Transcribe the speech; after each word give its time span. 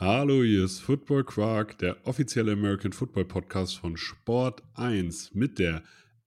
Hallo, 0.00 0.44
hier 0.44 0.64
ist 0.64 0.78
Football 0.78 1.24
Quark, 1.24 1.78
der 1.78 1.96
offizielle 2.06 2.52
American 2.52 2.92
Football 2.92 3.24
Podcast 3.24 3.80
von 3.80 3.96
Sport 3.96 4.62
1 4.74 5.34
mit 5.34 5.58
der 5.58 5.82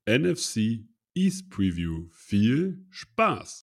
NFC 0.06 0.82
East 1.16 1.50
Preview. 1.50 2.08
Viel 2.12 2.86
Spaß! 2.90 3.66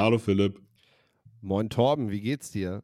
Hallo 0.00 0.16
Philipp. 0.16 0.58
Moin 1.42 1.68
Torben, 1.68 2.10
wie 2.10 2.22
geht's 2.22 2.50
dir? 2.50 2.82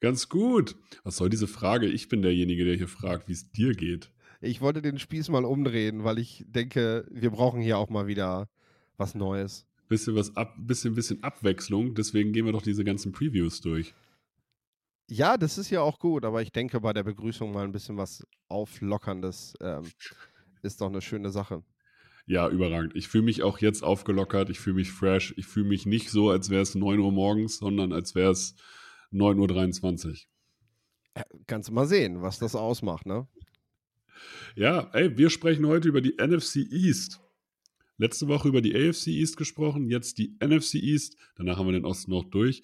Ganz 0.00 0.30
gut. 0.30 0.74
Was 1.04 1.18
soll 1.18 1.28
diese 1.28 1.46
Frage? 1.46 1.86
Ich 1.86 2.08
bin 2.08 2.22
derjenige, 2.22 2.64
der 2.64 2.76
hier 2.76 2.88
fragt, 2.88 3.28
wie 3.28 3.34
es 3.34 3.52
dir 3.52 3.74
geht. 3.74 4.10
Ich 4.40 4.62
wollte 4.62 4.80
den 4.80 4.98
Spieß 4.98 5.28
mal 5.28 5.44
umdrehen, 5.44 6.02
weil 6.02 6.18
ich 6.18 6.46
denke, 6.48 7.06
wir 7.10 7.28
brauchen 7.28 7.60
hier 7.60 7.76
auch 7.76 7.90
mal 7.90 8.06
wieder 8.06 8.48
was 8.96 9.14
Neues. 9.14 9.66
Bisschen 9.88 10.14
was 10.14 10.34
ab, 10.34 10.54
bisschen, 10.56 10.94
bisschen 10.94 11.22
Abwechslung, 11.22 11.94
deswegen 11.94 12.32
gehen 12.32 12.46
wir 12.46 12.52
doch 12.52 12.62
diese 12.62 12.84
ganzen 12.84 13.12
Previews 13.12 13.60
durch. 13.60 13.92
Ja, 15.10 15.36
das 15.36 15.58
ist 15.58 15.68
ja 15.68 15.82
auch 15.82 15.98
gut, 15.98 16.24
aber 16.24 16.40
ich 16.40 16.52
denke, 16.52 16.80
bei 16.80 16.94
der 16.94 17.02
Begrüßung 17.02 17.52
mal 17.52 17.64
ein 17.64 17.72
bisschen 17.72 17.98
was 17.98 18.26
Auflockerndes 18.48 19.52
ähm, 19.60 19.84
ist 20.62 20.80
doch 20.80 20.88
eine 20.88 21.02
schöne 21.02 21.28
Sache. 21.28 21.62
Ja, 22.26 22.48
überragend. 22.48 22.96
Ich 22.96 23.06
fühle 23.06 23.24
mich 23.24 23.42
auch 23.44 23.58
jetzt 23.58 23.84
aufgelockert, 23.84 24.50
ich 24.50 24.58
fühle 24.58 24.76
mich 24.76 24.90
fresh. 24.90 25.32
Ich 25.36 25.46
fühle 25.46 25.68
mich 25.68 25.86
nicht 25.86 26.10
so, 26.10 26.30
als 26.30 26.50
wäre 26.50 26.62
es 26.62 26.74
9 26.74 26.98
Uhr 26.98 27.12
morgens, 27.12 27.58
sondern 27.58 27.92
als 27.92 28.16
wäre 28.16 28.32
es 28.32 28.56
9.23 29.12 30.06
Uhr. 30.06 30.14
Äh, 31.14 31.24
Kannst 31.46 31.68
du 31.68 31.72
mal 31.72 31.86
sehen, 31.86 32.22
was 32.22 32.40
das 32.40 32.56
ausmacht, 32.56 33.06
ne? 33.06 33.28
Ja, 34.56 34.90
ey, 34.92 35.16
wir 35.16 35.30
sprechen 35.30 35.66
heute 35.66 35.88
über 35.88 36.00
die 36.00 36.16
NFC 36.18 36.56
East. 36.72 37.20
Letzte 37.98 38.26
Woche 38.28 38.48
über 38.48 38.60
die 38.60 38.74
AFC 38.74 39.08
East 39.08 39.36
gesprochen, 39.36 39.88
jetzt 39.88 40.18
die 40.18 40.36
NFC 40.42 40.74
East. 40.74 41.16
Danach 41.36 41.58
haben 41.58 41.66
wir 41.66 41.72
den 41.72 41.84
Osten 41.84 42.10
noch 42.10 42.24
durch. 42.24 42.62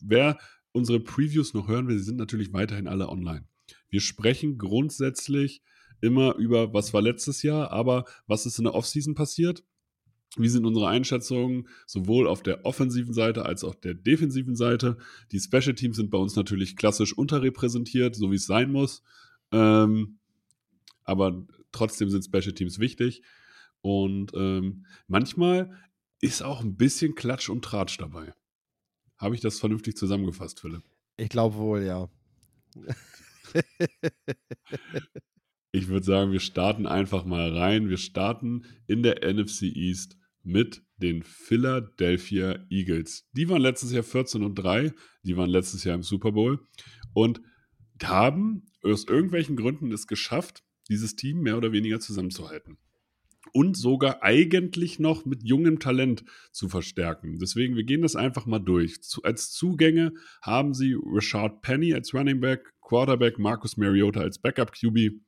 Wer 0.00 0.38
unsere 0.70 1.00
Previews 1.00 1.54
noch 1.54 1.68
hören 1.68 1.88
will, 1.88 1.98
sie 1.98 2.04
sind 2.04 2.16
natürlich 2.16 2.52
weiterhin 2.52 2.86
alle 2.86 3.08
online. 3.08 3.46
Wir 3.90 4.00
sprechen 4.00 4.58
grundsätzlich 4.58 5.62
immer 6.02 6.34
über, 6.34 6.74
was 6.74 6.92
war 6.92 7.00
letztes 7.00 7.42
Jahr, 7.42 7.70
aber 7.70 8.04
was 8.26 8.44
ist 8.44 8.58
in 8.58 8.64
der 8.64 8.74
Offseason 8.74 9.14
passiert? 9.14 9.64
Wie 10.36 10.48
sind 10.48 10.66
unsere 10.66 10.88
Einschätzungen 10.88 11.68
sowohl 11.86 12.26
auf 12.26 12.42
der 12.42 12.64
offensiven 12.64 13.12
Seite 13.12 13.44
als 13.44 13.64
auch 13.64 13.74
der 13.74 13.94
defensiven 13.94 14.56
Seite? 14.56 14.96
Die 15.30 15.38
Special 15.38 15.74
Teams 15.74 15.96
sind 15.96 16.10
bei 16.10 16.18
uns 16.18 16.36
natürlich 16.36 16.76
klassisch 16.76 17.16
unterrepräsentiert, 17.16 18.16
so 18.16 18.30
wie 18.30 18.36
es 18.36 18.46
sein 18.46 18.72
muss. 18.72 19.02
Ähm, 19.52 20.18
aber 21.04 21.46
trotzdem 21.70 22.10
sind 22.10 22.24
Special 22.24 22.54
Teams 22.54 22.78
wichtig. 22.78 23.22
Und 23.82 24.32
ähm, 24.34 24.86
manchmal 25.06 25.70
ist 26.20 26.42
auch 26.42 26.62
ein 26.62 26.76
bisschen 26.76 27.14
Klatsch 27.14 27.50
und 27.50 27.64
Tratsch 27.64 27.98
dabei. 27.98 28.32
Habe 29.18 29.34
ich 29.34 29.40
das 29.40 29.60
vernünftig 29.60 29.96
zusammengefasst, 29.96 30.60
Philipp? 30.60 30.82
Ich 31.16 31.28
glaube 31.28 31.56
wohl, 31.56 31.82
ja. 31.82 32.08
Ich 35.74 35.88
würde 35.88 36.04
sagen, 36.04 36.32
wir 36.32 36.40
starten 36.40 36.86
einfach 36.86 37.24
mal 37.24 37.56
rein. 37.56 37.88
Wir 37.88 37.96
starten 37.96 38.66
in 38.86 39.02
der 39.02 39.24
NFC 39.24 39.62
East 39.62 40.18
mit 40.42 40.82
den 40.98 41.22
Philadelphia 41.22 42.58
Eagles. 42.68 43.26
Die 43.32 43.48
waren 43.48 43.62
letztes 43.62 43.90
Jahr 43.90 44.02
14 44.02 44.42
und 44.44 44.54
3. 44.54 44.92
Die 45.22 45.36
waren 45.38 45.48
letztes 45.48 45.84
Jahr 45.84 45.94
im 45.94 46.02
Super 46.02 46.32
Bowl 46.32 46.60
und 47.14 47.40
haben 48.02 48.66
aus 48.82 49.04
irgendwelchen 49.04 49.56
Gründen 49.56 49.90
es 49.92 50.06
geschafft, 50.06 50.62
dieses 50.90 51.16
Team 51.16 51.40
mehr 51.40 51.56
oder 51.56 51.72
weniger 51.72 52.00
zusammenzuhalten. 52.00 52.76
Und 53.54 53.76
sogar 53.76 54.22
eigentlich 54.22 54.98
noch 54.98 55.24
mit 55.24 55.42
jungem 55.42 55.78
Talent 55.78 56.24
zu 56.52 56.68
verstärken. 56.68 57.38
Deswegen, 57.38 57.76
wir 57.76 57.84
gehen 57.84 58.02
das 58.02 58.16
einfach 58.16 58.44
mal 58.44 58.58
durch. 58.58 58.98
Als 59.22 59.52
Zugänge 59.52 60.12
haben 60.42 60.74
sie 60.74 60.96
Rashad 61.02 61.62
Penny 61.62 61.94
als 61.94 62.12
Running 62.12 62.40
Back, 62.40 62.72
Quarterback 62.80 63.38
Marcus 63.38 63.76
Mariota 63.76 64.20
als 64.20 64.38
Backup 64.38 64.72
QB, 64.72 65.20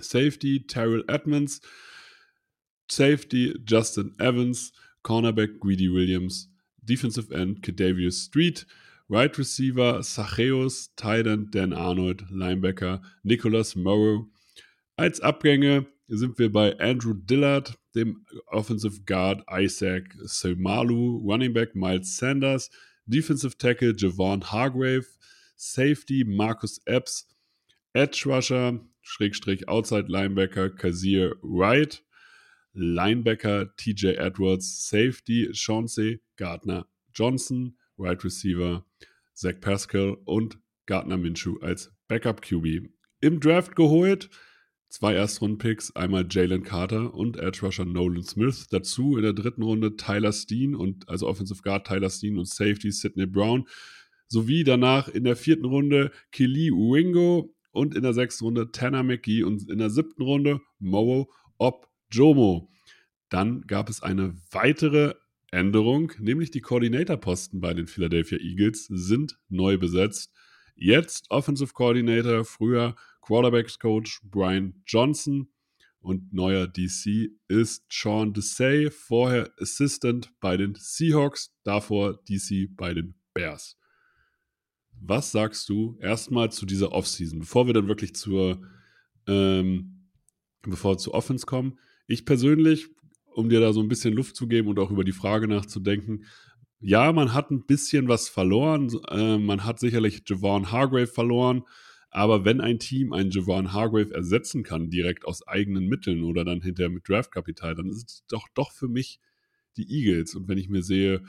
Safety 0.00 0.58
Terrell 0.60 1.02
Edmonds, 1.08 1.60
Safety 2.88 3.54
Justin 3.64 4.14
Evans, 4.18 4.72
Cornerback 5.04 5.58
Greedy 5.58 5.88
Williams, 5.88 6.48
Defensive 6.84 7.30
End 7.32 7.62
Kedavius 7.62 8.14
Street, 8.14 8.64
Right 9.08 9.36
Receiver 9.36 10.02
Sacheus, 10.02 10.88
Tight 10.96 11.26
End 11.26 11.50
Dan 11.52 11.72
Arnold, 11.72 12.24
Linebacker 12.32 13.00
Nicholas 13.22 13.76
Morrow. 13.76 14.28
Als 14.96 15.20
Abgänge 15.20 15.86
sind 16.08 16.38
wir 16.38 16.50
bei 16.50 16.78
Andrew 16.78 17.14
Dillard, 17.14 17.78
dem 17.94 18.24
Offensive 18.46 19.02
Guard 19.04 19.42
Isaac 19.50 20.14
Semalu, 20.24 21.18
Running 21.18 21.52
Back 21.52 21.74
Miles 21.74 22.16
Sanders, 22.16 22.70
Defensive 23.06 23.56
Tackle 23.58 23.94
Javon 23.94 24.42
Hargrave, 24.42 25.06
Safety 25.56 26.24
Marcus 26.24 26.80
Epps, 26.86 27.28
Edge 27.94 28.24
Rusher, 28.26 28.80
Schrägstrich 29.12 29.68
Outside 29.68 30.06
Linebacker 30.08 30.70
Kazir 30.70 31.36
Wright, 31.42 32.02
Linebacker 32.72 33.76
TJ 33.76 34.16
Edwards, 34.16 34.88
Safety 34.88 35.50
Chauncey 35.52 36.22
Gardner 36.36 36.86
Johnson, 37.12 37.76
Wide 37.98 38.24
Receiver 38.24 38.86
Zach 39.34 39.60
Pascal 39.60 40.16
und 40.24 40.58
Gardner 40.86 41.18
Minshew 41.18 41.58
als 41.60 41.92
Backup 42.08 42.40
QB. 42.40 42.88
Im 43.20 43.38
Draft 43.38 43.76
geholt 43.76 44.30
zwei 44.88 45.14
Erstrunden-Picks, 45.14 45.94
einmal 45.94 46.26
Jalen 46.30 46.62
Carter 46.62 47.12
und 47.12 47.36
Edge 47.36 47.60
Rusher 47.60 47.84
Nolan 47.84 48.24
Smith. 48.24 48.66
Dazu 48.70 49.18
in 49.18 49.24
der 49.24 49.34
dritten 49.34 49.62
Runde 49.62 49.96
Tyler 49.96 50.32
Steen 50.32 50.74
und 50.74 51.06
also 51.10 51.28
Offensive 51.28 51.60
Guard 51.60 51.86
Tyler 51.86 52.08
Steen 52.08 52.38
und 52.38 52.48
Safety 52.48 52.90
Sidney 52.90 53.26
Brown. 53.26 53.68
Sowie 54.28 54.64
danach 54.64 55.08
in 55.08 55.24
der 55.24 55.36
vierten 55.36 55.66
Runde 55.66 56.12
Kili 56.30 56.70
Wingo 56.70 57.54
und 57.72 57.94
in 57.94 58.02
der 58.02 58.14
sechsten 58.14 58.44
Runde 58.44 58.70
Tanner 58.70 59.02
McGee 59.02 59.42
und 59.42 59.68
in 59.68 59.78
der 59.78 59.90
siebten 59.90 60.22
Runde 60.22 60.60
Mowo 60.78 61.30
Ob 61.58 61.88
Jomo. 62.10 62.70
Dann 63.28 63.62
gab 63.62 63.88
es 63.88 64.02
eine 64.02 64.34
weitere 64.50 65.14
Änderung, 65.50 66.12
nämlich 66.18 66.50
die 66.50 66.60
Coordinator-Posten 66.60 67.60
bei 67.60 67.74
den 67.74 67.86
Philadelphia 67.86 68.38
Eagles 68.38 68.86
sind 68.86 69.38
neu 69.48 69.78
besetzt. 69.78 70.32
Jetzt 70.74 71.30
Offensive 71.30 71.72
Coordinator, 71.74 72.44
früher 72.44 72.96
Quarterbacks 73.20 73.78
Coach 73.78 74.20
Brian 74.24 74.82
Johnson 74.86 75.48
und 76.00 76.32
neuer 76.32 76.66
DC 76.66 77.30
ist 77.48 77.84
Sean 77.90 78.32
Desai, 78.32 78.90
vorher 78.90 79.52
Assistant 79.60 80.32
bei 80.40 80.56
den 80.56 80.74
Seahawks, 80.74 81.54
davor 81.64 82.20
DC 82.28 82.68
bei 82.76 82.94
den 82.94 83.14
Bears. 83.34 83.76
Was 85.04 85.32
sagst 85.32 85.68
du 85.68 85.98
erstmal 86.00 86.52
zu 86.52 86.64
dieser 86.64 86.92
Offseason, 86.92 87.40
bevor 87.40 87.66
wir 87.66 87.74
dann 87.74 87.88
wirklich 87.88 88.14
zur, 88.14 88.62
ähm, 89.26 90.08
bevor 90.62 90.92
wir 90.92 90.98
zur 90.98 91.14
Offense 91.14 91.44
kommen? 91.44 91.78
Ich 92.06 92.24
persönlich, 92.24 92.86
um 93.34 93.48
dir 93.48 93.58
da 93.58 93.72
so 93.72 93.80
ein 93.80 93.88
bisschen 93.88 94.14
Luft 94.14 94.36
zu 94.36 94.46
geben 94.46 94.68
und 94.68 94.78
auch 94.78 94.92
über 94.92 95.02
die 95.02 95.10
Frage 95.10 95.48
nachzudenken, 95.48 96.26
ja, 96.78 97.12
man 97.12 97.32
hat 97.34 97.50
ein 97.50 97.66
bisschen 97.66 98.06
was 98.06 98.28
verloren. 98.28 98.90
Äh, 99.08 99.38
man 99.38 99.64
hat 99.64 99.80
sicherlich 99.80 100.22
Javon 100.24 100.70
Hargrave 100.70 101.08
verloren. 101.08 101.62
Aber 102.10 102.44
wenn 102.44 102.60
ein 102.60 102.78
Team 102.78 103.12
einen 103.12 103.30
Javon 103.30 103.72
Hargrave 103.72 104.14
ersetzen 104.14 104.62
kann, 104.62 104.88
direkt 104.88 105.24
aus 105.24 105.46
eigenen 105.48 105.86
Mitteln 105.88 106.22
oder 106.22 106.44
dann 106.44 106.60
hinterher 106.60 106.90
mit 106.90 107.08
Draftkapital, 107.08 107.74
dann 107.74 107.88
ist 107.88 108.08
es 108.08 108.24
doch, 108.28 108.46
doch 108.54 108.70
für 108.70 108.88
mich 108.88 109.18
die 109.76 109.90
Eagles. 109.90 110.36
Und 110.36 110.46
wenn 110.46 110.58
ich 110.58 110.68
mir 110.68 110.82
sehe, 110.82 111.24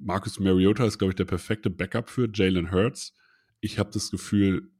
Marcus 0.00 0.40
Mariota 0.40 0.84
ist, 0.84 0.98
glaube 0.98 1.12
ich, 1.12 1.16
der 1.16 1.26
perfekte 1.26 1.70
Backup 1.70 2.08
für 2.08 2.28
Jalen 2.32 2.72
Hurts. 2.72 3.14
Ich 3.60 3.78
habe 3.78 3.90
das 3.92 4.10
Gefühl, 4.10 4.72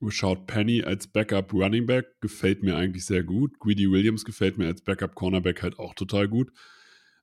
Rashad 0.00 0.46
Penny 0.46 0.82
als 0.82 1.06
Backup 1.06 1.52
Running 1.52 1.86
Back 1.86 2.20
gefällt 2.20 2.62
mir 2.62 2.76
eigentlich 2.76 3.06
sehr 3.06 3.24
gut. 3.24 3.58
Greedy 3.58 3.90
Williams 3.90 4.24
gefällt 4.24 4.58
mir 4.58 4.66
als 4.66 4.82
Backup 4.82 5.14
Cornerback 5.14 5.62
halt 5.62 5.78
auch 5.78 5.94
total 5.94 6.28
gut. 6.28 6.52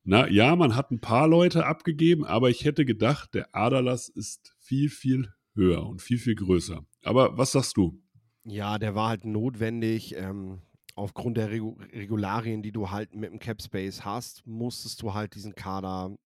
Na 0.03 0.27
ja, 0.27 0.55
man 0.55 0.75
hat 0.75 0.91
ein 0.91 0.99
paar 0.99 1.27
Leute 1.27 1.65
abgegeben, 1.65 2.25
aber 2.25 2.49
ich 2.49 2.65
hätte 2.65 2.83
gedacht, 2.83 3.33
der 3.35 3.55
Aderlass 3.55 4.09
ist 4.09 4.55
viel, 4.59 4.89
viel 4.89 5.29
höher 5.55 5.87
und 5.87 6.01
viel, 6.01 6.17
viel 6.17 6.35
größer. 6.35 6.83
Aber 7.03 7.37
was 7.37 7.51
sagst 7.51 7.77
du? 7.77 8.01
Ja, 8.43 8.79
der 8.79 8.95
war 8.95 9.09
halt 9.09 9.23
notwendig. 9.23 10.15
Ähm, 10.17 10.61
aufgrund 10.95 11.37
der 11.37 11.51
Regu 11.51 11.77
Regularien, 11.93 12.63
die 12.63 12.71
du 12.71 12.89
halt 12.89 13.15
mit 13.15 13.31
dem 13.31 13.39
Cap 13.39 13.61
Space 13.61 14.03
hast, 14.03 14.45
musstest 14.45 15.01
du 15.01 15.13
halt 15.13 15.35
diesen 15.35 15.55
Kader 15.55 16.17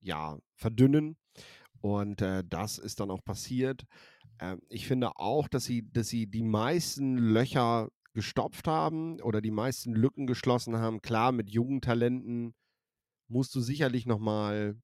ja 0.00 0.38
verdünnen. 0.54 1.16
Und 1.80 2.22
äh, 2.22 2.42
das 2.48 2.78
ist 2.78 3.00
dann 3.00 3.10
auch 3.10 3.24
passiert. 3.24 3.84
Ähm, 4.40 4.60
ich 4.68 4.86
finde 4.86 5.16
auch, 5.16 5.48
dass 5.48 5.64
sie, 5.64 5.88
dass 5.92 6.08
sie 6.08 6.26
die 6.26 6.42
meisten 6.42 7.16
Löcher 7.16 7.90
gestopft 8.14 8.66
haben 8.66 9.20
oder 9.20 9.40
die 9.40 9.50
meisten 9.50 9.92
Lücken 9.92 10.26
geschlossen 10.26 10.76
haben. 10.78 11.02
Klar, 11.02 11.32
mit 11.32 11.50
jungen 11.50 11.80
Talenten 11.80 12.54
musst 13.28 13.54
du 13.54 13.60
sicherlich 13.60 14.06
noch 14.06 14.18
mal 14.18 14.76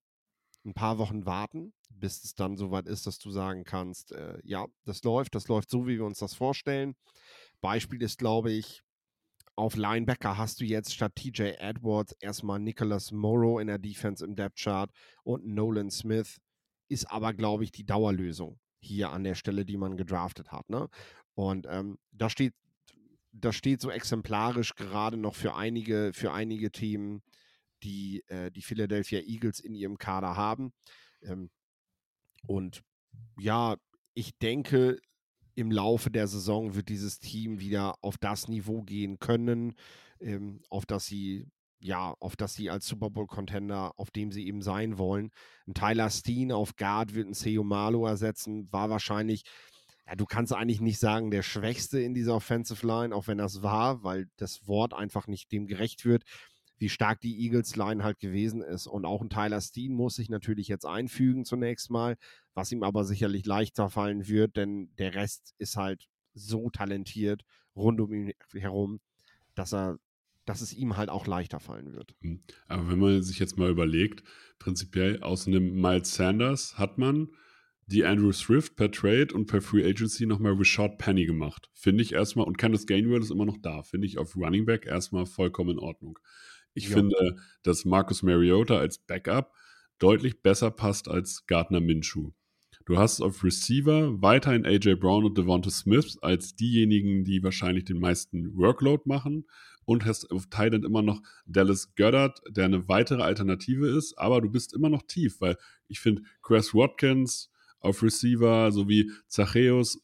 ein 0.65 0.75
paar 0.75 0.99
Wochen 0.99 1.27
warten, 1.27 1.73
bis 1.89 2.25
es 2.25 2.35
dann 2.35 2.57
soweit 2.57 2.87
ist, 2.87 3.07
dass 3.07 3.19
du 3.19 3.31
sagen 3.31 3.65
kannst, 3.65 4.13
äh, 4.13 4.39
ja, 4.45 4.67
das 4.85 5.03
läuft, 5.03 5.35
das 5.35 5.49
läuft 5.49 5.71
so, 5.71 5.87
wie 5.87 5.97
wir 5.97 6.05
uns 6.05 6.19
das 6.19 6.35
vorstellen. 6.35 6.95
Beispiel 7.61 8.03
ist, 8.03 8.19
glaube 8.19 8.53
ich, 8.53 8.83
auf 9.55 9.77
Linebacker 9.77 10.39
hast 10.39 10.61
du 10.61 10.65
jetzt 10.65 10.95
statt 10.95 11.15
TJ 11.15 11.55
Edwards 11.59 12.13
erstmal 12.21 12.59
Nicholas 12.59 13.13
Morrow 13.13 13.61
in 13.61 13.67
der 13.67 13.79
Defense 13.79 14.25
im 14.25 14.35
Depth 14.35 14.59
Chart 14.59 14.91
und 15.25 15.47
Nolan 15.47 15.91
Smith 15.91 16.41
ist 16.89 17.11
aber, 17.11 17.33
glaube 17.33 17.65
ich, 17.65 17.73
die 17.73 17.85
Dauerlösung 17.85 18.59
hier 18.81 19.11
an 19.11 19.25
der 19.25 19.35
Stelle, 19.35 19.65
die 19.65 19.77
man 19.77 19.97
gedraftet 19.97 20.53
hat. 20.53 20.69
Ne? 20.69 20.89
Und 21.35 21.67
ähm, 21.71 21.99
da 22.11 22.29
steht, 22.29 22.55
da 23.33 23.53
steht 23.53 23.81
so 23.81 23.91
exemplarisch 23.91 24.75
gerade 24.75 25.17
noch 25.17 25.35
für 25.35 25.55
einige, 25.55 26.13
für 26.13 26.33
einige 26.33 26.71
Themen, 26.71 27.23
die 27.83 28.23
äh, 28.29 28.51
die 28.51 28.63
Philadelphia 28.63 29.21
Eagles 29.21 29.61
in 29.61 29.75
ihrem 29.75 29.99
Kader 29.99 30.37
haben. 30.37 30.73
Ähm, 31.23 31.51
und 32.47 32.83
ja, 33.39 33.77
ich 34.15 34.37
denke, 34.39 34.99
im 35.55 35.71
Laufe 35.71 36.11
der 36.11 36.27
Saison 36.27 36.75
wird 36.75 36.89
dieses 36.89 37.19
Team 37.19 37.61
wieder 37.61 37.97
auf 38.03 38.19
das 38.19 38.49
Niveau 38.49 38.83
gehen 38.83 39.19
können, 39.19 39.75
ähm, 40.21 40.61
auf 40.71 40.87
das 40.87 41.07
sie 41.07 41.47
ja, 41.83 42.15
auf 42.21 42.37
das 42.37 42.55
sie 42.55 42.71
als 42.71 42.87
Super 42.87 43.11
Bowl-Contender, 43.11 43.99
auf 43.99 44.13
dem 44.13 44.31
sie 44.31 44.47
eben 44.47 44.63
sein 44.63 44.99
wollen. 44.99 45.31
Ein 45.67 45.75
Tyler 45.75 46.11
Steen 46.11 46.53
auf 46.53 46.77
Guard 46.77 47.15
wird 47.15 47.27
ein 47.27 47.35
Seo 47.35 47.65
Malo 47.65 48.07
ersetzen, 48.07 48.73
war 48.73 48.89
wahrscheinlich, 48.89 49.43
ja, 50.07 50.15
du 50.15 50.25
kannst 50.25 50.53
eigentlich 50.53 50.81
nicht 50.81 51.01
sagen, 51.01 51.33
der 51.33 51.43
Schwächste 51.43 52.01
in 52.01 52.15
dieser 52.15 52.37
Offensive 52.37 52.87
Line, 52.87 53.15
auch 53.15 53.27
wenn 53.27 53.39
das 53.39 53.63
war, 53.63 54.05
weil 54.05 54.29
das 54.37 54.69
Wort 54.69 54.95
einfach 54.95 55.27
nicht 55.27 55.51
dem 55.51 55.67
gerecht 55.67 56.05
wird, 56.05 56.23
wie 56.83 56.91
stark 56.91 57.21
die 57.21 57.41
Eagles-Line 57.45 58.05
halt 58.05 58.19
gewesen 58.19 58.61
ist. 58.61 58.87
Und 58.87 59.07
auch 59.07 59.23
ein 59.23 59.31
Tyler 59.31 59.61
Steen 59.61 59.95
muss 59.95 60.17
sich 60.17 60.29
natürlich 60.29 60.69
jetzt 60.69 60.85
einfügen 60.85 61.45
zunächst 61.45 61.91
mal, 61.91 62.17
was 62.55 62.73
ihm 62.73 62.83
aber 62.83 63.05
sicherlich 63.05 63.47
leichter 63.47 63.89
fallen 63.89 64.29
wird, 64.29 64.57
denn 64.57 64.91
der 64.99 65.15
Rest 65.15 65.55
ist 65.59 65.77
halt 65.77 66.09
so 66.35 66.69
talentiert 66.71 67.45
rund 67.75 68.01
um 68.01 68.13
ihn 68.13 68.33
herum, 68.53 69.01
dass 69.55 69.73
er 69.73 69.99
dass 70.45 70.61
es 70.61 70.75
ihm 70.75 70.97
halt 70.97 71.09
auch 71.09 71.29
leichter 71.29 71.61
fallen 71.61 71.93
wird. 71.93 72.17
Hm. 72.21 72.43
Aber 72.67 72.91
wenn 72.91 72.99
man 72.99 73.23
sich 73.23 73.39
jetzt 73.39 73.59
mal 73.59 73.71
überlegt, 73.71 74.25
prinzipiell 74.59 75.23
aus 75.23 75.47
einem 75.47 75.81
Miles 75.81 76.17
Sanders 76.17 76.77
hat 76.79 76.99
man 76.99 77.29
die 77.87 78.05
Andrew 78.05 78.33
Swift 78.33 78.75
per 78.75 78.91
Trade 78.91 79.29
und 79.35 79.47
per 79.47 79.61
Free 79.61 79.85
Agency 79.85 80.27
nochmal 80.27 80.55
Rashad 80.55 80.99
Penny 80.99 81.27
gemacht. 81.27 81.69
Finde 81.75 82.03
ich 82.03 82.13
erstmal, 82.13 82.47
und 82.47 82.59
Kenneth 82.59 82.87
Gainwell 82.87 83.21
ist 83.21 83.31
immer 83.31 83.45
noch 83.45 83.59
da, 83.61 83.83
finde 83.83 84.07
ich 84.07 84.19
auf 84.19 84.37
Running 84.37 84.65
Back 84.65 84.87
erstmal 84.87 85.27
vollkommen 85.27 85.71
in 85.71 85.79
Ordnung. 85.79 86.19
Ich 86.75 86.89
ja. 86.89 86.97
finde, 86.97 87.37
dass 87.63 87.85
Marcus 87.85 88.23
Mariota 88.23 88.79
als 88.79 88.99
Backup 88.99 89.53
deutlich 89.99 90.43
besser 90.43 90.71
passt 90.71 91.09
als 91.09 91.47
Gardner 91.47 91.81
Minshew. 91.81 92.33
Du 92.85 92.99
hast 92.99 93.21
auf 93.21 93.45
Receiver 93.45 94.21
weiterhin 94.21 94.67
AJ 94.67 94.97
Brown 94.97 95.25
und 95.25 95.39
Devonta 95.39 95.71
Smith 95.71 96.19
als 96.21 96.57
diejenigen, 96.57 97.25
die 97.25 97.43
wahrscheinlich 97.43 97.85
den 97.85 98.01
meisten 98.01 98.57
Workload 98.57 99.03
machen 99.07 99.47
und 99.85 100.05
hast 100.05 100.31
auf 100.33 100.47
Thailand 100.49 100.85
immer 100.85 101.03
noch 101.03 101.23
Dallas 101.47 101.95
Goddard, 101.95 102.41
der 102.49 102.65
eine 102.65 102.89
weitere 102.89 103.23
Alternative 103.23 103.87
ist, 103.87 104.19
aber 104.19 104.41
du 104.41 104.51
bist 104.51 104.75
immer 104.75 104.89
noch 104.89 105.03
tief, 105.03 105.41
weil 105.41 105.57
ich 105.87 106.01
finde 106.01 106.23
Chris 106.43 106.75
Watkins 106.75 107.51
auf 107.79 108.03
Receiver 108.03 108.73
sowie 108.73 109.13
Zachäus 109.29 110.01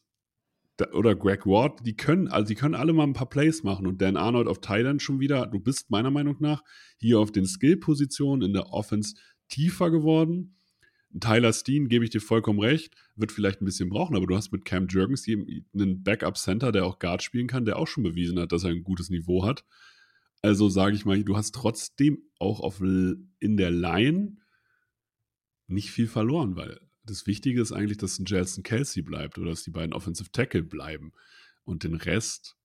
oder 0.93 1.15
Greg 1.15 1.45
Ward, 1.45 1.85
die 1.85 1.95
können, 1.95 2.27
also 2.27 2.47
die 2.47 2.55
können 2.55 2.75
alle 2.75 2.93
mal 2.93 3.03
ein 3.03 3.13
paar 3.13 3.29
Plays 3.29 3.63
machen 3.63 3.87
und 3.87 4.01
Dan 4.01 4.17
Arnold 4.17 4.47
auf 4.47 4.61
Thailand 4.61 5.01
schon 5.01 5.19
wieder, 5.19 5.47
du 5.47 5.59
bist 5.59 5.91
meiner 5.91 6.11
Meinung 6.11 6.37
nach 6.39 6.63
hier 6.97 7.19
auf 7.19 7.31
den 7.31 7.45
Skill-Positionen 7.45 8.41
in 8.41 8.53
der 8.53 8.73
Offense 8.73 9.15
tiefer 9.49 9.91
geworden. 9.91 10.55
Tyler 11.19 11.53
Steen, 11.53 11.87
gebe 11.87 12.03
ich 12.03 12.11
dir 12.11 12.21
vollkommen 12.21 12.59
recht, 12.59 12.93
wird 13.15 13.31
vielleicht 13.31 13.61
ein 13.61 13.65
bisschen 13.65 13.89
brauchen, 13.89 14.15
aber 14.15 14.27
du 14.27 14.35
hast 14.35 14.51
mit 14.51 14.63
Cam 14.63 14.87
Jurgens 14.87 15.27
einen 15.27 16.03
Backup-Center, 16.03 16.71
der 16.71 16.85
auch 16.85 16.99
Guard 16.99 17.23
spielen 17.23 17.47
kann, 17.47 17.65
der 17.65 17.77
auch 17.77 17.87
schon 17.87 18.03
bewiesen 18.03 18.39
hat, 18.39 18.51
dass 18.51 18.63
er 18.63 18.69
ein 18.69 18.83
gutes 18.83 19.09
Niveau 19.09 19.43
hat. 19.43 19.65
Also 20.41 20.69
sage 20.69 20.95
ich 20.95 21.05
mal, 21.05 21.23
du 21.23 21.35
hast 21.35 21.55
trotzdem 21.55 22.21
auch 22.37 22.59
auf, 22.59 22.79
in 22.79 23.57
der 23.57 23.71
Line 23.71 24.37
nicht 25.67 25.91
viel 25.91 26.07
verloren, 26.07 26.55
weil 26.55 26.79
das 27.09 27.27
Wichtige 27.27 27.61
ist 27.61 27.71
eigentlich, 27.71 27.97
dass 27.97 28.19
ein 28.19 28.25
Jelson 28.25 28.63
Kelsey 28.63 29.01
bleibt 29.01 29.37
oder 29.37 29.49
dass 29.49 29.63
die 29.63 29.71
beiden 29.71 29.93
Offensive 29.93 30.31
Tackle 30.31 30.63
bleiben. 30.63 31.11
Und 31.63 31.83
den 31.83 31.95
Rest 31.95 32.55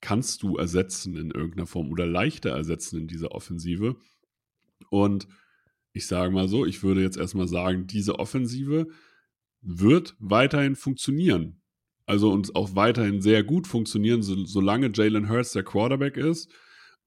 kannst 0.00 0.42
du 0.42 0.56
ersetzen 0.56 1.16
in 1.16 1.30
irgendeiner 1.30 1.66
Form 1.66 1.90
oder 1.90 2.06
leichter 2.06 2.50
ersetzen 2.50 3.00
in 3.00 3.08
dieser 3.08 3.32
Offensive. 3.32 3.96
Und 4.90 5.26
ich 5.92 6.06
sage 6.06 6.32
mal 6.32 6.48
so, 6.48 6.66
ich 6.66 6.82
würde 6.82 7.02
jetzt 7.02 7.16
erstmal 7.16 7.48
sagen, 7.48 7.86
diese 7.86 8.18
Offensive 8.18 8.88
wird 9.62 10.14
weiterhin 10.18 10.76
funktionieren. 10.76 11.60
Also 12.04 12.30
uns 12.30 12.54
auch 12.54 12.76
weiterhin 12.76 13.20
sehr 13.20 13.42
gut 13.42 13.66
funktionieren, 13.66 14.22
so, 14.22 14.44
solange 14.44 14.92
Jalen 14.94 15.28
Hurts 15.28 15.52
der 15.52 15.64
Quarterback 15.64 16.16
ist. 16.16 16.50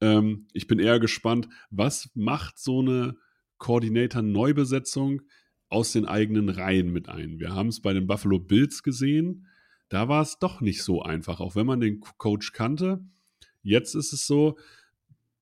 Ähm, 0.02 0.48
ich 0.54 0.68
bin 0.68 0.80
eher 0.80 1.00
gespannt, 1.00 1.48
was 1.70 2.10
macht 2.16 2.60
so 2.60 2.80
eine 2.80 3.16
Koordinator-Neubesetzung 3.60 5.22
aus 5.70 5.92
den 5.92 6.06
eigenen 6.06 6.50
Reihen 6.50 6.92
mit 6.92 7.10
ein. 7.10 7.40
Wir 7.40 7.54
haben 7.54 7.70
es 7.70 7.82
bei 7.82 7.94
den 7.94 8.08
Buffalo 8.08 8.40
Bills 8.40 8.84
gesehen. 8.84 9.48
Da 9.88 10.08
war 10.08 10.22
es 10.22 10.40
doch 10.40 10.62
nicht 10.62 10.84
so 10.84 11.02
einfach, 11.02 11.40
auch 11.40 11.56
wenn 11.56 11.66
man 11.66 11.80
den 11.80 12.02
Coach 12.02 12.52
kannte. 12.52 13.04
Jetzt 13.62 13.96
ist 13.96 14.14
es 14.14 14.26
so, 14.26 14.58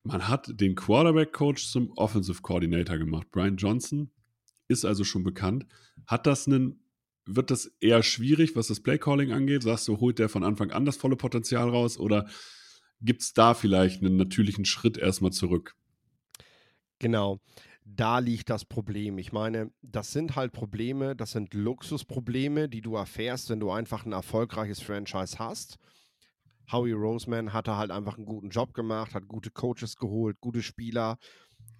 man 0.02 0.28
hat 0.28 0.60
den 0.60 0.74
Quarterback-Coach 0.74 1.68
zum 1.68 1.92
Offensive 1.92 2.42
Coordinator 2.42 2.98
gemacht. 2.98 3.28
Brian 3.30 3.56
Johnson 3.56 4.10
ist 4.68 4.84
also 4.84 5.04
schon 5.04 5.24
bekannt. 5.24 5.66
Hat 6.06 6.26
das 6.26 6.46
einen, 6.46 6.82
wird 7.26 7.50
das 7.50 7.74
eher 7.80 8.02
schwierig, 8.02 8.56
was 8.56 8.68
das 8.68 8.80
Playcalling 8.80 9.32
angeht? 9.32 9.62
Sagst 9.62 9.88
du, 9.88 9.98
holt 9.98 10.18
der 10.18 10.28
von 10.28 10.44
Anfang 10.44 10.70
an 10.70 10.84
das 10.84 10.96
volle 10.96 11.16
Potenzial 11.16 11.68
raus 11.68 11.98
oder 11.98 12.28
gibt 13.00 13.22
es 13.22 13.32
da 13.32 13.54
vielleicht 13.54 14.02
einen 14.02 14.16
natürlichen 14.16 14.64
Schritt 14.64 14.96
erstmal 14.96 15.32
zurück? 15.32 15.74
Genau, 16.98 17.40
da 17.96 18.18
liegt 18.18 18.50
das 18.50 18.64
Problem. 18.64 19.18
Ich 19.18 19.32
meine, 19.32 19.72
das 19.82 20.12
sind 20.12 20.36
halt 20.36 20.52
Probleme, 20.52 21.16
das 21.16 21.32
sind 21.32 21.54
Luxusprobleme, 21.54 22.68
die 22.68 22.80
du 22.80 22.96
erfährst, 22.96 23.50
wenn 23.50 23.60
du 23.60 23.70
einfach 23.70 24.04
ein 24.04 24.12
erfolgreiches 24.12 24.80
Franchise 24.80 25.38
hast 25.38 25.78
Howie 26.70 26.92
Roseman 26.92 27.52
hatte 27.52 27.76
halt 27.76 27.90
einfach 27.90 28.16
einen 28.16 28.26
guten 28.26 28.50
Job 28.50 28.74
gemacht, 28.74 29.14
hat 29.14 29.26
gute 29.26 29.50
Coaches 29.50 29.96
geholt, 29.96 30.38
gute 30.40 30.62
Spieler. 30.62 31.16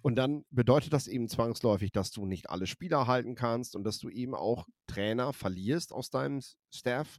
Und 0.01 0.15
dann 0.15 0.45
bedeutet 0.49 0.93
das 0.93 1.07
eben 1.07 1.27
zwangsläufig, 1.27 1.91
dass 1.91 2.11
du 2.11 2.25
nicht 2.25 2.49
alle 2.49 2.67
Spieler 2.67 3.07
halten 3.07 3.35
kannst 3.35 3.75
und 3.75 3.83
dass 3.83 3.99
du 3.99 4.09
eben 4.09 4.33
auch 4.33 4.65
Trainer 4.87 5.31
verlierst 5.33 5.93
aus 5.93 6.09
deinem 6.09 6.41
Staff, 6.73 7.17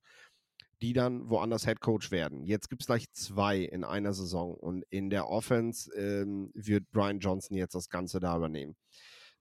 die 0.83 0.93
dann 0.93 1.29
woanders 1.29 1.67
Head 1.67 1.81
Coach 1.81 2.11
werden. 2.11 2.45
Jetzt 2.45 2.71
gibt 2.71 2.83
es 2.83 2.87
gleich 2.87 3.11
zwei 3.13 3.59
in 3.59 3.85
einer 3.85 4.15
Saison 4.15 4.55
und 4.55 4.85
in 4.91 5.11
der 5.11 5.29
Offense 5.29 5.93
ähm, 5.95 6.51
wird 6.55 6.91
Brian 6.91 7.19
Johnson 7.19 7.57
jetzt 7.57 7.75
das 7.75 7.89
Ganze 7.89 8.21
da 8.21 8.37
übernehmen. 8.37 8.77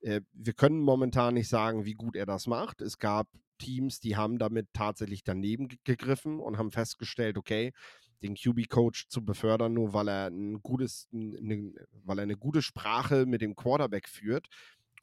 Äh, 0.01 0.22
wir 0.34 0.53
können 0.53 0.81
momentan 0.81 1.34
nicht 1.36 1.50
sagen, 1.50 1.86
wie 1.86 1.93
gut 1.93 2.15
er 2.15 2.25
das 2.25 2.48
macht. 2.48 2.81
Es 2.81 2.98
gab 2.98 3.27
Teams, 3.58 4.00
die 4.00 4.15
haben 4.15 4.38
damit 4.38 4.67
tatsächlich 4.74 5.24
daneben 5.24 5.69
gegriffen 5.84 6.39
und 6.39 6.58
haben 6.58 6.72
festgestellt, 6.72 7.38
okay, 7.38 7.72
den 8.22 8.36
QB-Coach 8.36 9.08
zu 9.08 9.24
befördern, 9.24 9.74
nur 9.74 9.93
weil 9.93 10.10
er 10.10 10.27
ein 10.27 10.62
gutes, 10.62 11.08
eine, 11.13 11.74
weil 12.03 12.19
er 12.19 12.24
eine 12.24 12.38
gute 12.38 12.62
Sprache 12.62 13.25
mit 13.25 13.41
dem 13.41 13.55
Quarterback 13.55 14.10
führt. 14.10 14.48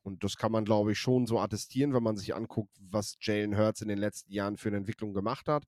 Und 0.03 0.23
das 0.23 0.37
kann 0.37 0.53
man, 0.53 0.65
glaube 0.65 0.93
ich, 0.93 0.99
schon 0.99 1.27
so 1.27 1.41
attestieren, 1.41 1.93
wenn 1.93 2.03
man 2.03 2.17
sich 2.17 2.35
anguckt, 2.35 2.77
was 2.81 3.17
Jalen 3.21 3.57
Hurts 3.57 3.81
in 3.81 3.89
den 3.89 3.99
letzten 3.99 4.33
Jahren 4.33 4.57
für 4.57 4.69
eine 4.69 4.77
Entwicklung 4.77 5.15
gemacht 5.15 5.49
hat. 5.49 5.65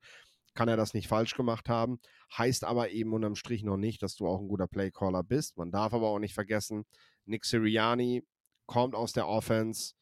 Kann 0.55 0.69
er 0.69 0.77
das 0.77 0.95
nicht 0.95 1.09
falsch 1.09 1.35
gemacht 1.35 1.69
haben. 1.69 1.99
Heißt 2.37 2.65
aber 2.65 2.91
eben 2.91 3.13
unterm 3.13 3.37
Strich 3.37 3.63
noch 3.63 3.77
nicht, 3.77 4.03
dass 4.03 4.17
du 4.17 4.27
auch 4.27 4.41
ein 4.41 4.49
guter 4.49 4.67
Playcaller 4.67 5.23
bist. 5.23 5.57
Man 5.57 5.71
darf 5.71 5.93
aber 5.93 6.09
auch 6.09 6.19
nicht 6.19 6.35
vergessen, 6.35 6.85
Nick 7.25 7.45
Sirianni 7.45 8.25
kommt 8.67 8.95
aus 8.95 9.13
der 9.13 9.29
Offense, 9.29 9.95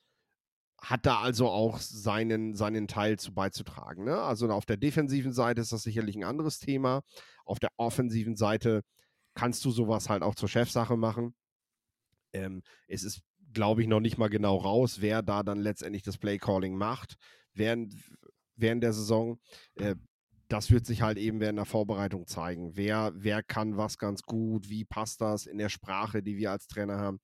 hat 0.81 1.07
da 1.07 1.21
also 1.21 1.49
auch 1.49 1.79
seinen, 1.79 2.55
seinen 2.55 2.87
Teil 2.89 3.19
zu 3.19 3.33
beizutragen. 3.33 4.05
Ne? 4.05 4.17
Also 4.19 4.49
auf 4.51 4.67
der 4.67 4.77
defensiven 4.77 5.33
Seite 5.33 5.61
ist 5.61 5.73
das 5.73 5.83
sicherlich 5.83 6.17
ein 6.17 6.25
anderes 6.25 6.59
Thema. 6.59 7.03
Auf 7.45 7.59
der 7.59 7.71
offensiven 7.77 8.37
Seite 8.37 8.83
kannst 9.35 9.65
du 9.65 9.71
sowas 9.71 10.09
halt 10.09 10.23
auch 10.23 10.35
zur 10.35 10.49
Chefsache 10.49 10.97
machen. 10.97 11.35
Ähm, 12.33 12.63
es 12.89 13.05
ist, 13.05 13.23
glaube 13.53 13.83
ich, 13.83 13.89
noch 13.89 14.01
nicht 14.01 14.19
mal 14.19 14.29
genau 14.29 14.57
raus, 14.57 15.01
wer 15.01 15.23
da 15.23 15.43
dann 15.43 15.59
letztendlich 15.59 16.03
das 16.03 16.19
Playcalling 16.19 16.77
macht 16.77 17.17
während, 17.55 17.95
während 18.57 18.83
der 18.83 18.93
Saison. 18.93 19.41
Äh, 19.77 19.97
das 20.49 20.71
wird 20.71 20.87
sich 20.87 21.03
halt 21.03 21.19
eben 21.19 21.41
während 21.41 21.59
der 21.59 21.65
Vorbereitung 21.65 22.27
zeigen. 22.27 22.77
Wer, 22.77 23.13
wer 23.17 23.43
kann 23.43 23.77
was 23.77 23.99
ganz 23.99 24.23
gut, 24.23 24.69
wie 24.69 24.85
passt 24.85 25.21
das 25.21 25.47
in 25.47 25.59
der 25.59 25.69
Sprache, 25.69 26.23
die 26.23 26.37
wir 26.37 26.53
als 26.53 26.69
Trainer 26.69 26.99
haben. 26.99 27.21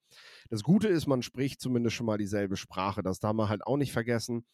Das 0.50 0.62
Gute 0.62 0.88
ist, 0.88 1.06
man 1.06 1.22
spricht 1.22 1.60
zumindest 1.60 1.96
schon 1.96 2.06
mal 2.06 2.18
dieselbe 2.18 2.56
Sprache. 2.56 3.02
Das 3.02 3.20
darf 3.20 3.34
man 3.34 3.48
halt 3.48 3.64
auch 3.64 3.76
nicht 3.76 3.92
vergessen. 3.92 4.44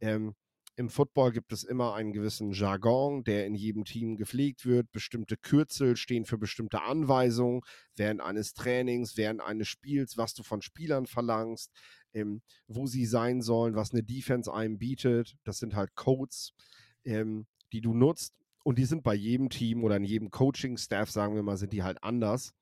Ähm, 0.00 0.34
Im 0.76 0.88
Football 0.88 1.32
gibt 1.32 1.52
es 1.52 1.64
immer 1.64 1.94
einen 1.94 2.12
gewissen 2.12 2.52
Jargon, 2.52 3.24
der 3.24 3.46
in 3.46 3.54
jedem 3.54 3.84
Team 3.84 4.16
gepflegt 4.16 4.64
wird. 4.64 4.90
Bestimmte 4.90 5.36
Kürzel 5.36 5.96
stehen 5.96 6.24
für 6.24 6.38
bestimmte 6.38 6.82
Anweisungen 6.82 7.60
während 7.94 8.22
eines 8.22 8.54
Trainings, 8.54 9.18
während 9.18 9.42
eines 9.42 9.68
Spiels, 9.68 10.16
was 10.16 10.32
du 10.32 10.42
von 10.42 10.62
Spielern 10.62 11.06
verlangst, 11.06 11.70
ähm, 12.14 12.40
wo 12.68 12.86
sie 12.86 13.04
sein 13.04 13.42
sollen, 13.42 13.76
was 13.76 13.92
eine 13.92 14.02
Defense 14.02 14.52
einem 14.52 14.78
bietet. 14.78 15.36
Das 15.44 15.58
sind 15.58 15.76
halt 15.76 15.94
Codes, 15.94 16.54
ähm, 17.04 17.46
die 17.74 17.80
du 17.80 17.94
nutzt. 17.94 18.34
Und 18.62 18.78
die 18.78 18.86
sind 18.86 19.02
bei 19.02 19.14
jedem 19.14 19.50
Team 19.50 19.84
oder 19.84 19.96
in 19.96 20.04
jedem 20.04 20.30
Coaching-Staff, 20.30 21.10
sagen 21.10 21.34
wir 21.34 21.42
mal, 21.42 21.58
sind 21.58 21.72
die 21.72 21.82
halt 21.82 22.02
anders. 22.02 22.54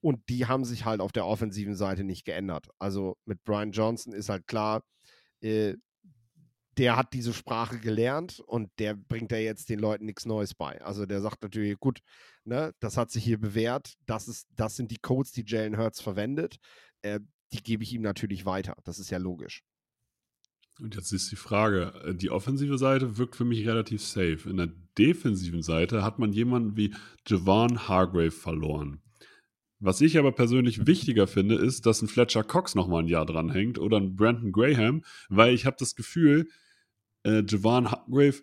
Und 0.00 0.28
die 0.28 0.46
haben 0.46 0.64
sich 0.64 0.84
halt 0.84 1.00
auf 1.00 1.10
der 1.10 1.26
offensiven 1.26 1.74
Seite 1.74 2.04
nicht 2.04 2.24
geändert. 2.24 2.68
Also 2.78 3.16
mit 3.24 3.42
Brian 3.42 3.72
Johnson 3.72 4.12
ist 4.12 4.28
halt 4.28 4.46
klar, 4.46 4.84
äh, 5.40 5.74
der 6.76 6.96
hat 6.96 7.12
diese 7.12 7.32
Sprache 7.32 7.78
gelernt 7.78 8.40
und 8.40 8.70
der 8.78 8.94
bringt 8.94 9.32
ja 9.32 9.38
jetzt 9.38 9.68
den 9.68 9.78
Leuten 9.78 10.06
nichts 10.06 10.26
Neues 10.26 10.54
bei. 10.54 10.80
Also 10.82 11.06
der 11.06 11.20
sagt 11.20 11.42
natürlich, 11.42 11.78
gut, 11.78 12.00
ne, 12.44 12.72
das 12.80 12.96
hat 12.96 13.10
sich 13.10 13.24
hier 13.24 13.38
bewährt, 13.38 13.94
das, 14.06 14.28
ist, 14.28 14.46
das 14.56 14.76
sind 14.76 14.90
die 14.90 14.98
Codes, 14.98 15.32
die 15.32 15.44
Jalen 15.46 15.78
Hurts 15.78 16.00
verwendet, 16.00 16.58
äh, 17.02 17.20
die 17.52 17.62
gebe 17.62 17.84
ich 17.84 17.92
ihm 17.92 18.02
natürlich 18.02 18.44
weiter. 18.44 18.76
Das 18.84 18.98
ist 18.98 19.10
ja 19.10 19.18
logisch. 19.18 19.62
Und 20.80 20.96
jetzt 20.96 21.12
ist 21.12 21.30
die 21.30 21.36
Frage, 21.36 21.92
äh, 22.04 22.14
die 22.14 22.30
offensive 22.30 22.78
Seite 22.78 23.16
wirkt 23.16 23.36
für 23.36 23.44
mich 23.44 23.66
relativ 23.66 24.02
safe. 24.02 24.48
In 24.48 24.56
der 24.56 24.70
defensiven 24.98 25.62
Seite 25.62 26.02
hat 26.02 26.18
man 26.18 26.32
jemanden 26.32 26.76
wie 26.76 26.94
Javon 27.26 27.88
Hargrave 27.88 28.30
verloren. 28.30 29.00
Was 29.80 30.00
ich 30.00 30.18
aber 30.18 30.32
persönlich 30.32 30.86
wichtiger 30.86 31.26
finde, 31.26 31.56
ist, 31.56 31.84
dass 31.84 32.00
ein 32.00 32.08
Fletcher 32.08 32.42
Cox 32.42 32.74
nochmal 32.74 33.02
ein 33.02 33.08
Jahr 33.08 33.26
dranhängt 33.26 33.78
oder 33.78 33.98
ein 33.98 34.16
Brandon 34.16 34.50
Graham, 34.50 35.04
weil 35.28 35.54
ich 35.54 35.66
habe 35.66 35.76
das 35.78 35.94
Gefühl, 35.94 36.48
äh, 37.24 37.42
Javon 37.46 37.90
Hargrave, 37.90 38.42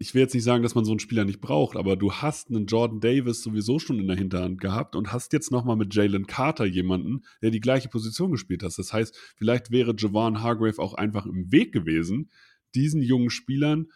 ich 0.00 0.14
will 0.14 0.22
jetzt 0.22 0.32
nicht 0.32 0.44
sagen, 0.44 0.62
dass 0.62 0.74
man 0.74 0.86
so 0.86 0.92
einen 0.92 0.98
Spieler 0.98 1.26
nicht 1.26 1.42
braucht, 1.42 1.76
aber 1.76 1.94
du 1.94 2.10
hast 2.10 2.48
einen 2.48 2.64
Jordan 2.64 3.00
Davis 3.00 3.42
sowieso 3.42 3.78
schon 3.78 3.98
in 3.98 4.08
der 4.08 4.16
Hinterhand 4.16 4.58
gehabt 4.58 4.96
und 4.96 5.12
hast 5.12 5.34
jetzt 5.34 5.52
nochmal 5.52 5.76
mit 5.76 5.94
Jalen 5.94 6.26
Carter 6.26 6.64
jemanden, 6.64 7.20
der 7.42 7.50
die 7.50 7.60
gleiche 7.60 7.90
Position 7.90 8.30
gespielt 8.32 8.62
hat. 8.62 8.72
Das 8.78 8.94
heißt, 8.94 9.14
vielleicht 9.36 9.70
wäre 9.70 9.94
Javon 9.94 10.42
Hargrave 10.42 10.78
auch 10.78 10.94
einfach 10.94 11.26
im 11.26 11.52
Weg 11.52 11.72
gewesen, 11.72 12.30
diesen 12.74 13.02
jungen 13.02 13.28
Spielern 13.28 13.88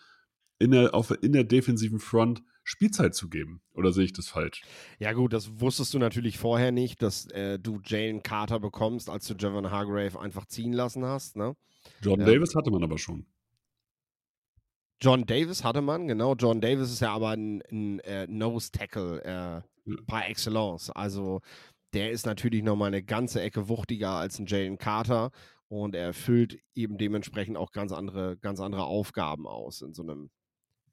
in 0.59 0.73
der, 0.73 0.95
auf, 0.95 1.11
in 1.23 1.33
der 1.33 1.45
defensiven 1.45 1.99
Front 1.99 2.43
Spielzeit 2.65 3.15
zu 3.15 3.31
geben. 3.31 3.63
Oder 3.73 3.91
sehe 3.91 4.05
ich 4.05 4.13
das 4.13 4.29
falsch? 4.29 4.63
Ja, 4.99 5.15
gut, 5.15 5.33
das 5.33 5.59
wusstest 5.59 5.95
du 5.95 5.99
natürlich 5.99 6.37
vorher 6.37 6.71
nicht, 6.71 7.01
dass 7.01 7.31
äh, 7.31 7.59
du 7.59 7.81
Jalen 7.83 8.23
Carter 8.23 8.61
bekommst, 8.61 9.09
als 9.09 9.27
du 9.27 9.35
Javon 9.39 9.71
Hargrave 9.71 10.21
einfach 10.21 10.45
ziehen 10.45 10.75
lassen 10.75 11.07
hast. 11.07 11.37
Ne? 11.37 11.57
Jordan 12.03 12.29
ähm, 12.29 12.35
Davis 12.35 12.55
hatte 12.55 12.71
man 12.71 12.83
aber 12.83 12.99
schon. 12.99 13.25
John 15.01 15.27
Davis 15.27 15.65
hatte 15.65 15.83
man, 15.83 16.09
genau. 16.09 16.35
John 16.35 16.61
Davis 16.61 16.91
ist 16.91 17.01
ja 17.01 17.13
aber 17.13 17.31
ein, 17.31 17.63
ein 17.71 18.01
äh, 18.01 18.27
Nose 18.27 18.71
Tackle 18.71 19.23
äh, 19.25 19.31
ja. 19.31 19.97
par 20.07 20.29
excellence. 20.29 20.91
Also 20.91 21.41
der 21.93 22.11
ist 22.11 22.27
natürlich 22.27 22.63
nochmal 22.63 22.89
eine 22.89 23.03
ganze 23.03 23.41
Ecke 23.41 23.69
wuchtiger 23.69 24.11
als 24.11 24.39
ein 24.39 24.47
Jalen 24.47 24.79
Carter 24.79 25.31
und 25.69 25.95
er 25.95 26.07
erfüllt 26.07 26.61
eben 26.75 26.99
dementsprechend 26.99 27.57
auch 27.57 27.73
ganz 27.73 27.93
andere, 27.93 28.37
ganz 28.39 28.61
andere 28.61 28.85
Aufgaben 28.85 29.47
aus 29.47 29.83
in 29.83 29.95
so 29.95 30.03
einem, 30.03 30.31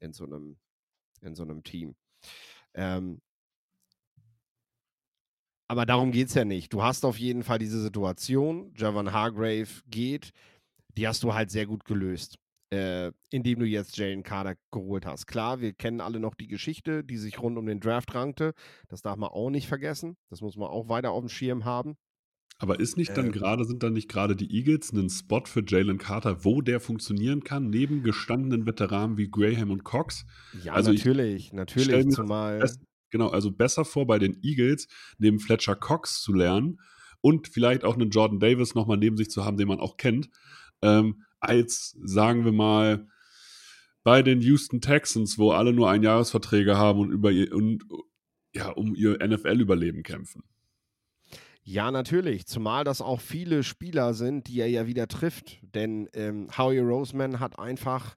in 0.00 0.12
so 0.12 0.24
einem, 0.24 0.58
in 1.20 1.34
so 1.34 1.42
einem 1.42 1.62
Team. 1.62 1.94
Ähm, 2.74 3.20
aber 5.68 5.86
darum 5.86 6.12
geht 6.12 6.28
es 6.28 6.34
ja 6.34 6.44
nicht. 6.44 6.72
Du 6.72 6.82
hast 6.82 7.04
auf 7.04 7.18
jeden 7.18 7.42
Fall 7.42 7.58
diese 7.58 7.80
Situation, 7.80 8.74
Javon 8.76 9.12
Hargrave 9.12 9.68
geht, 9.86 10.32
die 10.96 11.08
hast 11.08 11.22
du 11.22 11.32
halt 11.32 11.50
sehr 11.50 11.66
gut 11.66 11.84
gelöst 11.84 12.38
äh, 12.72 13.12
indem 13.30 13.58
du 13.58 13.66
jetzt 13.66 13.98
Jalen 13.98 14.22
Carter 14.22 14.54
geholt 14.70 15.04
hast. 15.04 15.26
Klar, 15.26 15.60
wir 15.60 15.74
kennen 15.74 16.00
alle 16.00 16.18
noch 16.18 16.34
die 16.34 16.48
Geschichte, 16.48 17.04
die 17.04 17.18
sich 17.18 17.38
rund 17.38 17.58
um 17.58 17.66
den 17.66 17.80
Draft 17.80 18.14
rankte. 18.14 18.54
Das 18.88 19.02
darf 19.02 19.16
man 19.16 19.28
auch 19.28 19.50
nicht 19.50 19.68
vergessen. 19.68 20.16
Das 20.30 20.40
muss 20.40 20.56
man 20.56 20.68
auch 20.68 20.88
weiter 20.88 21.10
auf 21.10 21.20
dem 21.20 21.28
Schirm 21.28 21.66
haben. 21.66 21.96
Aber 22.58 22.80
ist 22.80 22.96
nicht 22.96 23.16
dann 23.16 23.26
äh, 23.26 23.30
gerade, 23.30 23.64
sind 23.64 23.82
dann 23.82 23.92
nicht 23.92 24.08
gerade 24.08 24.36
die 24.36 24.50
Eagles 24.56 24.92
ein 24.92 25.10
Spot 25.10 25.42
für 25.44 25.62
Jalen 25.66 25.98
Carter, 25.98 26.44
wo 26.44 26.62
der 26.62 26.80
funktionieren 26.80 27.44
kann, 27.44 27.68
neben 27.68 28.02
gestandenen 28.02 28.66
Veteranen 28.66 29.18
wie 29.18 29.28
Graham 29.28 29.70
und 29.70 29.84
Cox? 29.84 30.24
Ja, 30.62 30.72
also 30.72 30.92
natürlich, 30.92 31.48
ich 31.48 31.52
natürlich, 31.52 32.08
zumal. 32.10 32.64
Genau, 33.10 33.28
also 33.28 33.50
besser 33.50 33.84
vor 33.84 34.06
bei 34.06 34.18
den 34.18 34.38
Eagles, 34.42 34.88
neben 35.18 35.38
Fletcher 35.38 35.76
Cox 35.76 36.22
zu 36.22 36.32
lernen 36.32 36.78
und 37.20 37.48
vielleicht 37.48 37.84
auch 37.84 37.94
einen 37.94 38.08
Jordan 38.08 38.40
Davis 38.40 38.74
nochmal 38.74 38.96
neben 38.96 39.18
sich 39.18 39.28
zu 39.28 39.44
haben, 39.44 39.58
den 39.58 39.68
man 39.68 39.80
auch 39.80 39.98
kennt, 39.98 40.30
ähm, 40.80 41.22
als, 41.42 41.96
sagen 42.02 42.44
wir 42.44 42.52
mal, 42.52 43.06
bei 44.04 44.22
den 44.22 44.40
Houston 44.40 44.80
Texans, 44.80 45.38
wo 45.38 45.52
alle 45.52 45.72
nur 45.72 45.90
Einjahresverträge 45.90 46.76
haben 46.76 47.00
und, 47.00 47.10
über 47.10 47.30
ihr, 47.30 47.52
und 47.54 47.84
ja, 48.54 48.70
um 48.70 48.94
ihr 48.94 49.18
NFL-Überleben 49.24 50.02
kämpfen. 50.02 50.42
Ja, 51.64 51.90
natürlich. 51.90 52.46
Zumal 52.46 52.82
das 52.84 53.00
auch 53.00 53.20
viele 53.20 53.62
Spieler 53.62 54.14
sind, 54.14 54.48
die 54.48 54.60
er 54.60 54.68
ja 54.68 54.86
wieder 54.86 55.06
trifft. 55.06 55.58
Denn 55.62 56.08
ähm, 56.12 56.48
Howie 56.56 56.80
Roseman 56.80 57.38
hat 57.38 57.58
einfach 57.58 58.16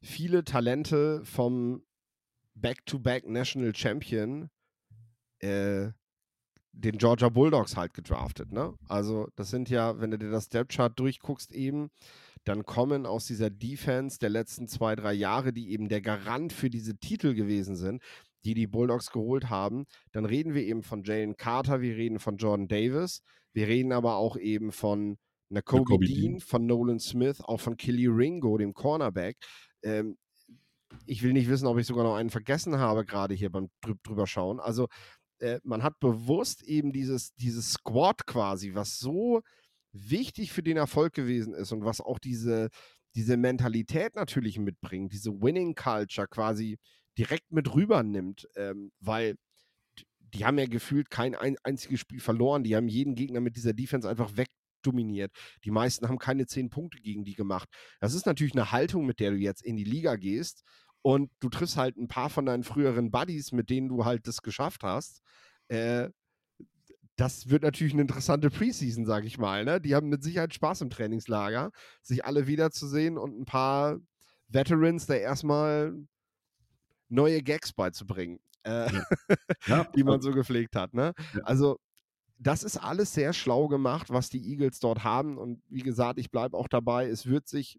viele 0.00 0.44
Talente 0.44 1.22
vom 1.24 1.82
Back-to-Back 2.54 3.24
-Back 3.24 3.30
National 3.30 3.74
Champion, 3.74 4.48
äh, 5.40 5.90
den 6.72 6.96
Georgia 6.96 7.28
Bulldogs 7.28 7.76
halt 7.76 7.92
gedraftet. 7.92 8.50
Ne? 8.52 8.74
Also, 8.88 9.28
das 9.36 9.50
sind 9.50 9.68
ja, 9.68 10.00
wenn 10.00 10.10
du 10.10 10.18
dir 10.18 10.30
das 10.30 10.48
Depth-Chart 10.48 10.98
durchguckst, 10.98 11.52
eben 11.52 11.90
dann 12.44 12.64
kommen 12.64 13.06
aus 13.06 13.26
dieser 13.26 13.50
Defense 13.50 14.18
der 14.18 14.30
letzten 14.30 14.68
zwei, 14.68 14.96
drei 14.96 15.12
Jahre, 15.12 15.52
die 15.52 15.70
eben 15.70 15.88
der 15.88 16.00
Garant 16.00 16.52
für 16.52 16.70
diese 16.70 16.96
Titel 16.96 17.34
gewesen 17.34 17.76
sind, 17.76 18.02
die 18.44 18.54
die 18.54 18.66
Bulldogs 18.66 19.10
geholt 19.10 19.50
haben, 19.50 19.84
dann 20.12 20.24
reden 20.24 20.54
wir 20.54 20.62
eben 20.62 20.82
von 20.82 21.04
Jalen 21.04 21.36
Carter, 21.36 21.80
wir 21.80 21.96
reden 21.96 22.18
von 22.18 22.36
Jordan 22.36 22.68
Davis, 22.68 23.22
wir 23.52 23.68
reden 23.68 23.92
aber 23.92 24.16
auch 24.16 24.36
eben 24.36 24.72
von 24.72 25.18
Nakobe 25.48 25.98
Dean, 25.98 26.20
Dean, 26.20 26.40
von 26.40 26.66
Nolan 26.66 26.98
Smith, 26.98 27.40
auch 27.42 27.60
von 27.60 27.76
Killy 27.76 28.06
Ringo, 28.06 28.56
dem 28.56 28.72
Cornerback. 28.72 29.36
Ähm, 29.82 30.16
ich 31.06 31.22
will 31.22 31.32
nicht 31.32 31.48
wissen, 31.48 31.66
ob 31.66 31.78
ich 31.78 31.86
sogar 31.86 32.04
noch 32.04 32.16
einen 32.16 32.30
vergessen 32.30 32.78
habe, 32.78 33.04
gerade 33.04 33.34
hier 33.34 33.50
beim 33.50 33.68
drüber 34.02 34.26
schauen. 34.26 34.60
Also 34.60 34.88
äh, 35.38 35.60
man 35.62 35.82
hat 35.82 36.00
bewusst 36.00 36.62
eben 36.62 36.92
dieses, 36.92 37.34
dieses 37.34 37.72
Squad 37.72 38.26
quasi, 38.26 38.74
was 38.74 38.98
so 38.98 39.42
wichtig 39.92 40.52
für 40.52 40.62
den 40.62 40.76
Erfolg 40.76 41.12
gewesen 41.14 41.54
ist 41.54 41.72
und 41.72 41.84
was 41.84 42.00
auch 42.00 42.18
diese, 42.18 42.68
diese 43.14 43.36
Mentalität 43.36 44.14
natürlich 44.14 44.58
mitbringt, 44.58 45.12
diese 45.12 45.30
Winning 45.30 45.74
Culture 45.74 46.28
quasi 46.28 46.78
direkt 47.18 47.52
mit 47.52 47.74
rübernimmt, 47.74 48.48
ähm, 48.56 48.90
weil 49.00 49.36
die 50.34 50.44
haben 50.44 50.58
ja 50.58 50.66
gefühlt 50.66 51.10
kein 51.10 51.34
ein, 51.34 51.56
einziges 51.62 52.00
Spiel 52.00 52.20
verloren. 52.20 52.64
Die 52.64 52.74
haben 52.74 52.88
jeden 52.88 53.14
Gegner 53.14 53.40
mit 53.40 53.56
dieser 53.56 53.74
Defense 53.74 54.08
einfach 54.08 54.36
wegdominiert. 54.36 55.30
Die 55.64 55.70
meisten 55.70 56.08
haben 56.08 56.18
keine 56.18 56.46
zehn 56.46 56.70
Punkte 56.70 56.98
gegen 57.00 57.24
die 57.24 57.34
gemacht. 57.34 57.68
Das 58.00 58.14
ist 58.14 58.26
natürlich 58.26 58.54
eine 58.54 58.72
Haltung, 58.72 59.04
mit 59.04 59.20
der 59.20 59.32
du 59.32 59.36
jetzt 59.36 59.62
in 59.62 59.76
die 59.76 59.84
Liga 59.84 60.16
gehst 60.16 60.62
und 61.02 61.30
du 61.40 61.50
triffst 61.50 61.76
halt 61.76 61.96
ein 61.96 62.08
paar 62.08 62.30
von 62.30 62.46
deinen 62.46 62.64
früheren 62.64 63.10
Buddies, 63.10 63.52
mit 63.52 63.68
denen 63.68 63.88
du 63.88 64.04
halt 64.04 64.26
das 64.26 64.40
geschafft 64.40 64.82
hast. 64.84 65.20
Äh, 65.68 66.08
das 67.22 67.48
wird 67.48 67.62
natürlich 67.62 67.92
eine 67.92 68.02
interessante 68.02 68.50
Preseason, 68.50 69.06
sage 69.06 69.28
ich 69.28 69.38
mal. 69.38 69.64
Ne? 69.64 69.80
Die 69.80 69.94
haben 69.94 70.08
mit 70.08 70.24
Sicherheit 70.24 70.52
Spaß 70.54 70.80
im 70.80 70.90
Trainingslager, 70.90 71.70
sich 72.02 72.24
alle 72.24 72.48
wiederzusehen 72.48 73.16
und 73.16 73.38
ein 73.38 73.44
paar 73.44 74.00
Veterans 74.48 75.06
da 75.06 75.14
erstmal 75.14 75.94
neue 77.08 77.40
Gags 77.42 77.72
beizubringen, 77.72 78.40
äh, 78.64 78.92
ja. 78.92 79.04
Ja, 79.66 79.84
die 79.94 80.02
man 80.02 80.20
so 80.20 80.32
gepflegt 80.32 80.74
hat. 80.74 80.94
Ne? 80.94 81.12
Also 81.44 81.78
das 82.38 82.64
ist 82.64 82.76
alles 82.76 83.14
sehr 83.14 83.32
schlau 83.32 83.68
gemacht, 83.68 84.10
was 84.10 84.28
die 84.28 84.44
Eagles 84.44 84.80
dort 84.80 85.04
haben. 85.04 85.38
Und 85.38 85.62
wie 85.68 85.82
gesagt, 85.82 86.18
ich 86.18 86.32
bleibe 86.32 86.56
auch 86.56 86.66
dabei, 86.66 87.06
es 87.06 87.26
wird 87.26 87.46
sich 87.46 87.78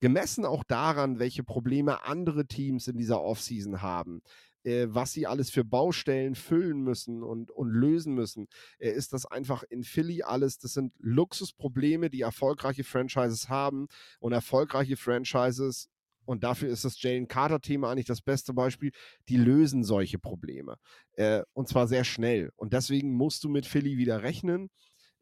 gemessen 0.00 0.44
auch 0.44 0.64
daran, 0.64 1.18
welche 1.18 1.44
Probleme 1.44 2.04
andere 2.04 2.46
Teams 2.46 2.88
in 2.88 2.98
dieser 2.98 3.22
Offseason 3.22 3.80
haben, 3.80 4.20
äh, 4.66 4.88
was 4.88 5.12
sie 5.12 5.26
alles 5.26 5.50
für 5.50 5.64
Baustellen 5.64 6.34
füllen 6.34 6.82
müssen 6.82 7.22
und, 7.22 7.50
und 7.50 7.70
lösen 7.70 8.14
müssen, 8.14 8.48
äh, 8.78 8.90
ist 8.90 9.12
das 9.12 9.24
einfach 9.24 9.62
in 9.62 9.84
Philly 9.84 10.22
alles, 10.22 10.58
das 10.58 10.72
sind 10.72 10.92
Luxusprobleme, 10.98 12.10
die 12.10 12.22
erfolgreiche 12.22 12.82
Franchises 12.82 13.48
haben 13.48 13.86
und 14.18 14.32
erfolgreiche 14.32 14.96
Franchises 14.96 15.88
und 16.24 16.42
dafür 16.42 16.70
ist 16.70 16.84
das 16.84 17.00
Jalen 17.00 17.28
Carter-Thema 17.28 17.90
eigentlich 17.90 18.06
das 18.06 18.20
beste 18.20 18.52
Beispiel. 18.52 18.90
Die 19.28 19.36
lösen 19.36 19.84
solche 19.84 20.18
Probleme. 20.18 20.76
Äh, 21.12 21.42
und 21.52 21.68
zwar 21.68 21.86
sehr 21.86 22.02
schnell. 22.02 22.50
Und 22.56 22.72
deswegen 22.72 23.14
musst 23.14 23.44
du 23.44 23.48
mit 23.48 23.64
Philly 23.64 23.96
wieder 23.96 24.24
rechnen. 24.24 24.68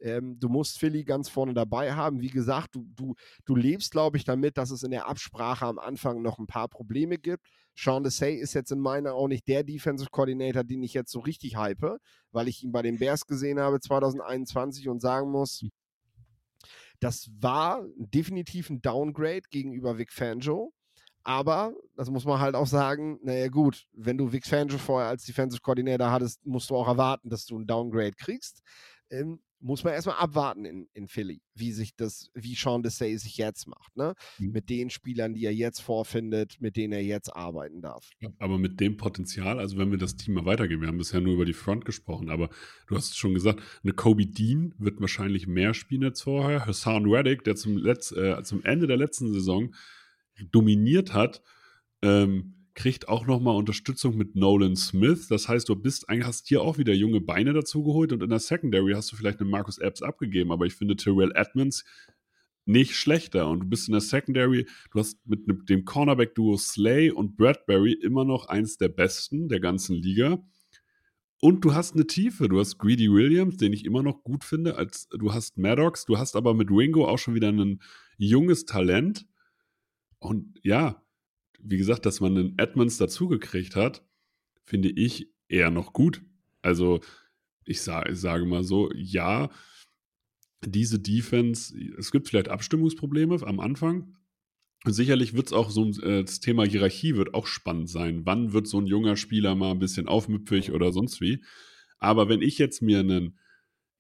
Ähm, 0.05 0.39
du 0.39 0.51
musst 0.51 0.79
Philly 0.79 1.03
ganz 1.03 1.31
vorne 1.31 1.55
dabei 1.55 1.95
haben. 1.95 2.21
Wie 2.21 2.29
gesagt, 2.29 2.75
du, 2.75 2.87
du, 2.95 3.15
du 3.47 3.57
lebst, 3.57 3.91
glaube 3.91 4.19
ich, 4.19 4.25
damit, 4.25 4.59
dass 4.59 4.71
es 4.71 4.83
in 4.83 4.91
der 4.91 5.09
Absprache 5.09 5.65
am 5.65 5.79
Anfang 5.79 6.21
noch 6.21 6.39
ein 6.39 6.47
paar 6.47 6.69
Probleme 6.69 7.17
gibt. 7.17 7.47
Sean 7.75 8.05
Desai 8.05 8.35
ist 8.35 8.53
jetzt 8.53 8.71
in 8.71 8.81
meiner 8.81 9.15
auch 9.15 9.29
nicht 9.29 9.49
der 9.49 9.65
Defensive 9.65 10.11
Coordinator, 10.11 10.63
den 10.63 10.83
ich 10.83 10.93
jetzt 10.93 11.11
so 11.11 11.21
richtig 11.21 11.57
hype, 11.57 11.99
weil 12.33 12.49
ich 12.49 12.63
ihn 12.63 12.71
bei 12.71 12.83
den 12.83 12.99
Bears 12.99 13.27
gesehen 13.27 13.59
habe 13.59 13.81
2021 13.81 14.89
und 14.91 15.01
sagen 15.01 15.31
muss, 15.31 15.65
das 17.01 17.31
war 17.41 17.83
definitiv 17.97 18.69
ein 18.69 18.83
Downgrade 18.83 19.43
gegenüber 19.51 19.97
Vic 19.97 20.13
Fangio. 20.13 20.73
Aber, 21.23 21.73
das 21.97 22.11
muss 22.11 22.27
man 22.27 22.41
halt 22.41 22.55
auch 22.55 22.67
sagen, 22.67 23.19
naja 23.23 23.49
gut, 23.49 23.87
wenn 23.95 24.19
du 24.19 24.31
Vic 24.31 24.47
Fangio 24.47 24.77
vorher 24.77 25.09
als 25.09 25.25
Defensive 25.25 25.63
Coordinator 25.63 26.11
hattest, 26.11 26.45
musst 26.45 26.69
du 26.69 26.77
auch 26.77 26.87
erwarten, 26.87 27.31
dass 27.31 27.47
du 27.47 27.57
einen 27.57 27.67
Downgrade 27.67 28.13
kriegst. 28.13 28.61
Ähm, 29.11 29.41
muss 29.65 29.83
man 29.83 29.95
erstmal 29.95 30.17
abwarten 30.17 30.67
in, 30.67 30.89
in 30.93 31.09
Philly, 31.09 31.41
wie 31.55 31.73
sich 31.73 31.97
das, 31.97 32.31
wie 32.35 32.55
Sean 32.55 32.83
Desai 32.83 33.17
sich 33.17 33.39
jetzt 33.39 33.67
macht, 33.67 33.97
ne? 33.97 34.15
Mhm. 34.39 34.53
Mit 34.53 34.69
den 34.69 34.91
Spielern, 34.91 35.33
die 35.33 35.47
er 35.47 35.55
jetzt 35.55 35.81
vorfindet, 35.81 36.61
mit 36.61 36.77
denen 36.77 36.93
er 36.93 37.03
jetzt 37.03 37.35
arbeiten 37.35 37.81
darf. 37.81 38.11
Aber 38.39 38.59
mit 38.59 38.79
dem 38.79 38.99
Potenzial, 38.99 39.59
also 39.59 39.79
wenn 39.79 39.91
wir 39.91 39.97
das 39.97 40.17
Team 40.17 40.35
mal 40.35 40.45
weitergehen, 40.45 40.83
wir 40.83 40.89
haben 40.89 40.99
bisher 40.99 41.23
nur 41.23 41.33
über 41.33 41.47
die 41.47 41.55
Front 41.55 41.87
gesprochen, 41.87 42.29
aber 42.29 42.51
du 42.89 42.95
hast 42.95 43.11
es 43.11 43.17
schon 43.17 43.33
gesagt, 43.33 43.63
eine 43.83 43.95
Kobe 43.95 44.27
Dean 44.27 44.75
wird 44.77 45.01
wahrscheinlich 45.01 45.47
mehr 45.47 45.73
spielen 45.73 46.05
als 46.05 46.21
vorher. 46.21 46.67
Hassan 46.67 47.07
Reddick, 47.07 47.43
der 47.45 47.57
zum, 47.57 47.79
Letz-, 47.79 48.15
äh, 48.15 48.43
zum 48.43 48.63
Ende 48.65 48.87
der 48.87 48.99
letzten 48.99 49.33
Saison 49.33 49.75
dominiert 50.53 51.15
hat, 51.15 51.43
ähm, 52.03 52.64
kriegt 52.75 53.09
auch 53.09 53.27
nochmal 53.27 53.57
Unterstützung 53.57 54.17
mit 54.17 54.35
Nolan 54.35 54.77
Smith. 54.77 55.29
Das 55.29 55.49
heißt, 55.49 55.69
du 55.69 55.77
bist 55.77 56.09
eigentlich 56.09 56.27
hast 56.27 56.49
hier 56.49 56.63
auch 56.63 56.79
wieder 56.79 56.93
junge 56.93 57.21
Beine 57.21 57.53
dazu 57.53 57.85
geholt 57.85 58.13
und 58.13 58.23
in 58.23 58.31
der 58.31 58.41
Secondary 58.41 58.93
hast 58.93 59.13
du 59.13 59.17
vielleicht 59.17 59.41
einen 59.41 59.51
Marcus 59.51 59.79
Epps 59.79 60.03
abgegeben, 60.03 60.51
aber 60.51 60.67
ich 60.67 60.75
finde 60.75 60.97
Terrell 60.97 61.33
Edmonds 61.35 61.85
nicht 62.67 62.97
schlechter 62.97 63.49
und 63.49 63.61
du 63.61 63.67
bist 63.67 63.89
in 63.89 63.93
der 63.93 64.01
Secondary, 64.01 64.67
du 64.91 64.99
hast 64.99 65.19
mit 65.27 65.47
ne, 65.47 65.55
dem 65.69 65.85
Cornerback-Duo 65.85 66.57
Slay 66.57 67.11
und 67.11 67.37
Bradbury 67.37 67.93
immer 67.93 68.25
noch 68.25 68.47
eins 68.47 68.79
der 68.79 68.89
besten 68.89 69.49
der 69.49 69.61
ganzen 69.61 69.97
Liga. 69.97 70.43
Und 71.41 71.63
du 71.63 71.75
hast 71.75 71.95
eine 71.95 72.07
Tiefe. 72.07 72.49
Du 72.49 72.59
hast 72.59 72.79
Greedy 72.79 73.13
Williams, 73.13 73.59
den 73.59 73.75
ich 73.75 73.85
immer 73.85 74.03
noch 74.03 74.25
gut 74.25 74.45
finde. 74.45 74.77
Als, 74.77 75.09
du 75.11 75.35
hast 75.35 75.59
Maddox, 75.59 76.07
du 76.07 76.17
hast 76.17 76.37
aber 76.37 76.55
mit 76.55 76.71
Ringo 76.71 77.07
auch 77.07 77.19
schon 77.19 77.35
wieder 77.35 77.53
ein 77.53 77.83
junges 78.17 78.65
Talent. 78.65 79.27
Und 80.19 80.59
ja, 80.63 81.04
wie 81.65 81.79
gesagt, 81.79 82.07
dass 82.07 82.21
man 82.21 82.37
einen 82.37 82.59
Edmonds 82.59 82.99
dazugekriegt 82.99 83.75
hat, 83.75 84.07
finde 84.65 84.91
ich 84.91 85.31
eher 85.49 85.71
noch 85.71 85.93
gut. 85.93 86.23
Also, 86.63 87.01
ich, 87.65 87.81
sa 87.81 88.07
ich 88.07 88.19
sage 88.21 88.45
mal 88.45 88.63
so, 88.63 88.91
ja, 88.95 89.51
diese 90.65 90.99
Defense, 90.99 91.75
es 91.99 92.11
gibt 92.11 92.29
vielleicht 92.29 92.49
Abstimmungsprobleme 92.49 93.39
am 93.47 93.61
Anfang. 93.61 94.17
Sicherlich 94.87 95.35
wird 95.35 95.47
es 95.47 95.53
auch 95.53 95.71
so 95.71 95.91
äh, 96.03 96.25
das 96.25 96.41
Thema 96.41 96.67
Hierarchie 96.67 97.17
wird 97.17 97.33
auch 97.33 97.47
spannend 97.47 97.89
sein. 97.89 98.27
Wann 98.27 98.53
wird 98.53 98.67
so 98.67 98.79
ein 98.79 98.87
junger 98.87 99.17
Spieler 99.17 99.55
mal 99.55 99.71
ein 99.71 99.79
bisschen 99.79 100.09
aufmüpfig 100.09 100.73
oder 100.73 100.93
sonst 100.93 101.21
wie? 101.23 101.43
Aber 101.99 102.29
wenn 102.29 102.43
ich 102.43 102.59
jetzt 102.59 102.83
mir 102.83 103.01
einen, 103.01 103.39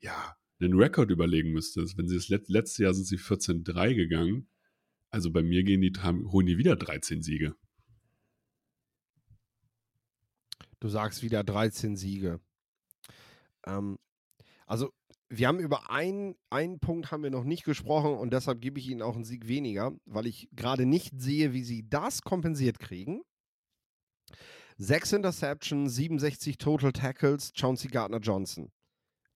ja, 0.00 0.36
einen 0.60 0.74
Rekord 0.74 1.10
überlegen 1.10 1.52
müsste, 1.52 1.86
wenn 1.96 2.06
sie 2.06 2.16
das 2.16 2.28
let 2.28 2.48
letzte 2.48 2.82
Jahr 2.84 2.94
sind 2.94 3.06
sie 3.06 3.16
14-3 3.16 3.94
gegangen, 3.94 4.48
also 5.14 5.30
bei 5.30 5.44
mir 5.44 5.62
gehen 5.62 5.80
die, 5.80 5.92
holen 6.02 6.46
die 6.46 6.58
wieder 6.58 6.74
13 6.74 7.22
Siege. 7.22 7.54
Du 10.80 10.88
sagst 10.88 11.22
wieder 11.22 11.44
13 11.44 11.96
Siege. 11.96 12.40
Ähm, 13.64 13.96
also 14.66 14.92
wir 15.28 15.46
haben 15.46 15.60
über 15.60 15.88
einen, 15.88 16.34
einen 16.50 16.80
Punkt 16.80 17.12
haben 17.12 17.22
wir 17.22 17.30
noch 17.30 17.44
nicht 17.44 17.62
gesprochen 17.62 18.14
und 18.14 18.32
deshalb 18.32 18.60
gebe 18.60 18.80
ich 18.80 18.88
ihnen 18.88 19.02
auch 19.02 19.14
einen 19.14 19.22
Sieg 19.22 19.46
weniger, 19.46 19.92
weil 20.04 20.26
ich 20.26 20.48
gerade 20.50 20.84
nicht 20.84 21.12
sehe, 21.16 21.52
wie 21.52 21.62
sie 21.62 21.88
das 21.88 22.22
kompensiert 22.22 22.80
kriegen. 22.80 23.22
Sechs 24.78 25.12
Interceptions, 25.12 25.94
67 25.94 26.58
Total 26.58 26.90
Tackles, 26.90 27.52
Chauncey 27.54 27.86
Gardner-Johnson. 27.86 28.72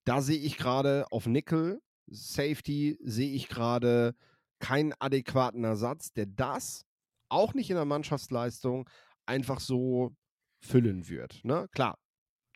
Da 0.05 0.23
sehe 0.23 0.41
ich 0.41 0.57
gerade 0.57 1.07
auf 1.13 1.29
Nickel, 1.29 1.81
Safety, 2.09 2.99
sehe 3.01 3.33
ich 3.33 3.47
gerade 3.47 4.17
keinen 4.59 4.95
adäquaten 4.99 5.65
Ersatz, 5.65 6.13
der 6.13 6.27
das 6.27 6.85
auch 7.29 7.55
nicht 7.55 7.71
in 7.71 7.77
der 7.77 7.85
Mannschaftsleistung 7.85 8.89
einfach 9.27 9.61
so 9.61 10.15
füllen 10.61 11.09
wird. 11.09 11.45
Ne? 11.45 11.69
Klar, 11.73 11.99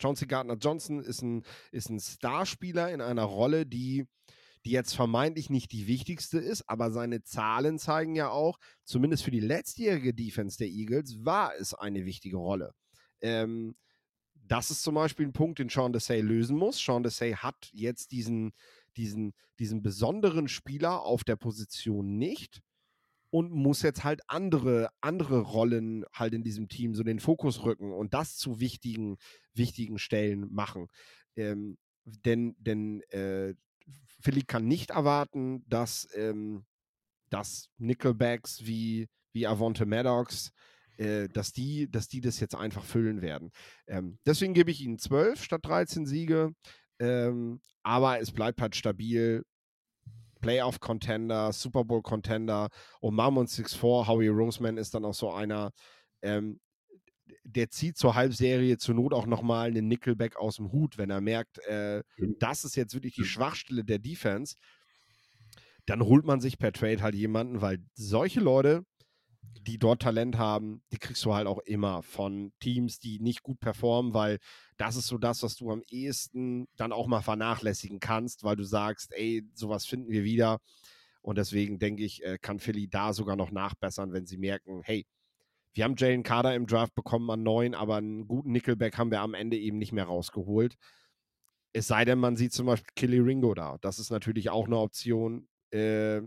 Chauncey 0.00 0.26
Gardner-Johnson 0.26 1.00
ist 1.00 1.22
ein, 1.22 1.44
ist 1.70 1.90
ein 1.90 2.00
Starspieler 2.00 2.90
in 2.90 3.00
einer 3.00 3.24
Rolle, 3.24 3.66
die, 3.66 4.06
die 4.64 4.70
jetzt 4.70 4.94
vermeintlich 4.94 5.50
nicht 5.50 5.72
die 5.72 5.86
wichtigste 5.86 6.38
ist, 6.38 6.68
aber 6.68 6.90
seine 6.90 7.22
Zahlen 7.22 7.78
zeigen 7.78 8.16
ja 8.16 8.30
auch, 8.30 8.58
zumindest 8.84 9.22
für 9.22 9.30
die 9.30 9.40
letztjährige 9.40 10.14
Defense 10.14 10.58
der 10.58 10.68
Eagles, 10.68 11.24
war 11.24 11.54
es 11.54 11.74
eine 11.74 12.04
wichtige 12.04 12.36
Rolle. 12.36 12.72
Ähm, 13.20 13.76
das 14.34 14.70
ist 14.70 14.82
zum 14.82 14.96
Beispiel 14.96 15.26
ein 15.26 15.32
Punkt, 15.32 15.60
den 15.60 15.68
Sean 15.68 15.92
Desai 15.92 16.20
lösen 16.20 16.56
muss. 16.56 16.78
Sean 16.78 17.02
Desai 17.02 17.32
hat 17.32 17.70
jetzt 17.72 18.10
diesen, 18.10 18.52
diesen, 18.96 19.32
diesen 19.58 19.82
besonderen 19.82 20.48
Spieler 20.48 21.02
auf 21.02 21.24
der 21.24 21.36
Position 21.36 22.18
nicht 22.18 22.62
und 23.30 23.50
muss 23.50 23.82
jetzt 23.82 24.04
halt 24.04 24.20
andere, 24.28 24.90
andere 25.00 25.40
Rollen 25.40 26.04
halt 26.12 26.34
in 26.34 26.42
diesem 26.42 26.68
Team 26.68 26.94
so 26.94 27.02
den 27.02 27.20
Fokus 27.20 27.64
rücken 27.64 27.92
und 27.92 28.14
das 28.14 28.36
zu 28.36 28.60
wichtigen, 28.60 29.16
wichtigen 29.54 29.98
Stellen 29.98 30.52
machen. 30.52 30.88
Ähm, 31.36 31.78
denn 32.04 32.54
denn 32.58 33.00
äh, 33.10 33.54
Philly 34.20 34.42
kann 34.42 34.66
nicht 34.66 34.90
erwarten, 34.90 35.64
dass, 35.68 36.08
ähm, 36.14 36.64
dass 37.30 37.70
Nickelbacks 37.78 38.66
wie, 38.66 39.08
wie 39.32 39.46
Avonte 39.46 39.86
Maddox, 39.86 40.52
äh, 40.98 41.28
dass, 41.28 41.52
die, 41.52 41.90
dass 41.90 42.08
die 42.08 42.20
das 42.20 42.40
jetzt 42.40 42.54
einfach 42.54 42.84
füllen 42.84 43.22
werden. 43.22 43.50
Ähm, 43.86 44.18
deswegen 44.26 44.54
gebe 44.54 44.70
ich 44.70 44.80
ihnen 44.80 44.98
12 44.98 45.42
statt 45.42 45.64
13 45.64 46.06
Siege. 46.06 46.54
Ähm, 46.98 47.60
aber 47.82 48.20
es 48.20 48.32
bleibt 48.32 48.60
halt 48.60 48.76
stabil. 48.76 49.44
Playoff-Contender, 50.40 51.52
Super 51.52 51.84
Bowl-Contender 51.84 52.68
und 53.00 53.14
Marmon 53.14 53.46
6-4, 53.46 54.08
Howie 54.08 54.28
Roseman 54.28 54.76
ist 54.76 54.92
dann 54.92 55.04
auch 55.04 55.14
so 55.14 55.30
einer, 55.32 55.70
ähm, 56.20 56.60
der 57.44 57.70
zieht 57.70 57.96
zur 57.96 58.14
Halbserie 58.14 58.76
zur 58.76 58.94
Not 58.94 59.14
auch 59.14 59.26
nochmal 59.26 59.68
einen 59.68 59.88
Nickelback 59.88 60.36
aus 60.36 60.56
dem 60.56 60.72
Hut, 60.72 60.98
wenn 60.98 61.10
er 61.10 61.20
merkt, 61.20 61.58
äh, 61.66 62.02
das 62.38 62.64
ist 62.64 62.76
jetzt 62.76 62.94
wirklich 62.94 63.14
die 63.14 63.24
Schwachstelle 63.24 63.84
der 63.84 63.98
Defense. 63.98 64.56
Dann 65.86 66.02
holt 66.02 66.24
man 66.24 66.40
sich 66.40 66.58
per 66.58 66.72
Trade 66.72 67.02
halt 67.02 67.14
jemanden, 67.14 67.60
weil 67.60 67.78
solche 67.94 68.40
Leute, 68.40 68.84
die 69.60 69.78
dort 69.78 70.02
Talent 70.02 70.38
haben, 70.38 70.82
die 70.92 70.98
kriegst 70.98 71.24
du 71.24 71.34
halt 71.34 71.46
auch 71.46 71.58
immer 71.60 72.02
von 72.02 72.52
Teams, 72.60 72.98
die 72.98 73.20
nicht 73.20 73.42
gut 73.42 73.60
performen, 73.60 74.14
weil 74.14 74.38
das 74.76 74.96
ist 74.96 75.06
so 75.06 75.18
das, 75.18 75.42
was 75.42 75.56
du 75.56 75.70
am 75.70 75.82
ehesten 75.88 76.66
dann 76.76 76.92
auch 76.92 77.06
mal 77.06 77.22
vernachlässigen 77.22 78.00
kannst, 78.00 78.44
weil 78.44 78.56
du 78.56 78.64
sagst, 78.64 79.12
ey, 79.12 79.44
sowas 79.54 79.86
finden 79.86 80.10
wir 80.10 80.24
wieder. 80.24 80.58
Und 81.20 81.38
deswegen 81.38 81.78
denke 81.78 82.02
ich, 82.02 82.24
äh, 82.24 82.38
kann 82.38 82.58
Philly 82.58 82.88
da 82.88 83.12
sogar 83.12 83.36
noch 83.36 83.52
nachbessern, 83.52 84.12
wenn 84.12 84.26
sie 84.26 84.38
merken, 84.38 84.82
hey, 84.84 85.06
wir 85.74 85.84
haben 85.84 85.94
Jalen 85.96 86.22
Carter 86.22 86.54
im 86.54 86.66
Draft 86.66 86.94
bekommen 86.94 87.30
an 87.30 87.42
neun, 87.42 87.74
aber 87.74 87.96
einen 87.96 88.26
guten 88.26 88.52
Nickelback 88.52 88.98
haben 88.98 89.10
wir 89.10 89.20
am 89.20 89.34
Ende 89.34 89.56
eben 89.56 89.78
nicht 89.78 89.92
mehr 89.92 90.04
rausgeholt. 90.04 90.76
Es 91.72 91.86
sei 91.86 92.04
denn, 92.04 92.18
man 92.18 92.36
sieht 92.36 92.52
zum 92.52 92.66
Beispiel 92.66 92.92
Killy 92.94 93.20
Ringo 93.20 93.54
da. 93.54 93.78
Das 93.80 93.98
ist 93.98 94.10
natürlich 94.10 94.50
auch 94.50 94.66
eine 94.66 94.76
Option. 94.76 95.48
Äh, 95.70 96.20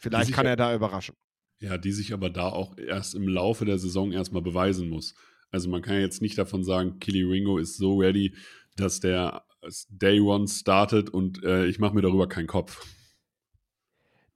vielleicht 0.00 0.32
kann 0.32 0.46
er 0.46 0.56
da 0.56 0.74
überraschen. 0.74 1.14
Ja, 1.60 1.76
die 1.76 1.92
sich 1.92 2.12
aber 2.12 2.30
da 2.30 2.48
auch 2.48 2.76
erst 2.78 3.14
im 3.14 3.26
Laufe 3.26 3.64
der 3.64 3.78
Saison 3.78 4.12
erstmal 4.12 4.42
beweisen 4.42 4.88
muss. 4.88 5.14
Also 5.50 5.68
man 5.68 5.82
kann 5.82 5.94
ja 5.94 6.00
jetzt 6.00 6.22
nicht 6.22 6.38
davon 6.38 6.62
sagen, 6.62 6.98
Killy 7.00 7.24
Ringo 7.24 7.58
ist 7.58 7.76
so 7.76 7.98
ready, 7.98 8.34
dass 8.76 9.00
der 9.00 9.44
Day 9.88 10.20
One 10.20 10.46
startet 10.46 11.10
und 11.10 11.42
äh, 11.42 11.66
ich 11.66 11.78
mache 11.78 11.94
mir 11.94 12.02
darüber 12.02 12.28
keinen 12.28 12.46
Kopf. 12.46 12.86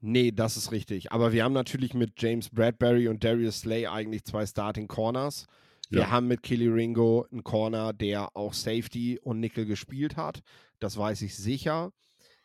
Nee, 0.00 0.32
das 0.32 0.56
ist 0.56 0.72
richtig. 0.72 1.12
Aber 1.12 1.32
wir 1.32 1.44
haben 1.44 1.52
natürlich 1.52 1.94
mit 1.94 2.20
James 2.20 2.50
Bradbury 2.50 3.06
und 3.06 3.22
Darius 3.22 3.60
Slay 3.60 3.86
eigentlich 3.86 4.24
zwei 4.24 4.44
Starting 4.44 4.88
Corners. 4.88 5.46
Wir 5.90 6.00
ja. 6.00 6.10
haben 6.10 6.26
mit 6.26 6.42
Killy 6.42 6.66
Ringo 6.66 7.26
einen 7.30 7.44
Corner, 7.44 7.92
der 7.92 8.36
auch 8.36 8.52
Safety 8.52 9.20
und 9.22 9.38
Nickel 9.38 9.64
gespielt 9.64 10.16
hat. 10.16 10.40
Das 10.80 10.96
weiß 10.96 11.22
ich 11.22 11.36
sicher. 11.36 11.92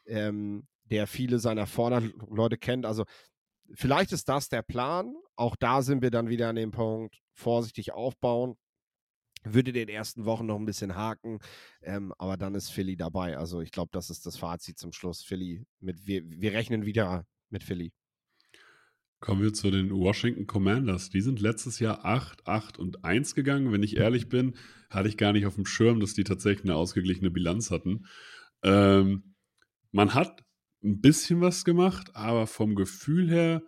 Ähm, 0.05 0.67
der 0.85 1.07
viele 1.07 1.39
seiner 1.39 1.65
Vorderleute 1.65 2.57
kennt. 2.57 2.85
Also 2.85 3.05
vielleicht 3.73 4.11
ist 4.11 4.29
das 4.29 4.49
der 4.49 4.61
Plan. 4.61 5.15
Auch 5.35 5.55
da 5.55 5.81
sind 5.81 6.01
wir 6.01 6.11
dann 6.11 6.29
wieder 6.29 6.49
an 6.49 6.55
dem 6.55 6.71
Punkt, 6.71 7.19
vorsichtig 7.33 7.93
aufbauen. 7.93 8.55
Würde 9.43 9.71
den 9.71 9.87
ersten 9.87 10.25
Wochen 10.25 10.45
noch 10.45 10.57
ein 10.57 10.65
bisschen 10.65 10.95
haken, 10.95 11.39
ähm, 11.81 12.13
aber 12.17 12.37
dann 12.37 12.55
ist 12.55 12.69
Philly 12.69 12.97
dabei. 12.97 13.37
Also 13.37 13.61
ich 13.61 13.71
glaube, 13.71 13.89
das 13.93 14.09
ist 14.09 14.25
das 14.25 14.37
Fazit 14.37 14.77
zum 14.77 14.91
Schluss. 14.91 15.23
Philly 15.23 15.65
mit, 15.79 16.05
wir, 16.05 16.23
wir 16.27 16.53
rechnen 16.53 16.85
wieder 16.85 17.25
mit 17.49 17.63
Philly. 17.63 17.93
Kommen 19.19 19.41
wir 19.41 19.53
zu 19.53 19.71
den 19.71 19.91
Washington 19.91 20.45
Commanders. 20.45 21.09
Die 21.09 21.21
sind 21.21 21.39
letztes 21.39 21.79
Jahr 21.79 22.05
8, 22.05 22.45
8 22.45 22.77
und 22.77 23.03
1 23.03 23.33
gegangen. 23.35 23.71
Wenn 23.71 23.81
ich 23.81 23.97
ehrlich 23.97 24.29
bin, 24.29 24.55
hatte 24.89 25.09
ich 25.09 25.17
gar 25.17 25.33
nicht 25.33 25.45
auf 25.47 25.55
dem 25.55 25.65
Schirm, 25.65 25.99
dass 25.99 26.13
die 26.13 26.23
tatsächlich 26.23 26.65
eine 26.65 26.75
ausgeglichene 26.75 27.31
Bilanz 27.31 27.71
hatten. 27.71 28.05
Ähm, 28.63 29.35
man 29.91 30.13
hat 30.13 30.43
ein 30.87 31.01
bisschen 31.01 31.41
was 31.41 31.65
gemacht, 31.65 32.15
aber 32.15 32.47
vom 32.47 32.75
Gefühl 32.75 33.29
her 33.29 33.61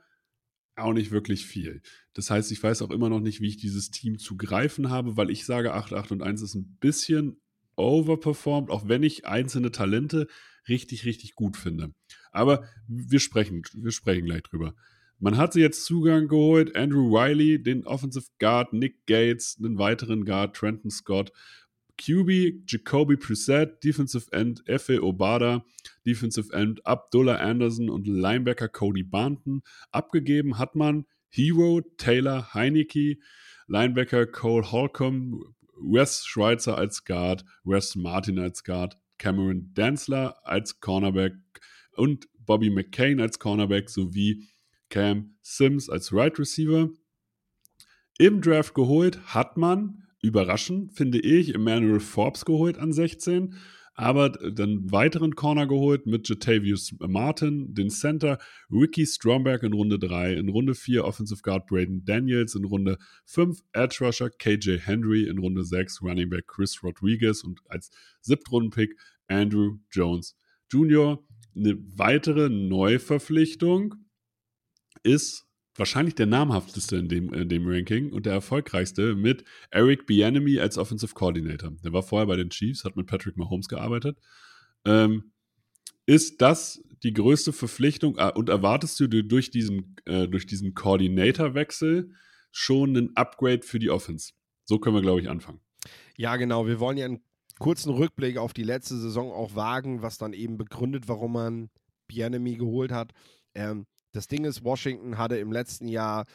auch 0.76 0.94
nicht 0.94 1.12
wirklich 1.12 1.46
viel. 1.46 1.82
Das 2.14 2.32
heißt, 2.32 2.52
ich 2.52 2.64
weiß 2.64 2.82
auch 2.82 2.92
immer 2.92 3.10
noch 3.10 3.20
nicht, 3.20 3.42
wie 3.42 3.50
ich 3.50 3.58
dieses 3.58 3.92
Team 3.92 4.18
zu 4.18 4.38
greifen 4.38 4.90
habe, 4.90 5.18
weil 5.18 5.30
ich 5.30 5.46
sage, 5.46 5.74
8, 5.74 5.94
8 5.94 6.14
und 6.14 6.24
1 6.24 6.42
ist 6.42 6.56
ein 6.56 6.78
bisschen 6.80 7.42
overperformed, 7.76 8.70
auch 8.70 8.88
wenn 8.88 9.04
ich 9.04 9.26
einzelne 9.26 9.72
Talente 9.72 10.28
richtig, 10.68 11.06
richtig 11.06 11.36
gut 11.36 11.58
finde. 11.58 11.94
Aber 12.32 12.64
wir 12.88 13.20
sprechen, 13.20 13.64
wir 13.74 13.92
sprechen 13.92 14.26
gleich 14.26 14.44
drüber. 14.44 14.76
Man 15.18 15.36
hat 15.36 15.54
sie 15.54 15.62
jetzt 15.62 15.84
Zugang 15.84 16.28
geholt. 16.30 16.76
Andrew 16.78 17.18
Riley, 17.18 17.62
den 17.62 17.86
Offensive 17.86 18.28
Guard, 18.40 18.72
Nick 18.72 19.06
Gates, 19.06 19.58
einen 19.60 19.78
weiteren 19.78 20.24
Guard, 20.24 20.56
Trenton 20.56 20.92
Scott, 20.92 21.34
QB, 22.00 22.64
Jacoby 22.66 23.18
Preset, 23.18 23.84
Defensive 23.84 24.32
End, 24.32 24.64
Efe 24.66 25.04
Obada, 25.04 25.64
Defensive 26.06 26.52
End, 26.54 26.86
Abdullah 26.86 27.38
Anderson 27.38 27.90
und 27.90 28.08
Linebacker 28.08 28.70
Cody 28.70 29.04
Barnton. 29.04 29.62
Abgegeben 29.92 30.58
hat 30.58 30.76
man 30.76 31.06
Hero, 31.30 31.82
Taylor, 31.98 32.54
Heineke, 32.54 33.18
Linebacker 33.68 34.26
Cole 34.26 34.72
Holcomb, 34.72 35.44
Wes 35.82 36.26
Schweitzer 36.26 36.78
als 36.78 37.04
Guard, 37.06 37.46
Wes 37.64 37.96
Martin 37.96 38.40
als 38.40 38.64
Guard, 38.64 38.96
Cameron 39.18 39.74
Densler 39.74 40.36
als 40.44 40.80
Cornerback 40.80 41.34
und 41.96 42.28
Bobby 42.40 42.70
McCain 42.70 43.20
als 43.20 43.40
Cornerback 43.40 43.90
sowie 43.90 44.48
Cam 44.90 45.36
Sims 45.42 45.90
als 45.90 46.12
Right 46.14 46.38
Receiver. 46.40 46.90
Im 48.18 48.42
Draft 48.42 48.74
geholt 48.74 49.20
hat 49.34 49.56
man, 49.56 50.09
überraschend 50.22 50.94
finde 50.94 51.20
ich, 51.20 51.56
Emmanuel 51.56 52.00
Forbes 52.00 52.46
geholt 52.46 52.78
an 52.78 52.94
16 52.94 53.56
aber 54.00 54.30
dann 54.30 54.90
weiteren 54.94 55.36
Corner 55.36 55.68
geholt 55.68 56.06
mit 56.06 56.30
Jatavius 56.30 56.96
Martin, 57.00 57.74
den 57.74 57.90
Center, 57.90 58.40
Ricky 58.72 59.06
Stromberg 59.06 59.62
in 59.64 59.74
Runde 59.74 60.00
3, 60.00 60.36
in 60.36 60.48
Runde 60.48 60.74
4 60.74 61.04
Offensive 61.04 61.42
Guard 61.42 61.68
Braden 61.68 62.06
Daniels, 62.06 62.56
in 62.56 62.64
Runde 62.64 62.98
5 63.26 63.60
Edge 63.74 63.98
Rusher 64.00 64.30
KJ 64.30 64.78
Henry, 64.78 65.28
in 65.28 65.38
Runde 65.38 65.66
6 65.66 66.02
Running 66.02 66.30
Back 66.30 66.48
Chris 66.48 66.82
Rodriguez 66.82 67.44
und 67.44 67.60
als 67.68 67.92
Siebtrunden-Pick 68.22 68.98
Andrew 69.28 69.80
Jones 69.92 70.38
Jr. 70.72 71.22
Eine 71.54 71.78
weitere 71.98 72.48
Neuverpflichtung 72.48 73.96
ist 75.04 75.46
wahrscheinlich 75.76 76.16
der 76.16 76.26
namhafteste 76.26 76.98
in 76.98 77.08
dem, 77.08 77.34
in 77.34 77.50
dem 77.50 77.68
Ranking 77.68 78.12
und 78.12 78.26
der 78.26 78.34
erfolgreichste 78.34 79.16
mit 79.16 79.44
Eric 79.72 80.06
Bianemi 80.06 80.60
als 80.60 80.78
Offensive 80.78 81.14
Coordinator. 81.14 81.72
Der 81.84 81.94
war 81.94 82.04
vorher 82.04 82.28
bei 82.28 82.36
den 82.36 82.50
Chiefs, 82.50 82.84
hat 82.84 82.96
mit 82.96 83.08
Patrick 83.08 83.38
Mahomes 83.38 83.68
gearbeitet. 83.68 84.18
Ähm, 84.86 85.32
ist 86.06 86.42
das 86.42 86.84
die 87.04 87.14
größte 87.14 87.54
Verpflichtung 87.54 88.18
äh, 88.18 88.32
und 88.34 88.50
erwartest 88.50 89.00
du 89.00 89.08
durch 89.08 89.52
diesen, 89.52 89.96
äh, 90.06 90.28
durch 90.28 90.46
diesen 90.46 90.74
Coordinator-Wechsel 90.74 92.12
schon 92.52 92.98
einen 92.98 93.16
Upgrade 93.16 93.62
für 93.62 93.80
die 93.80 93.90
Offense? 93.90 94.34
So 94.66 94.80
können 94.80 94.96
wir, 94.96 95.02
glaube 95.02 95.22
ich, 95.22 95.30
anfangen. 95.30 95.62
Ja, 96.18 96.36
genau. 96.36 96.68
Wir 96.68 96.80
wollen 96.80 96.98
ja 96.98 97.06
einen 97.06 97.24
kurzen 97.60 97.92
Rückblick 97.92 98.38
auf 98.38 98.54
die 98.54 98.64
letzte 98.64 98.98
Saison 98.98 99.32
auch 99.32 99.56
wagen, 99.56 100.02
was 100.02 100.18
dann 100.18 100.34
eben 100.34 100.58
begründet, 100.58 101.08
warum 101.08 101.34
man 101.34 101.70
Bianemi 102.08 102.56
geholt 102.56 102.92
hat. 102.92 103.14
Ähm, 103.54 103.86
das 104.12 104.28
Ding 104.28 104.46
ist, 104.46 104.64
Washington 104.64 105.18
hatte 105.18 105.38
im 105.38 105.52
letzten 105.52 105.88
Jahr 105.88 106.26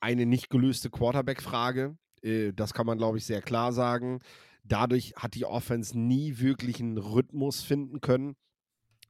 eine 0.00 0.26
nicht 0.26 0.50
gelöste 0.50 0.90
Quarterback-Frage. 0.90 1.96
Äh, 2.22 2.52
das 2.52 2.74
kann 2.74 2.86
man, 2.86 2.98
glaube 2.98 3.18
ich, 3.18 3.24
sehr 3.24 3.42
klar 3.42 3.72
sagen. 3.72 4.20
Dadurch 4.64 5.14
hat 5.16 5.34
die 5.34 5.44
Offense 5.44 5.98
nie 5.98 6.38
wirklich 6.38 6.80
einen 6.80 6.98
Rhythmus 6.98 7.62
finden 7.62 8.00
können, 8.00 8.36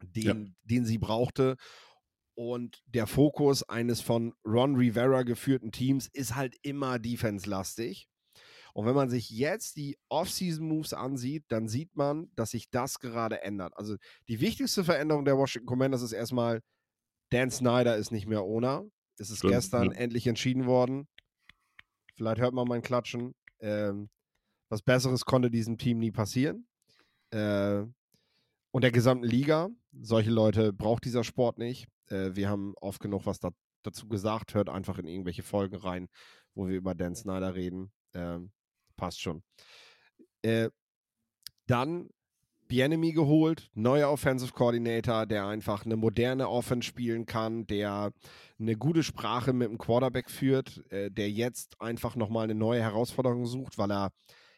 den, 0.02 0.46
ja. 0.46 0.52
den 0.64 0.84
sie 0.84 0.98
brauchte. 0.98 1.56
Und 2.34 2.82
der 2.86 3.06
Fokus 3.06 3.62
eines 3.62 4.00
von 4.00 4.32
Ron 4.46 4.76
Rivera 4.76 5.22
geführten 5.22 5.70
Teams 5.70 6.08
ist 6.12 6.34
halt 6.34 6.56
immer 6.62 6.98
defense-lastig. 6.98 8.08
Und 8.74 8.86
wenn 8.86 8.94
man 8.94 9.10
sich 9.10 9.28
jetzt 9.28 9.76
die 9.76 9.98
Off-Season-Moves 10.08 10.94
ansieht, 10.94 11.44
dann 11.48 11.68
sieht 11.68 11.94
man, 11.94 12.30
dass 12.34 12.52
sich 12.52 12.70
das 12.70 13.00
gerade 13.00 13.42
ändert. 13.42 13.76
Also 13.76 13.96
die 14.28 14.40
wichtigste 14.40 14.82
Veränderung 14.82 15.26
der 15.26 15.36
Washington 15.36 15.66
Commanders 15.66 16.00
ist 16.00 16.12
erstmal, 16.12 16.62
Dan 17.32 17.50
Snyder 17.50 17.96
ist 17.96 18.10
nicht 18.10 18.26
mehr 18.26 18.42
Owner. 18.42 18.84
Es 19.18 19.30
ist 19.30 19.38
Stimmt, 19.38 19.54
gestern 19.54 19.90
ja. 19.90 19.96
endlich 19.96 20.26
entschieden 20.26 20.66
worden. 20.66 21.08
Vielleicht 22.14 22.40
hört 22.40 22.52
man 22.52 22.68
mein 22.68 22.82
Klatschen. 22.82 23.34
Ähm, 23.60 24.10
was 24.68 24.82
Besseres 24.82 25.24
konnte 25.24 25.50
diesem 25.50 25.78
Team 25.78 25.98
nie 25.98 26.10
passieren. 26.10 26.66
Äh, 27.30 27.84
und 28.70 28.84
der 28.84 28.92
gesamten 28.92 29.24
Liga. 29.24 29.70
Solche 29.92 30.30
Leute 30.30 30.72
braucht 30.72 31.04
dieser 31.04 31.24
Sport 31.24 31.58
nicht. 31.58 31.86
Äh, 32.08 32.34
wir 32.34 32.48
haben 32.48 32.74
oft 32.80 33.00
genug 33.00 33.24
was 33.24 33.40
da, 33.40 33.50
dazu 33.82 34.08
gesagt. 34.08 34.54
Hört 34.54 34.68
einfach 34.68 34.98
in 34.98 35.06
irgendwelche 35.06 35.42
Folgen 35.42 35.76
rein, 35.76 36.08
wo 36.54 36.68
wir 36.68 36.76
über 36.76 36.94
Dan 36.94 37.14
Snyder 37.14 37.54
reden. 37.54 37.92
Äh, 38.12 38.40
passt 38.96 39.20
schon. 39.20 39.42
Äh, 40.42 40.68
dann 41.66 42.10
Bienemy 42.72 43.12
geholt, 43.12 43.68
neuer 43.74 44.08
Offensive 44.10 44.52
Coordinator, 44.54 45.26
der 45.26 45.44
einfach 45.44 45.84
eine 45.84 45.96
moderne 45.96 46.48
Offense 46.48 46.88
spielen 46.88 47.26
kann, 47.26 47.66
der 47.66 48.14
eine 48.58 48.76
gute 48.76 49.02
Sprache 49.02 49.52
mit 49.52 49.68
dem 49.68 49.76
Quarterback 49.76 50.30
führt, 50.30 50.82
äh, 50.90 51.10
der 51.10 51.30
jetzt 51.30 51.78
einfach 51.82 52.16
nochmal 52.16 52.44
eine 52.44 52.54
neue 52.54 52.80
Herausforderung 52.80 53.44
sucht, 53.44 53.76
weil 53.76 53.92
er 53.92 54.10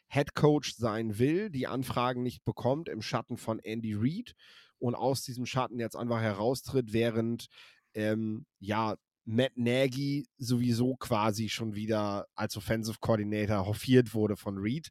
Head 0.06 0.36
Coach 0.36 0.76
sein 0.76 1.18
will, 1.18 1.50
die 1.50 1.66
Anfragen 1.66 2.22
nicht 2.22 2.44
bekommt 2.44 2.88
im 2.88 3.02
Schatten 3.02 3.36
von 3.36 3.58
Andy 3.58 3.94
Reid 3.96 4.36
und 4.78 4.94
aus 4.94 5.22
diesem 5.22 5.44
Schatten 5.44 5.80
jetzt 5.80 5.96
einfach 5.96 6.20
heraustritt, 6.20 6.92
während 6.92 7.48
ähm, 7.94 8.46
ja 8.60 8.94
Matt 9.24 9.56
Nagy 9.56 10.28
sowieso 10.38 10.94
quasi 10.94 11.48
schon 11.48 11.74
wieder 11.74 12.26
als 12.36 12.56
Offensive 12.56 12.98
Coordinator 13.00 13.66
hofiert 13.66 14.14
wurde 14.14 14.36
von 14.36 14.54
Reid. 14.58 14.90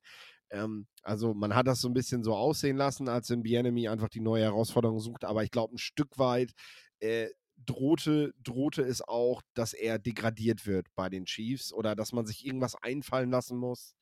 Ähm, 0.54 0.88
also 1.02 1.34
man 1.34 1.56
hat 1.56 1.68
das 1.68 1.82
so 1.82 1.90
ein 1.90 1.94
bisschen 1.94 2.24
so 2.24 2.36
aussehen 2.36 2.78
lassen, 2.78 3.10
als 3.10 3.30
in 3.32 3.44
Bienemy 3.44 3.90
einfach 3.90 4.10
die 4.10 4.22
neue 4.22 4.44
Herausforderung 4.44 5.00
sucht, 5.00 5.26
aber 5.26 5.44
ich 5.44 5.52
glaube, 5.52 5.76
ein 5.76 5.80
Stück 5.80 6.20
weit 6.20 6.52
äh, 7.00 7.30
drohte, 7.66 8.34
drohte 8.44 8.84
es 8.84 9.02
auch, 9.02 9.42
dass 9.56 9.74
er 9.74 9.98
degradiert 9.98 10.68
wird 10.68 10.88
bei 10.96 11.10
den 11.10 11.26
Chiefs 11.26 11.74
oder 11.74 11.96
dass 11.96 12.14
man 12.14 12.26
sich 12.28 12.46
irgendwas 12.46 12.76
einfallen 12.76 13.32
lassen 13.32 13.58
muss, 13.58 13.96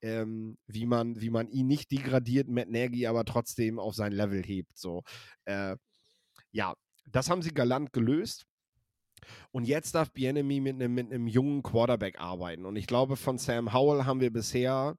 ähm, 0.00 0.56
wie, 0.68 0.86
man, 0.86 1.20
wie 1.20 1.30
man 1.30 1.48
ihn 1.48 1.66
nicht 1.66 1.90
degradiert, 1.90 2.48
Matt 2.48 2.70
Nagy 2.70 3.06
aber 3.08 3.24
trotzdem 3.24 3.80
auf 3.80 3.94
sein 3.96 4.12
Level 4.12 4.42
hebt. 4.42 4.78
So. 4.78 5.02
Äh, 5.46 5.76
ja, 6.52 6.74
das 7.06 7.28
haben 7.28 7.42
sie 7.42 7.52
galant 7.52 7.92
gelöst. 7.92 8.46
Und 9.50 9.64
jetzt 9.64 9.96
darf 9.96 10.12
Bienemy 10.12 10.60
mit 10.60 10.76
einem, 10.76 10.94
mit 10.94 11.12
einem 11.12 11.26
jungen 11.26 11.64
Quarterback 11.64 12.20
arbeiten. 12.20 12.64
Und 12.64 12.76
ich 12.76 12.86
glaube, 12.86 13.16
von 13.16 13.36
Sam 13.36 13.72
Howell 13.72 14.04
haben 14.04 14.20
wir 14.20 14.32
bisher 14.32 14.96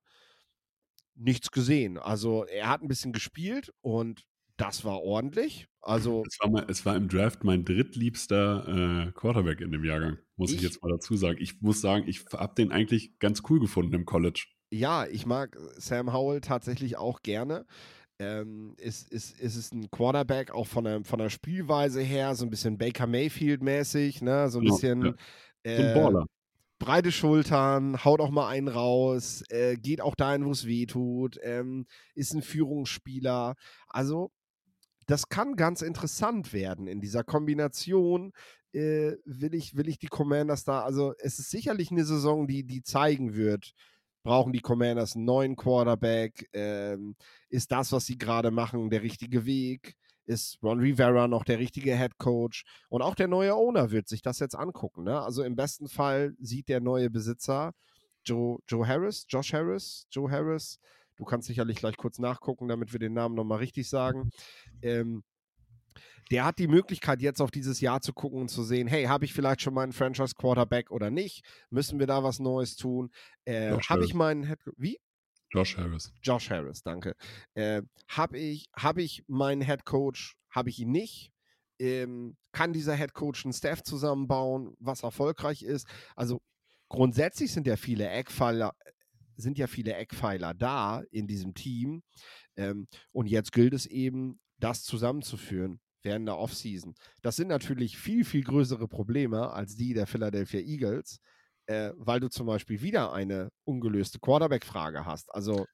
nichts 1.19 1.51
gesehen. 1.51 1.97
Also 1.97 2.45
er 2.45 2.69
hat 2.69 2.81
ein 2.81 2.87
bisschen 2.87 3.13
gespielt 3.13 3.71
und 3.81 4.25
das 4.57 4.83
war 4.83 5.01
ordentlich. 5.01 5.67
Also 5.81 6.23
es 6.27 6.37
war, 6.39 6.49
mal, 6.49 6.65
es 6.67 6.85
war 6.85 6.95
im 6.95 7.07
Draft 7.07 7.43
mein 7.43 7.63
drittliebster 7.63 9.07
äh, 9.07 9.11
Quarterback 9.13 9.61
in 9.61 9.71
dem 9.71 9.85
Jahrgang, 9.85 10.17
muss 10.35 10.51
ich, 10.51 10.57
ich, 10.57 10.63
jetzt 10.63 10.83
mal 10.83 10.89
dazu 10.89 11.15
sagen. 11.15 11.37
Ich 11.39 11.61
muss 11.61 11.79
sagen, 11.79 12.05
ich 12.07 12.25
habe 12.33 12.55
den 12.55 12.71
eigentlich 12.71 13.17
ganz 13.19 13.41
cool 13.49 13.59
gefunden 13.59 13.93
im 13.93 14.05
College. 14.05 14.45
Ja, 14.71 15.07
ich 15.07 15.25
mag 15.25 15.57
Sam 15.77 16.13
Howell 16.13 16.41
tatsächlich 16.41 16.97
auch 16.97 17.21
gerne. 17.21 17.65
Ähm, 18.21 18.75
ist, 18.77 19.09
ist, 19.13 19.39
ist 19.39 19.55
es 19.55 19.71
ein 19.71 19.89
Quarterback 19.89 20.51
auch 20.51 20.67
von 20.67 20.83
der, 20.83 21.05
von 21.05 21.19
der 21.19 21.29
Spielweise 21.29 22.01
her, 22.01 22.35
so 22.35 22.45
ein 22.45 22.49
bisschen 22.49 22.77
Baker 22.77 23.07
Mayfield-mäßig, 23.07 24.21
ne? 24.21 24.49
So 24.49 24.59
ein 24.59 24.65
bisschen. 24.65 25.05
Ja. 25.05 25.13
Äh, 25.63 25.77
so 25.77 25.83
ein 25.83 25.93
Baller 25.93 26.25
breite 26.79 27.11
Schultern, 27.11 28.03
haut 28.03 28.21
auch 28.21 28.31
mal 28.31 28.47
einen 28.47 28.69
raus, 28.69 29.43
äh, 29.49 29.75
geht 29.75 30.01
auch 30.01 30.15
dahin, 30.15 30.45
wo 30.45 30.51
es 30.51 30.65
weh 30.65 30.85
tut, 30.85 31.37
ähm, 31.43 31.85
ist 32.15 32.33
ein 32.33 32.41
Führungsspieler. 32.41 33.55
Also, 33.87 34.31
das 35.05 35.27
kann 35.29 35.55
ganz 35.55 35.81
interessant 35.81 36.53
werden 36.53 36.87
in 36.87 37.01
dieser 37.01 37.23
Kombination. 37.23 38.31
Äh, 38.71 39.13
will, 39.25 39.53
ich, 39.55 39.75
will 39.75 39.89
ich 39.89 39.97
die 39.99 40.07
Commanders 40.07 40.63
da, 40.63 40.81
also 40.83 41.13
es 41.19 41.39
ist 41.39 41.49
sicherlich 41.49 41.91
eine 41.91 42.05
Saison, 42.05 42.47
die, 42.47 42.63
die 42.63 42.83
zeigen 42.83 43.33
wird, 43.33 43.73
brauchen 44.23 44.53
die 44.53 44.61
Commanders 44.61 45.15
einen 45.15 45.25
neuen 45.25 45.55
Quarterback, 45.55 46.47
ähm, 46.53 47.15
ist 47.49 47.71
das, 47.71 47.91
was 47.91 48.05
sie 48.05 48.17
gerade 48.17 48.51
machen, 48.51 48.89
der 48.91 49.01
richtige 49.01 49.45
Weg? 49.45 49.95
Ist 50.29 50.59
Ron 50.61 50.79
Rivera 50.79 51.27
noch 51.27 51.43
der 51.43 51.59
richtige 51.59 51.97
Head 51.97 52.17
Coach 52.19 52.63
und 52.89 53.01
auch 53.01 53.15
der 53.15 53.27
neue 53.27 53.55
Owner 53.55 53.91
wird 53.91 54.07
sich 54.07 54.21
das 54.21 54.39
jetzt 54.39 54.55
angucken. 54.55 55.03
Ne? 55.03 55.19
Also 55.19 55.43
im 55.43 55.55
besten 55.55 55.89
Fall 55.89 56.35
sieht 56.39 56.69
der 56.69 56.79
neue 56.79 57.09
Besitzer 57.09 57.73
Joe, 58.23 58.59
Joe 58.67 58.87
Harris, 58.87 59.25
Josh 59.27 59.53
Harris, 59.53 60.05
Joe 60.11 60.29
Harris, 60.29 60.79
du 61.15 61.25
kannst 61.25 61.47
sicherlich 61.47 61.77
gleich 61.77 61.97
kurz 61.97 62.19
nachgucken, 62.19 62.67
damit 62.67 62.93
wir 62.93 62.99
den 62.99 63.13
Namen 63.13 63.33
nochmal 63.35 63.57
richtig 63.57 63.89
sagen. 63.89 64.29
Ähm, 64.81 65.23
der 66.29 66.45
hat 66.45 66.59
die 66.59 66.67
Möglichkeit, 66.67 67.21
jetzt 67.21 67.41
auf 67.41 67.49
dieses 67.49 67.81
Jahr 67.81 68.01
zu 68.01 68.13
gucken 68.13 68.41
und 68.41 68.49
zu 68.49 68.61
sehen, 68.61 68.87
hey, 68.87 69.05
habe 69.05 69.25
ich 69.25 69.33
vielleicht 69.33 69.61
schon 69.61 69.73
meinen 69.73 69.93
Franchise 69.93 70.35
Quarterback 70.35 70.91
oder 70.91 71.09
nicht? 71.09 71.43
Müssen 71.71 71.97
wir 71.97 72.05
da 72.05 72.23
was 72.23 72.39
Neues 72.39 72.75
tun? 72.75 73.09
Äh, 73.45 73.71
habe 73.71 74.05
ich 74.05 74.13
meinen 74.13 74.43
Head 74.43 74.59
Wie? 74.77 74.99
Josh 75.51 75.77
Harris. 75.77 76.13
Josh 76.21 76.49
Harris, 76.49 76.83
danke. 76.83 77.15
Äh, 77.53 77.81
habe 78.07 78.37
ich, 78.37 78.69
hab 78.75 78.97
ich 78.97 79.23
meinen 79.27 79.61
Head 79.61 79.85
Coach, 79.85 80.35
habe 80.49 80.69
ich 80.69 80.79
ihn 80.79 80.91
nicht? 80.91 81.31
Ähm, 81.79 82.37
kann 82.51 82.73
dieser 82.73 82.95
Head 82.95 83.13
Coach 83.13 83.45
einen 83.45 83.53
Staff 83.53 83.83
zusammenbauen, 83.83 84.75
was 84.79 85.03
erfolgreich 85.03 85.63
ist? 85.63 85.87
Also 86.15 86.41
grundsätzlich 86.89 87.51
sind 87.51 87.67
ja 87.67 87.77
viele 87.77 88.09
Eckpfeiler, 88.09 88.75
sind 89.37 89.57
ja 89.57 89.67
viele 89.67 89.93
Eckpfeiler 89.95 90.53
da 90.53 91.01
in 91.11 91.27
diesem 91.27 91.53
Team. 91.53 92.03
Ähm, 92.57 92.87
und 93.11 93.27
jetzt 93.27 93.51
gilt 93.51 93.73
es 93.73 93.85
eben, 93.85 94.39
das 94.57 94.83
zusammenzuführen. 94.83 95.79
während 96.01 96.27
der 96.27 96.37
Offseason. 96.37 96.95
Das 97.21 97.35
sind 97.35 97.49
natürlich 97.49 97.97
viel, 97.97 98.23
viel 98.23 98.43
größere 98.43 98.87
Probleme 98.87 99.51
als 99.51 99.75
die 99.75 99.93
der 99.93 100.07
Philadelphia 100.07 100.61
Eagles, 100.61 101.19
äh, 101.69 101.91
weil 101.97 102.19
du 102.19 102.29
zum 102.29 102.47
Beispiel 102.47 102.81
wieder 102.81 103.13
eine 103.13 103.49
ungelöste 103.63 104.17
Quarterback-Frage 104.19 105.05
hast. 105.05 105.31
Also 105.33 105.65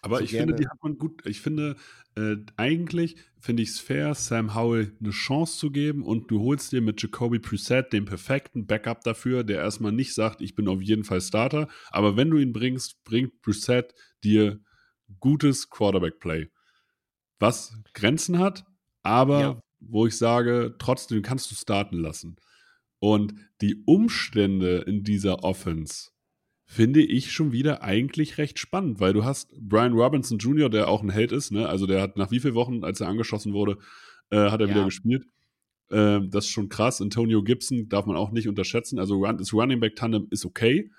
aber 0.00 0.18
so 0.18 0.24
ich 0.24 0.30
finde, 0.30 0.54
die 0.54 0.62
gerne- 0.62 0.70
hat 0.70 0.82
man 0.82 0.96
gut. 0.98 1.24
Ich 1.26 1.40
finde, 1.42 1.76
äh, 2.16 2.36
eigentlich 2.56 3.16
finde 3.38 3.62
ich 3.62 3.68
es 3.68 3.78
fair, 3.78 4.14
Sam 4.14 4.54
Howell 4.54 4.96
eine 4.98 5.10
Chance 5.10 5.58
zu 5.58 5.70
geben 5.70 6.02
und 6.04 6.30
du 6.30 6.40
holst 6.40 6.72
dir 6.72 6.80
mit 6.80 7.00
Jacoby 7.02 7.38
Preset 7.38 7.92
den 7.92 8.06
perfekten 8.06 8.66
Backup 8.66 9.02
dafür, 9.02 9.44
der 9.44 9.58
erstmal 9.58 9.92
nicht 9.92 10.14
sagt, 10.14 10.40
ich 10.40 10.54
bin 10.54 10.66
auf 10.68 10.80
jeden 10.80 11.04
Fall 11.04 11.20
Starter. 11.20 11.68
Aber 11.90 12.16
wenn 12.16 12.30
du 12.30 12.38
ihn 12.38 12.52
bringst, 12.54 13.04
bringt 13.04 13.42
Preset 13.42 13.94
dir 14.24 14.58
gutes 15.20 15.68
Quarterback-Play. 15.68 16.48
Was 17.38 17.74
Grenzen 17.92 18.38
hat, 18.38 18.64
aber 19.02 19.40
Ja. 19.40 19.60
wo 19.80 20.06
ich 20.06 20.16
sage, 20.16 20.74
trotzdem 20.78 21.22
kannst 21.22 21.50
du 21.50 21.54
starten 21.54 21.98
lassen. 21.98 22.36
Und 23.02 23.34
die 23.60 23.82
Umstände 23.84 24.84
in 24.86 25.02
dieser 25.02 25.42
Offense 25.42 26.10
finde 26.64 27.02
ich 27.02 27.32
schon 27.32 27.50
wieder 27.50 27.82
eigentlich 27.82 28.38
recht 28.38 28.60
spannend, 28.60 29.00
weil 29.00 29.12
du 29.12 29.24
hast 29.24 29.52
Brian 29.60 29.92
Robinson 29.94 30.38
Jr., 30.38 30.70
der 30.70 30.86
auch 30.86 31.02
ein 31.02 31.10
Held 31.10 31.32
ist, 31.32 31.50
ne? 31.50 31.68
also 31.68 31.86
der 31.86 32.00
hat 32.00 32.16
nach 32.16 32.30
wie 32.30 32.38
vielen 32.38 32.54
Wochen, 32.54 32.84
als 32.84 33.00
er 33.00 33.08
angeschossen 33.08 33.54
wurde, 33.54 33.78
äh, 34.30 34.50
hat 34.50 34.60
er 34.60 34.68
Ja. 34.68 34.74
wieder 34.76 34.84
gespielt. 34.84 35.26
Ähm, 35.90 36.30
das 36.30 36.44
ist 36.44 36.52
schon 36.52 36.68
krass. 36.68 37.02
Antonio 37.02 37.42
Gibson 37.42 37.88
darf 37.88 38.06
man 38.06 38.16
auch 38.16 38.30
nicht 38.30 38.46
unterschätzen. 38.46 39.00
Also 39.00 39.20
das 39.32 39.52
Running 39.52 39.80
Back 39.80 39.96
Tandem 39.96 40.28
ist 40.30 40.44
okay. 40.44 40.92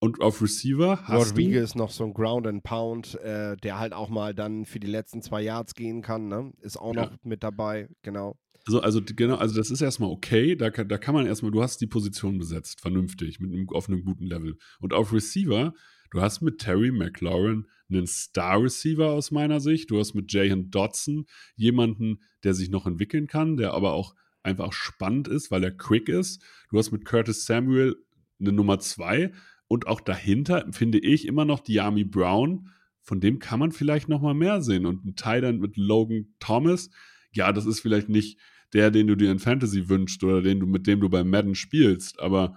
Und 0.00 0.20
auf 0.20 0.42
Receiver 0.42 1.04
hast 1.06 1.08
du 1.36 1.40
Rodriguez 1.40 1.76
noch 1.76 1.90
so 1.90 2.02
ein 2.04 2.14
Ground 2.14 2.48
and 2.48 2.64
Pound, 2.64 3.14
äh, 3.20 3.56
der 3.56 3.78
halt 3.78 3.92
auch 3.92 4.08
mal 4.08 4.34
dann 4.34 4.64
für 4.64 4.80
die 4.80 4.88
letzten 4.88 5.22
zwei 5.22 5.42
Yards 5.42 5.76
gehen 5.76 6.02
kann, 6.02 6.26
ne? 6.26 6.52
Ist 6.62 6.78
auch 6.78 6.94
Ja. 6.96 7.04
noch 7.06 7.12
mit 7.22 7.44
dabei, 7.44 7.88
genau. 8.02 8.36
So, 8.68 8.80
also 8.80 9.00
die- 9.00 9.16
genau, 9.16 9.36
also 9.36 9.56
das 9.56 9.70
ist 9.70 9.80
erstmal 9.80 10.10
okay. 10.10 10.54
Da 10.54 10.70
da 10.70 10.98
kann 10.98 11.14
man 11.14 11.26
erstmal, 11.26 11.50
du 11.52 11.62
hast 11.62 11.80
die 11.80 11.86
Position 11.86 12.38
besetzt, 12.38 12.80
vernünftig, 12.80 13.40
mit 13.40 13.52
einem, 13.52 13.68
auf 13.70 13.88
einem 13.88 14.04
guten 14.04 14.26
Level. 14.26 14.58
Und 14.80 14.92
auf 14.92 15.12
Receiver, 15.12 15.72
du 16.10 16.20
hast 16.20 16.42
mit 16.42 16.58
Terry 16.58 16.90
McLaurin 16.90 17.66
einen 17.90 18.06
Star-Receiver 18.06 19.06
aus 19.10 19.30
meiner 19.30 19.60
Sicht. 19.60 19.90
Du 19.90 19.98
hast 19.98 20.14
mit 20.14 20.30
Jahan 20.32 20.70
Dodson 20.70 21.24
jemanden, 21.56 22.18
der 22.44 22.52
sich 22.52 22.68
noch 22.68 22.86
entwickeln 22.86 23.26
kann, 23.26 23.56
der 23.56 23.72
aber 23.72 23.92
auch 23.94 24.14
einfach 24.42 24.72
spannend 24.72 25.28
ist, 25.28 25.50
weil 25.50 25.64
er 25.64 25.70
quick 25.70 26.08
ist. 26.08 26.42
Du 26.70 26.78
hast 26.78 26.92
mit 26.92 27.04
Curtis 27.06 27.46
Samuel 27.46 27.96
eine 28.40 28.52
Nummer 28.52 28.78
zwei 28.78 29.32
und 29.66 29.86
auch 29.86 30.00
dahinter 30.00 30.66
finde 30.72 30.98
ich 30.98 31.26
immer 31.26 31.44
noch 31.44 31.60
Diami 31.60 32.04
Brown. 32.04 32.68
Von 33.02 33.20
dem 33.20 33.38
kann 33.38 33.58
man 33.58 33.72
vielleicht 33.72 34.08
noch 34.10 34.20
mal 34.20 34.34
mehr 34.34 34.60
sehen. 34.60 34.84
Und 34.84 35.04
ein 35.06 35.16
Titan 35.16 35.58
mit 35.58 35.78
Logan 35.78 36.34
Thomas, 36.38 36.90
ja, 37.32 37.52
das 37.52 37.64
ist 37.64 37.80
vielleicht 37.80 38.10
nicht 38.10 38.38
der, 38.72 38.90
den 38.90 39.06
du 39.06 39.16
dir 39.16 39.30
in 39.30 39.38
Fantasy 39.38 39.88
wünschst 39.88 40.22
oder 40.24 40.42
den 40.42 40.60
du, 40.60 40.66
mit 40.66 40.86
dem 40.86 41.00
du 41.00 41.08
bei 41.08 41.24
Madden 41.24 41.54
spielst, 41.54 42.20
aber 42.20 42.56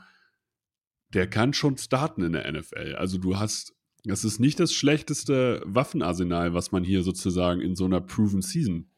der 1.13 1.27
kann 1.27 1.53
schon 1.53 1.77
starten 1.77 2.23
in 2.23 2.33
der 2.33 2.51
NFL. 2.51 2.95
Also 2.95 3.17
du 3.17 3.37
hast, 3.37 3.73
das 4.03 4.23
ist 4.23 4.39
nicht 4.39 4.59
das 4.59 4.73
schlechteste 4.73 5.61
Waffenarsenal, 5.65 6.53
was 6.53 6.71
man 6.71 6.83
hier 6.83 7.03
sozusagen 7.03 7.61
in 7.61 7.75
so 7.75 7.85
einer 7.85 8.01
Proven 8.01 8.41
Season 8.41 8.89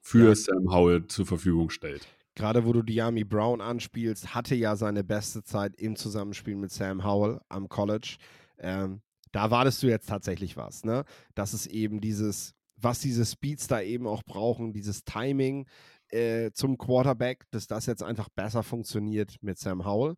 für 0.00 0.28
Ja. 0.28 0.34
Sam 0.34 0.70
Howell 0.72 1.06
zur 1.06 1.26
Verfügung 1.26 1.70
stellt. 1.70 2.06
Gerade 2.34 2.64
wo 2.64 2.72
du 2.72 2.82
Diami 2.82 3.24
Brown 3.24 3.60
anspielst, 3.60 4.34
hatte 4.34 4.54
ja 4.54 4.74
seine 4.74 5.04
beste 5.04 5.44
Zeit 5.44 5.76
im 5.76 5.96
Zusammenspiel 5.96 6.56
mit 6.56 6.72
Sam 6.72 7.04
Howell 7.04 7.40
am 7.48 7.68
College. 7.68 8.16
Ähm, 8.58 9.02
da 9.32 9.50
wartest 9.50 9.82
du 9.82 9.88
jetzt 9.88 10.08
tatsächlich 10.08 10.56
was, 10.56 10.84
ne? 10.84 11.04
Das 11.34 11.52
ist 11.52 11.66
eben 11.66 12.00
dieses, 12.00 12.54
was 12.76 13.00
diese 13.00 13.26
Speeds 13.26 13.66
da 13.66 13.80
eben 13.80 14.06
auch 14.06 14.22
brauchen, 14.22 14.72
dieses 14.72 15.04
Timing 15.04 15.66
äh, 16.12 16.50
zum 16.52 16.78
Quarterback, 16.78 17.44
dass 17.50 17.66
das 17.66 17.86
jetzt 17.86 18.02
einfach 18.02 18.28
besser 18.30 18.62
funktioniert 18.62 19.36
mit 19.40 19.58
Sam 19.58 19.84
Howell. 19.84 20.14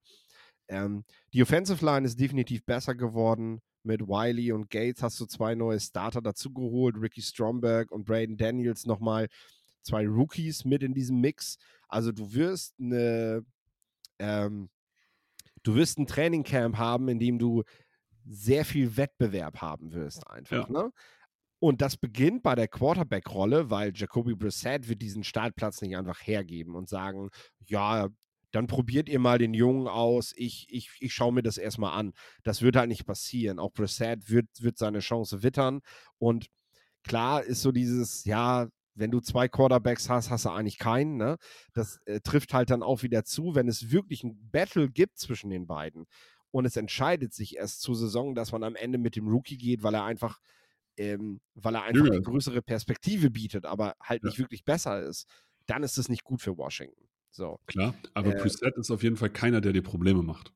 Ähm, 0.68 1.04
die 1.32 1.42
Offensive 1.42 1.84
Line 1.84 2.06
ist 2.06 2.18
definitiv 2.18 2.64
besser 2.64 2.94
geworden. 2.94 3.60
Mit 3.82 4.00
Wiley 4.00 4.50
und 4.52 4.70
Gates 4.70 5.02
hast 5.02 5.20
du 5.20 5.26
zwei 5.26 5.54
neue 5.54 5.78
Starter 5.78 6.22
dazugeholt. 6.22 6.96
Ricky 6.98 7.20
Stromberg 7.20 7.92
und 7.92 8.06
Braden 8.06 8.36
Daniels 8.36 8.86
nochmal 8.86 9.28
zwei 9.82 10.06
Rookies 10.06 10.64
mit 10.64 10.82
in 10.82 10.94
diesem 10.94 11.20
Mix. 11.20 11.58
Also 11.88 12.10
du 12.10 12.32
wirst 12.32 12.74
eine, 12.80 13.44
ähm, 14.18 14.70
du 15.62 15.74
wirst 15.74 15.98
ein 15.98 16.06
Trainingcamp 16.06 16.76
haben, 16.78 17.08
in 17.08 17.18
dem 17.18 17.38
du 17.38 17.62
sehr 18.26 18.64
viel 18.64 18.96
Wettbewerb 18.96 19.60
haben 19.60 19.92
wirst 19.92 20.26
einfach. 20.28 20.68
Ne? 20.70 20.90
Und 21.64 21.80
das 21.80 21.96
beginnt 21.96 22.42
bei 22.42 22.54
der 22.54 22.68
Quarterback-Rolle, 22.68 23.70
weil 23.70 23.90
Jacoby 23.94 24.34
Brissett 24.34 24.86
wird 24.86 25.00
diesen 25.00 25.24
Startplatz 25.24 25.80
nicht 25.80 25.96
einfach 25.96 26.20
hergeben 26.20 26.74
und 26.74 26.90
sagen, 26.90 27.30
ja, 27.64 28.08
dann 28.50 28.66
probiert 28.66 29.08
ihr 29.08 29.18
mal 29.18 29.38
den 29.38 29.54
Jungen 29.54 29.88
aus, 29.88 30.34
ich, 30.36 30.66
ich, 30.68 30.90
ich 31.00 31.14
schaue 31.14 31.32
mir 31.32 31.42
das 31.42 31.56
erstmal 31.56 31.98
an. 31.98 32.12
Das 32.42 32.60
wird 32.60 32.76
halt 32.76 32.90
nicht 32.90 33.06
passieren. 33.06 33.58
Auch 33.58 33.72
Brissett 33.72 34.28
wird, 34.28 34.44
wird 34.60 34.76
seine 34.76 34.98
Chance 34.98 35.42
wittern. 35.42 35.80
Und 36.18 36.48
klar 37.02 37.42
ist 37.42 37.62
so 37.62 37.72
dieses, 37.72 38.26
ja, 38.26 38.68
wenn 38.94 39.10
du 39.10 39.20
zwei 39.20 39.48
Quarterbacks 39.48 40.10
hast, 40.10 40.28
hast 40.28 40.44
du 40.44 40.50
eigentlich 40.50 40.76
keinen. 40.76 41.16
Ne? 41.16 41.38
Das 41.72 41.98
äh, 42.04 42.20
trifft 42.20 42.52
halt 42.52 42.68
dann 42.68 42.82
auch 42.82 43.02
wieder 43.02 43.24
zu, 43.24 43.54
wenn 43.54 43.68
es 43.68 43.90
wirklich 43.90 44.22
ein 44.22 44.50
Battle 44.52 44.90
gibt 44.90 45.16
zwischen 45.16 45.48
den 45.48 45.66
beiden. 45.66 46.04
Und 46.50 46.66
es 46.66 46.76
entscheidet 46.76 47.32
sich 47.32 47.56
erst 47.56 47.80
zur 47.80 47.96
Saison, 47.96 48.34
dass 48.34 48.52
man 48.52 48.64
am 48.64 48.76
Ende 48.76 48.98
mit 48.98 49.16
dem 49.16 49.28
Rookie 49.28 49.56
geht, 49.56 49.82
weil 49.82 49.94
er 49.94 50.04
einfach, 50.04 50.40
ähm, 50.96 51.40
weil 51.54 51.74
er 51.74 51.82
einfach 51.84 52.06
eine 52.06 52.22
größere 52.22 52.62
Perspektive 52.62 53.30
bietet, 53.30 53.66
aber 53.66 53.94
halt 54.02 54.22
Ja. 54.22 54.28
nicht 54.28 54.38
wirklich 54.38 54.64
besser 54.64 55.02
ist. 55.02 55.26
Dann 55.66 55.82
ist 55.82 55.98
es 55.98 56.08
nicht 56.08 56.24
gut 56.24 56.42
für 56.42 56.56
Washington. 56.56 57.08
So. 57.30 57.58
Klar, 57.66 57.94
aber 58.14 58.30
Äh, 58.36 58.40
Preset 58.40 58.76
ist 58.76 58.90
auf 58.90 59.02
jeden 59.02 59.16
Fall 59.16 59.30
keiner, 59.30 59.60
der 59.60 59.72
dir 59.72 59.82
Probleme 59.82 60.22
macht. 60.22 60.52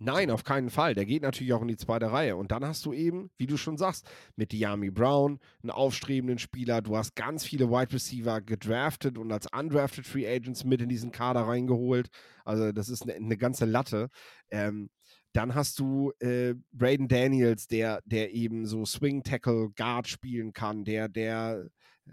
Nein, 0.00 0.30
auf 0.30 0.44
keinen 0.44 0.70
Fall. 0.70 0.94
Der 0.94 1.04
geht 1.06 1.22
natürlich 1.22 1.52
auch 1.52 1.62
in 1.62 1.66
die 1.66 1.76
zweite 1.76 2.12
Reihe. 2.12 2.36
Und 2.36 2.52
dann 2.52 2.64
hast 2.64 2.86
du 2.86 2.92
eben, 2.92 3.30
wie 3.36 3.48
du 3.48 3.56
schon 3.56 3.76
sagst, 3.76 4.08
mit 4.36 4.52
Diami 4.52 4.90
Brown 4.90 5.40
einen 5.60 5.72
aufstrebenden 5.72 6.38
Spieler. 6.38 6.82
Du 6.82 6.96
hast 6.96 7.16
ganz 7.16 7.44
viele 7.44 7.68
Wide 7.68 7.92
Receiver 7.92 8.40
gedraftet 8.40 9.18
und 9.18 9.32
als 9.32 9.48
undrafted 9.52 10.06
Free 10.06 10.28
Agents 10.28 10.62
mit 10.62 10.80
in 10.80 10.88
diesen 10.88 11.10
Kader 11.10 11.40
reingeholt. 11.40 12.10
Also 12.44 12.70
das 12.70 12.88
ist 12.88 13.02
eine, 13.02 13.14
eine 13.14 13.36
ganze 13.36 13.64
Latte. 13.64 14.08
Ähm, 14.52 14.88
dann 15.32 15.54
hast 15.54 15.78
du 15.78 16.12
äh, 16.20 16.54
Braden 16.72 17.08
Daniels, 17.08 17.66
der, 17.66 18.00
der 18.04 18.32
eben 18.32 18.66
so 18.66 18.84
Swing 18.84 19.22
Tackle 19.22 19.70
Guard 19.76 20.08
spielen 20.08 20.52
kann, 20.52 20.84
der, 20.84 21.08
der, 21.08 21.68
äh, 22.06 22.10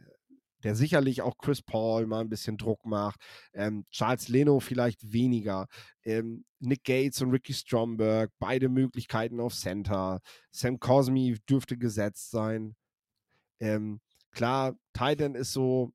der 0.63 0.75
sicherlich 0.75 1.21
auch 1.21 1.37
Chris 1.37 1.61
Paul 1.61 2.07
mal 2.07 2.21
ein 2.21 2.29
bisschen 2.29 2.57
Druck 2.57 2.85
macht. 2.85 3.19
Ähm, 3.53 3.85
Charles 3.91 4.27
Leno 4.27 4.59
vielleicht 4.59 5.11
weniger. 5.11 5.67
Ähm, 6.03 6.45
Nick 6.59 6.83
Gates 6.83 7.21
und 7.21 7.31
Ricky 7.31 7.53
Stromberg, 7.53 8.31
beide 8.39 8.69
Möglichkeiten 8.69 9.39
auf 9.39 9.53
Center. 9.53 10.19
Sam 10.51 10.79
Cosmi 10.79 11.37
dürfte 11.49 11.77
gesetzt 11.77 12.31
sein. 12.31 12.75
Ähm, 13.59 14.01
klar, 14.31 14.75
Titan 14.93 15.35
ist 15.35 15.53
so 15.53 15.93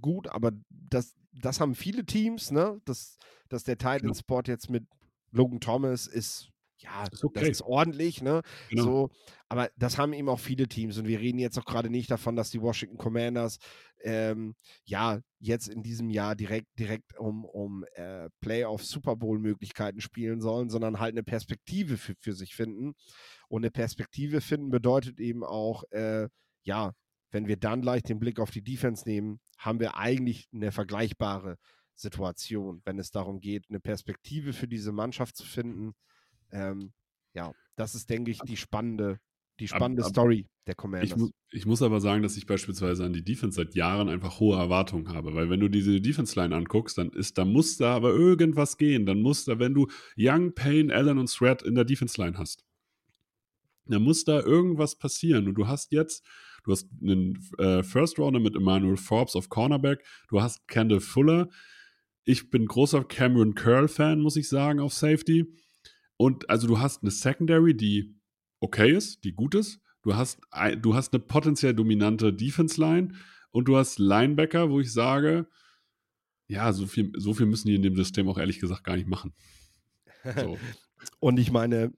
gut, 0.00 0.28
aber 0.28 0.52
das, 0.70 1.14
das 1.32 1.60
haben 1.60 1.74
viele 1.74 2.04
Teams, 2.04 2.50
ne? 2.50 2.80
Das, 2.84 3.18
dass 3.48 3.64
der 3.64 3.78
Titan-Spot 3.78 4.42
jetzt 4.46 4.70
mit 4.70 4.86
Logan 5.30 5.60
Thomas 5.60 6.06
ist, 6.06 6.50
ja, 6.86 7.04
Ist 7.10 7.24
okay. 7.24 7.40
das 7.40 7.48
ist 7.48 7.62
ordentlich, 7.62 8.22
ne? 8.22 8.42
Genau. 8.70 8.82
So, 8.82 9.10
aber 9.48 9.70
das 9.76 9.98
haben 9.98 10.12
eben 10.12 10.28
auch 10.28 10.38
viele 10.38 10.68
Teams 10.68 10.98
und 10.98 11.06
wir 11.06 11.20
reden 11.20 11.38
jetzt 11.38 11.58
auch 11.58 11.64
gerade 11.64 11.90
nicht 11.90 12.10
davon, 12.10 12.36
dass 12.36 12.50
die 12.50 12.62
Washington 12.62 12.96
Commanders 12.96 13.58
ähm, 14.02 14.54
ja 14.84 15.20
jetzt 15.40 15.68
in 15.68 15.82
diesem 15.82 16.10
Jahr 16.10 16.36
direkt 16.36 16.68
direkt 16.78 17.18
um, 17.18 17.44
um 17.44 17.84
äh, 17.94 18.28
Playoff 18.40 18.84
Super 18.84 19.16
Bowl 19.16 19.38
Möglichkeiten 19.38 20.00
spielen 20.00 20.40
sollen, 20.40 20.70
sondern 20.70 21.00
halt 21.00 21.14
eine 21.14 21.24
Perspektive 21.24 21.96
für, 21.96 22.14
für 22.20 22.32
sich 22.32 22.54
finden 22.54 22.94
und 23.48 23.62
eine 23.62 23.70
Perspektive 23.70 24.40
finden 24.40 24.70
bedeutet 24.70 25.18
eben 25.20 25.44
auch 25.44 25.82
äh, 25.90 26.28
ja, 26.62 26.92
wenn 27.30 27.48
wir 27.48 27.56
dann 27.56 27.82
gleich 27.82 28.02
den 28.02 28.18
Blick 28.18 28.40
auf 28.40 28.50
die 28.50 28.62
Defense 28.62 29.08
nehmen, 29.08 29.40
haben 29.58 29.80
wir 29.80 29.96
eigentlich 29.96 30.48
eine 30.52 30.72
vergleichbare 30.72 31.56
Situation, 31.94 32.82
wenn 32.84 32.98
es 32.98 33.10
darum 33.10 33.40
geht, 33.40 33.64
eine 33.68 33.80
Perspektive 33.80 34.52
für 34.52 34.68
diese 34.68 34.92
Mannschaft 34.92 35.36
zu 35.36 35.44
finden. 35.44 35.94
Ähm, 36.56 36.92
ja, 37.34 37.52
das 37.76 37.94
ist, 37.94 38.08
denke 38.08 38.30
ich, 38.30 38.38
die 38.40 38.56
spannende, 38.56 39.18
die 39.60 39.66
Ab- 39.70 39.76
spannende 39.76 40.04
ab- 40.04 40.10
Story 40.10 40.46
der 40.66 40.72
Ich, 40.72 40.76
Commanders. 40.78 41.16
mu 41.18 41.28
ich 41.52 41.66
muss 41.66 41.82
aber 41.82 42.00
sagen, 42.00 42.22
dass 42.22 42.36
ich 42.36 42.46
beispielsweise 42.46 43.04
an 43.04 43.12
die 43.12 43.22
Defense 43.22 43.56
seit 43.56 43.74
Jahren 43.74 44.08
einfach 44.08 44.40
hohe 44.40 44.56
Erwartungen 44.58 45.08
habe, 45.10 45.34
weil 45.34 45.48
wenn 45.50 45.60
du 45.60 45.68
diese 45.68 46.00
Defense-Line 46.00 46.54
anguckst, 46.56 46.98
dann 46.98 47.10
ist, 47.10 47.38
da 47.38 47.44
muss 47.44 47.76
da 47.76 47.94
aber 47.94 48.10
irgendwas 48.10 48.76
gehen. 48.78 49.06
Dann 49.06 49.20
muss 49.20 49.44
da, 49.44 49.58
wenn 49.58 49.74
du 49.74 49.86
Young, 50.16 50.54
Payne, 50.54 50.92
Allen 50.94 51.18
und 51.18 51.30
Thread 51.30 51.62
in 51.62 51.74
der 51.74 51.84
Defense-Line 51.84 52.36
hast, 52.38 52.64
dann 53.84 54.02
muss 54.02 54.24
da 54.24 54.40
irgendwas 54.40 54.96
passieren. 54.96 55.46
Und 55.46 55.54
du 55.54 55.68
hast 55.68 55.92
jetzt, 55.92 56.26
du 56.64 56.72
hast 56.72 56.88
einen 57.00 57.38
äh, 57.58 57.82
First 57.82 58.18
Rounder 58.18 58.40
mit 58.40 58.56
Emmanuel 58.56 58.96
Forbes 58.96 59.36
auf 59.36 59.48
Cornerback, 59.48 60.04
du 60.28 60.42
hast 60.42 60.66
Kendall 60.66 61.00
Fuller. 61.00 61.48
Ich 62.24 62.50
bin 62.50 62.66
großer 62.66 63.04
Cameron 63.04 63.54
Curl-Fan, 63.54 64.20
muss 64.20 64.36
ich 64.36 64.48
sagen, 64.48 64.80
auf 64.80 64.92
Safety. 64.92 65.46
Und 66.16 66.48
also 66.48 66.66
du 66.66 66.78
hast 66.78 67.02
eine 67.02 67.10
Secondary, 67.10 67.76
die 67.76 68.14
okay 68.60 68.90
ist, 68.92 69.24
die 69.24 69.32
gut 69.32 69.54
ist. 69.54 69.80
Du 70.02 70.14
hast, 70.14 70.40
du 70.80 70.94
hast 70.94 71.12
eine 71.12 71.20
potenziell 71.22 71.74
dominante 71.74 72.32
Defense-Line 72.32 73.12
und 73.50 73.66
du 73.66 73.76
hast 73.76 73.98
Linebacker, 73.98 74.70
wo 74.70 74.80
ich 74.80 74.92
sage, 74.92 75.46
Ja, 76.48 76.72
so 76.72 76.86
viel, 76.86 77.10
so 77.16 77.34
viel 77.34 77.46
müssen 77.46 77.68
die 77.68 77.74
in 77.74 77.82
dem 77.82 77.96
System 77.96 78.28
auch 78.28 78.38
ehrlich 78.38 78.60
gesagt 78.60 78.84
gar 78.84 78.96
nicht 78.96 79.08
machen. 79.08 79.34
So. 80.36 80.58
Und 81.20 81.38
ich 81.38 81.50
meine, 81.50 81.92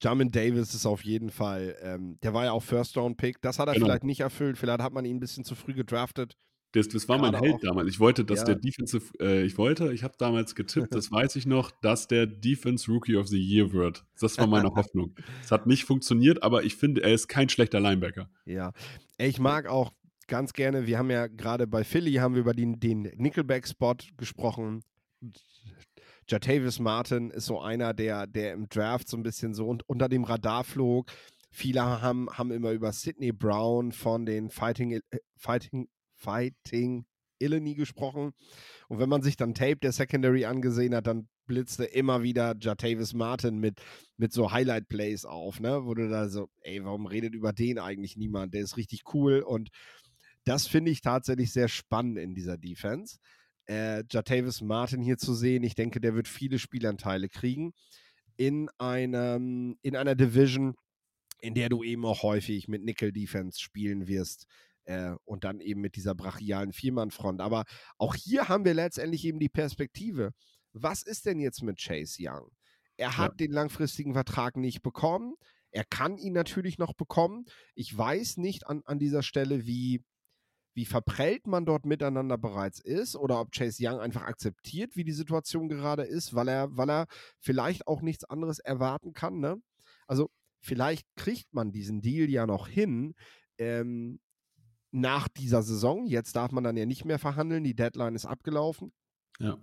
Jamin 0.00 0.30
Davis 0.30 0.72
ist 0.74 0.86
auf 0.86 1.04
jeden 1.04 1.30
Fall, 1.30 1.76
ähm, 1.82 2.18
der 2.22 2.32
war 2.32 2.44
ja 2.44 2.52
auch 2.52 2.62
First-Round-Pick. 2.62 3.40
Das 3.42 3.58
hat 3.58 3.68
er 3.68 3.74
Genau. 3.74 3.86
vielleicht 3.86 4.04
nicht 4.04 4.20
erfüllt. 4.20 4.56
Vielleicht 4.56 4.80
hat 4.80 4.92
man 4.92 5.04
ihn 5.04 5.16
ein 5.16 5.20
bisschen 5.20 5.44
zu 5.44 5.54
früh 5.56 5.74
gedraftet. 5.74 6.36
Das, 6.72 6.88
das 6.88 7.08
war 7.08 7.16
mein 7.18 7.32
Gerade 7.32 7.46
Held 7.46 7.54
auch- 7.56 7.60
damals. 7.60 7.88
Ich 7.88 7.98
wollte, 7.98 8.24
dass 8.24 8.40
Ja. 8.40 8.44
der 8.46 8.54
Defensive, 8.56 9.12
äh, 9.20 9.42
ich 9.44 9.56
wollte, 9.56 9.92
ich 9.92 10.02
habe 10.04 10.14
damals 10.18 10.54
getippt, 10.54 10.88
das 10.94 11.10
weiß 11.10 11.36
ich 11.36 11.46
noch, 11.46 11.70
dass 11.80 12.08
der 12.08 12.26
Defense 12.26 12.90
Rookie 12.90 13.16
of 13.16 13.26
the 13.28 13.38
Year 13.40 13.72
wird. 13.72 14.04
Das 14.20 14.36
war 14.38 14.46
meine 14.46 14.70
Hoffnung. 14.74 15.14
Es 15.42 15.50
hat 15.50 15.66
nicht 15.66 15.84
funktioniert, 15.84 16.42
aber 16.42 16.64
ich 16.64 16.76
finde, 16.76 17.02
er 17.02 17.14
ist 17.14 17.28
kein 17.28 17.48
schlechter 17.48 17.80
Linebacker. 17.80 18.28
Ja. 18.44 18.72
Ich 19.16 19.38
mag 19.40 19.66
auch 19.66 19.92
ganz 20.26 20.52
gerne, 20.52 20.86
wir 20.86 20.98
haben 20.98 21.10
ja 21.10 21.26
gerade 21.26 21.66
bei 21.66 21.84
Philly 21.84 22.14
haben 22.14 22.34
wir 22.34 22.42
über 22.42 22.52
den, 22.52 22.78
den 22.78 23.02
Nickelback-Spot 23.16 23.96
gesprochen. 24.18 24.82
Jatavis 26.28 26.78
Martin 26.78 27.30
ist 27.30 27.46
so 27.46 27.60
einer, 27.60 27.94
der, 27.94 28.26
der 28.26 28.52
im 28.52 28.68
Draft 28.68 29.08
so 29.08 29.16
ein 29.16 29.22
bisschen 29.22 29.54
so 29.54 29.66
un 29.68 29.80
unter 29.86 30.08
dem 30.08 30.24
Radar 30.24 30.64
flog. 30.64 31.10
Viele 31.50 31.80
haben, 31.82 32.28
haben 32.30 32.50
immer 32.50 32.72
über 32.72 32.92
Sidney 32.92 33.32
Brown 33.32 33.92
von 33.92 34.26
den 34.26 34.50
Fighting, 34.50 34.92
äh, 34.92 35.00
Fighting, 35.38 35.88
Fighting 36.18 37.06
Illini 37.38 37.74
gesprochen. 37.74 38.32
Und 38.88 38.98
wenn 38.98 39.08
man 39.08 39.22
sich 39.22 39.36
dann 39.36 39.54
Tape 39.54 39.76
der 39.76 39.92
Secondary 39.92 40.44
angesehen 40.44 40.94
hat, 40.94 41.06
dann 41.06 41.28
blitzte 41.46 41.84
immer 41.84 42.22
wieder 42.22 42.54
Jatavis 42.60 43.14
Martin 43.14 43.58
mit, 43.58 43.80
mit 44.16 44.32
so 44.32 44.52
Highlight-Plays 44.52 45.24
auf, 45.24 45.60
ne? 45.60 45.84
Wo 45.84 45.94
du 45.94 46.08
da 46.08 46.28
so, 46.28 46.48
ey, 46.62 46.84
warum 46.84 47.06
redet 47.06 47.34
über 47.34 47.52
den 47.52 47.78
eigentlich 47.78 48.16
niemand? 48.16 48.54
Der 48.54 48.62
ist 48.62 48.76
richtig 48.76 49.02
cool 49.14 49.40
und 49.40 49.70
das 50.44 50.66
finde 50.66 50.90
ich 50.90 51.00
tatsächlich 51.00 51.52
sehr 51.52 51.68
spannend 51.68 52.18
in 52.18 52.34
dieser 52.34 52.58
Defense. 52.58 53.18
Äh, 53.66 54.04
Jatavis 54.10 54.60
Martin 54.60 55.02
hier 55.02 55.18
zu 55.18 55.34
sehen, 55.34 55.62
ich 55.62 55.74
denke, 55.74 56.00
der 56.00 56.14
wird 56.14 56.28
viele 56.28 56.58
Spielanteile 56.58 57.28
kriegen 57.28 57.72
in, 58.36 58.70
einem, 58.78 59.76
in 59.82 59.96
einer 59.96 60.14
Division, 60.14 60.74
in 61.40 61.54
der 61.54 61.68
du 61.68 61.82
eben 61.82 62.04
auch 62.04 62.22
häufig 62.22 62.68
mit 62.68 62.82
Nickel-Defense 62.84 63.60
spielen 63.60 64.06
wirst 64.06 64.46
äh, 64.88 65.14
und 65.24 65.44
dann 65.44 65.60
eben 65.60 65.80
mit 65.80 65.96
dieser 65.96 66.14
brachialen 66.14 66.72
Viermann-Front. 66.72 67.40
Aber 67.40 67.64
auch 67.98 68.14
hier 68.14 68.48
haben 68.48 68.64
wir 68.64 68.74
letztendlich 68.74 69.24
eben 69.24 69.38
die 69.38 69.50
Perspektive. 69.50 70.32
Was 70.72 71.02
ist 71.02 71.26
denn 71.26 71.38
jetzt 71.38 71.62
mit 71.62 71.78
Chase 71.78 72.16
Young? 72.20 72.50
Er 72.96 73.16
hat 73.16 73.38
den 73.38 73.52
langfristigen 73.52 74.14
Vertrag 74.14 74.56
nicht 74.56 74.82
bekommen. 74.82 75.34
Er 75.70 75.84
kann 75.84 76.16
ihn 76.16 76.32
natürlich 76.32 76.78
noch 76.78 76.94
bekommen. 76.94 77.44
Ich 77.74 77.96
weiß 77.96 78.38
nicht 78.38 78.66
an, 78.66 78.82
an 78.86 78.98
dieser 78.98 79.22
Stelle, 79.22 79.66
wie, 79.66 80.02
wie 80.74 80.86
verprellt 80.86 81.46
man 81.46 81.66
dort 81.66 81.84
miteinander 81.84 82.38
bereits 82.38 82.80
ist 82.80 83.14
oder 83.14 83.40
ob 83.40 83.52
Chase 83.52 83.86
Young 83.86 84.00
einfach 84.00 84.22
akzeptiert, 84.22 84.96
wie 84.96 85.04
die 85.04 85.12
Situation 85.12 85.68
gerade 85.68 86.04
ist, 86.04 86.34
weil 86.34 86.48
er, 86.48 86.76
weil 86.76 86.90
er 86.90 87.06
vielleicht 87.38 87.86
auch 87.86 88.00
nichts 88.00 88.24
anderes 88.24 88.58
erwarten 88.58 89.12
kann. 89.12 89.38
Ne? 89.38 89.60
Also 90.06 90.30
vielleicht 90.60 91.06
kriegt 91.14 91.52
man 91.52 91.72
diesen 91.72 92.00
Deal 92.00 92.30
ja 92.30 92.46
noch 92.46 92.68
hin 92.68 93.14
ähm, 93.58 94.18
nach 94.90 95.28
dieser 95.28 95.62
Saison. 95.62 96.06
Jetzt 96.06 96.36
darf 96.36 96.52
man 96.52 96.64
dann 96.64 96.76
ja 96.76 96.86
nicht 96.86 97.04
mehr 97.04 97.18
verhandeln, 97.18 97.64
die 97.64 97.74
Deadline 97.74 98.14
ist 98.14 98.26
abgelaufen. 98.26 98.92
Ja. 99.38 99.58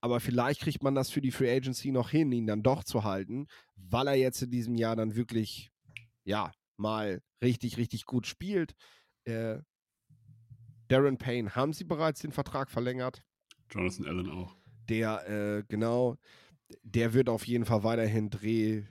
Aber 0.00 0.20
vielleicht 0.20 0.60
kriegt 0.60 0.82
man 0.82 0.94
das 0.94 1.10
für 1.10 1.22
die 1.22 1.30
Free 1.30 1.50
Agency 1.50 1.90
noch 1.90 2.10
hin, 2.10 2.30
ihn 2.32 2.46
dann 2.46 2.62
doch 2.62 2.84
zu 2.84 3.04
halten, 3.04 3.46
weil 3.76 4.06
er 4.08 4.14
jetzt 4.14 4.42
in 4.42 4.50
diesem 4.50 4.74
Jahr 4.74 4.96
dann 4.96 5.14
wirklich, 5.14 5.70
ja, 6.24 6.52
mal 6.76 7.22
richtig, 7.42 7.78
richtig 7.78 8.04
gut 8.04 8.26
spielt. 8.26 8.74
Äh, 9.24 9.60
Darren 10.88 11.16
Payne 11.16 11.54
haben 11.54 11.72
sie 11.72 11.84
bereits 11.84 12.20
den 12.20 12.32
Vertrag 12.32 12.70
verlängert. 12.70 13.24
Jonathan 13.70 14.06
Allen 14.06 14.30
auch. 14.30 14.56
Der, 14.88 15.28
äh, 15.28 15.64
genau, 15.68 16.18
der 16.82 17.14
wird 17.14 17.28
auf 17.28 17.46
jeden 17.46 17.64
Fall 17.64 17.82
weiterhin 17.84 18.28
Dreh, 18.28 18.82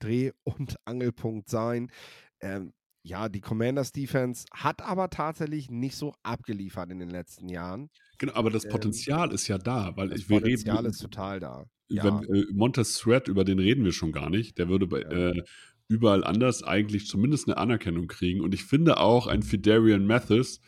Dreh- 0.00 0.32
und 0.42 0.76
Angelpunkt 0.84 1.48
sein. 1.48 1.92
Ähm, 2.40 2.72
ja, 3.02 3.28
die 3.28 3.40
Commanders 3.40 3.92
Defense 3.92 4.46
hat 4.52 4.82
aber 4.82 5.10
tatsächlich 5.10 5.70
nicht 5.70 5.96
so 5.96 6.14
abgeliefert 6.22 6.90
in 6.90 6.98
den 7.00 7.10
letzten 7.10 7.48
Jahren. 7.48 7.90
Genau, 8.18 8.34
aber 8.34 8.50
das 8.50 8.64
Ähm, 8.64 8.70
Potenzial 8.70 9.32
ist 9.32 9.48
ja 9.48 9.58
da, 9.58 9.96
weil 9.96 10.08
Das 10.10 10.20
ich, 10.20 10.28
wir 10.28 10.40
Potenzial 10.40 10.76
reden, 10.78 10.90
ist 10.90 10.98
total 11.00 11.40
da. 11.40 11.66
Ja. 11.88 12.04
wenn, 12.04 12.22
äh, 12.34 12.46
Montez 12.52 12.94
Sweat, 12.94 13.28
über 13.28 13.44
den 13.44 13.58
reden 13.58 13.84
wir 13.84 13.92
schon 13.92 14.12
gar 14.12 14.30
nicht. 14.30 14.56
Der 14.58 14.68
würde 14.68 14.86
bei, 14.86 15.00
Ja. 15.00 15.30
äh, 15.30 15.42
überall 15.88 16.24
anders 16.24 16.62
eigentlich 16.62 17.06
zumindest 17.06 17.48
eine 17.48 17.56
Anerkennung 17.58 18.06
kriegen. 18.06 18.40
Und 18.40 18.54
ich 18.54 18.64
finde 18.64 18.98
auch, 18.98 19.26
ein 19.26 19.42
Fidarian 19.42 20.06
Mathis 20.06 20.60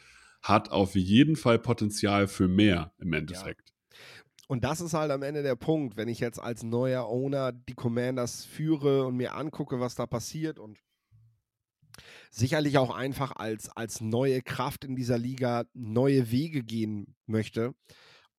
hat 0.42 0.70
auf 0.70 0.94
jeden 0.96 1.36
Fall 1.36 1.58
Potenzial 1.58 2.26
für 2.28 2.48
mehr 2.48 2.92
im 2.98 3.12
Endeffekt. 3.14 3.72
Und 4.48 4.64
das 4.64 4.80
ist 4.82 4.92
halt 4.92 5.10
am 5.10 5.22
Ende 5.22 5.42
der 5.42 5.56
Punkt, 5.56 5.96
wenn 5.96 6.08
ich 6.08 6.20
jetzt 6.20 6.38
als 6.38 6.62
neuer 6.62 7.06
Owner 7.06 7.52
die 7.52 7.72
Commanders 7.74 8.44
führe 8.44 9.06
und 9.06 9.16
mir 9.16 9.34
angucke, 9.34 9.80
was 9.80 9.94
da 9.94 10.06
passiert 10.06 10.58
und 10.58 10.78
sicherlich 12.34 12.78
auch 12.78 12.94
einfach 12.94 13.36
als, 13.36 13.68
als 13.70 14.00
neue 14.00 14.42
Kraft 14.42 14.84
in 14.84 14.96
dieser 14.96 15.18
Liga 15.18 15.64
neue 15.72 16.30
Wege 16.30 16.62
gehen 16.62 17.14
möchte 17.26 17.74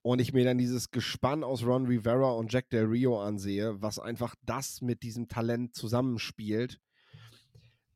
und 0.01 0.19
ich 0.19 0.33
mir 0.33 0.43
dann 0.45 0.57
dieses 0.57 0.91
Gespann 0.91 1.43
aus 1.43 1.63
Ron 1.63 1.87
Rivera 1.87 2.31
und 2.31 2.51
Jack 2.51 2.69
Del 2.69 2.85
Rio 2.85 3.21
ansehe, 3.21 3.81
was 3.81 3.99
einfach 3.99 4.35
das 4.43 4.81
mit 4.81 5.01
diesem 5.03 5.27
Talent 5.27 5.75
zusammenspielt, 5.75 6.79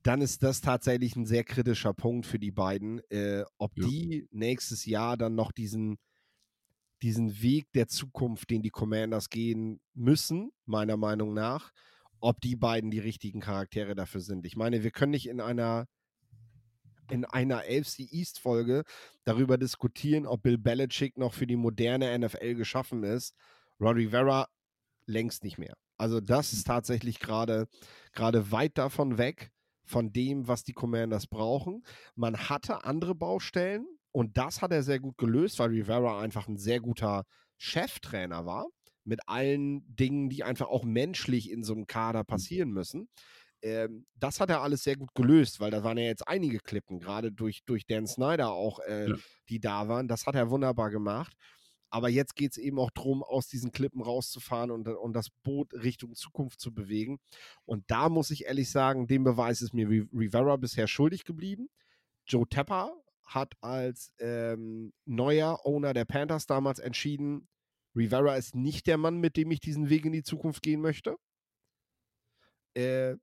dann 0.03 0.21
ist 0.21 0.43
das 0.43 0.61
tatsächlich 0.61 1.15
ein 1.15 1.25
sehr 1.25 1.43
kritischer 1.43 1.93
Punkt 1.93 2.25
für 2.25 2.39
die 2.39 2.51
beiden, 2.51 2.99
äh, 3.09 3.43
ob 3.57 3.77
Ja. 3.77 3.87
die 3.87 4.27
nächstes 4.31 4.85
Jahr 4.85 5.17
dann 5.17 5.35
noch 5.35 5.51
diesen 5.51 5.97
diesen 7.01 7.41
Weg 7.41 7.71
der 7.73 7.87
Zukunft, 7.87 8.49
den 8.49 8.61
die 8.61 8.71
Commanders 8.71 9.29
gehen 9.29 9.79
müssen, 9.93 10.51
meiner 10.65 10.97
Meinung 10.97 11.33
nach, 11.33 11.71
ob 12.21 12.41
die 12.41 12.55
beiden 12.55 12.91
die 12.91 12.99
richtigen 12.99 13.39
Charaktere 13.39 13.95
dafür 13.95 14.21
sind. 14.21 14.45
Ich 14.45 14.55
meine, 14.55 14.83
wir 14.83 14.91
können 14.91 15.11
nicht 15.11 15.27
in 15.27 15.41
einer 15.41 15.87
in 17.09 17.25
einer 17.25 17.59
AFC 17.59 18.01
East 18.11 18.39
Folge 18.39 18.83
darüber 19.23 19.57
diskutieren, 19.57 20.27
ob 20.27 20.43
Bill 20.43 20.59
Belichick 20.59 21.17
noch 21.17 21.33
für 21.33 21.47
die 21.47 21.55
moderne 21.55 22.17
NFL 22.17 22.53
geschaffen 22.53 23.03
ist. 23.03 23.33
Ron 23.79 23.95
Rivera 23.95 24.47
längst 25.07 25.43
nicht 25.43 25.57
mehr. 25.57 25.75
Also 25.97 26.21
das 26.21 26.53
ist 26.53 26.67
tatsächlich 26.67 27.19
gerade 27.19 27.67
gerade 28.13 28.51
weit 28.51 28.77
davon 28.77 29.17
weg 29.17 29.51
von 29.85 30.13
dem, 30.13 30.47
was 30.47 30.63
die 30.63 30.73
Commanders 30.73 31.27
brauchen. 31.27 31.83
Man 32.15 32.37
hatte 32.49 32.85
andere 32.85 33.15
Baustellen 33.15 33.87
und 34.11 34.37
das 34.37 34.61
hat 34.61 34.71
er 34.71 34.83
sehr 34.83 34.99
gut 34.99 35.17
gelöst, 35.17 35.59
weil 35.59 35.69
Rivera 35.69 36.21
einfach 36.21 36.47
ein 36.47 36.57
sehr 36.57 36.79
guter 36.79 37.25
Cheftrainer 37.57 38.45
war 38.45 38.67
mit 39.09 39.27
allen 39.27 39.83
Dingen, 39.95 40.29
die 40.29 40.43
einfach 40.43 40.67
auch 40.67 40.83
menschlich 40.85 41.51
in 41.51 41.63
so 41.63 41.73
einem 41.73 41.87
Kader 41.87 42.23
passieren 42.23 42.69
müssen. 42.71 43.09
Ähm, 43.61 44.05
das 44.15 44.39
hat 44.39 44.49
er 44.49 44.61
alles 44.61 44.83
sehr 44.83 44.95
gut 44.95 45.13
gelöst, 45.13 45.59
weil 45.59 45.71
da 45.71 45.83
waren 45.83 45.97
ja 45.97 46.05
jetzt 46.05 46.25
einige 46.27 46.59
Klippen, 46.59 46.99
gerade 46.99 47.31
durch, 47.31 47.65
durch 47.65 47.85
Dan 47.85 48.07
Snyder 48.07 48.51
auch, 48.51 48.79
äh, 48.87 49.09
Ja. 49.09 49.15
die 49.49 49.59
da 49.59 49.87
waren. 49.89 50.07
Das 50.07 50.25
hat 50.25 50.35
er 50.35 50.49
wunderbar 50.49 50.89
gemacht. 50.91 51.33
Aber 51.91 52.07
jetzt 52.07 52.35
geht 52.35 52.51
es 52.51 52.57
eben 52.57 52.77
auch 52.79 52.91
darum, 52.91 53.23
aus 53.23 53.47
diesen 53.47 53.71
Klippen 53.71 54.01
rauszufahren 54.01 54.69
und, 54.69 54.87
und 54.87 55.13
das 55.13 55.29
Boot 55.43 55.73
Richtung 55.73 56.13
Zukunft 56.13 56.61
zu 56.61 56.71
bewegen. 56.71 57.17
Und 57.65 57.83
da 57.87 58.09
muss 58.09 58.29
ich 58.29 58.45
ehrlich 58.45 58.69
sagen, 58.69 59.07
den 59.07 59.23
Beweis 59.23 59.61
ist 59.61 59.73
mir 59.73 59.87
Ri- 59.87 60.07
Rivera 60.13 60.55
bisher 60.57 60.87
schuldig 60.87 61.25
geblieben. 61.25 61.67
Joe 62.27 62.47
Tepper 62.47 62.93
hat 63.25 63.55
als 63.61 64.13
ähm, 64.19 64.93
neuer 65.05 65.65
Owner 65.65 65.93
der 65.93 66.05
Panthers 66.05 66.45
damals 66.45 66.77
entschieden, 66.79 67.47
Rivera 67.99 68.35
ist 68.35 68.55
nicht 68.55 68.87
der 68.87 68.97
Mann, 68.97 69.17
mit 69.17 69.35
dem 69.35 69.51
ich 69.51 69.59
diesen 69.59 69.89
Weg 69.89 70.05
in 70.05 70.13
die 70.13 70.23
Zukunft 70.23 70.61
gehen 70.61 70.81
möchte. 70.81 71.17
Äh, 72.73 73.15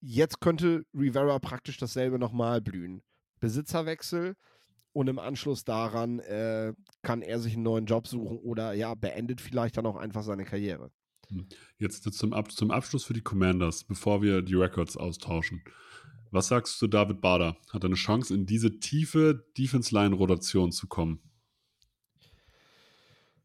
jetzt 0.00 0.40
könnte 0.40 0.84
Rivera 0.94 1.38
praktisch 1.38 1.76
dasselbe 1.76 2.18
nochmal 2.18 2.60
blühen. 2.60 3.02
Besitzerwechsel 3.40 4.34
und 4.92 5.08
im 5.08 5.18
Anschluss 5.18 5.64
daran 5.64 6.20
äh, 6.20 6.72
kann 7.02 7.22
er 7.22 7.38
sich 7.38 7.54
einen 7.54 7.64
neuen 7.64 7.86
Job 7.86 8.06
suchen 8.06 8.38
oder 8.38 8.72
ja, 8.72 8.94
beendet 8.94 9.40
vielleicht 9.40 9.76
dann 9.76 9.86
auch 9.86 9.96
einfach 9.96 10.22
seine 10.22 10.44
Karriere. 10.44 10.90
Jetzt 11.78 12.10
zum, 12.12 12.32
Ab 12.32 12.52
zum 12.52 12.70
Abschluss 12.70 13.04
für 13.04 13.14
die 13.14 13.22
Commanders, 13.22 13.84
bevor 13.84 14.22
wir 14.22 14.42
die 14.42 14.54
Records 14.54 14.96
austauschen. 14.96 15.62
Was 16.30 16.48
sagst 16.48 16.80
du, 16.80 16.86
David 16.86 17.20
Bader? 17.20 17.56
Hat 17.70 17.84
er 17.84 17.88
eine 17.88 17.94
Chance, 17.94 18.34
in 18.34 18.46
diese 18.46 18.78
tiefe 18.80 19.46
Defense-Line-Rotation 19.58 20.72
zu 20.72 20.86
kommen? 20.86 21.20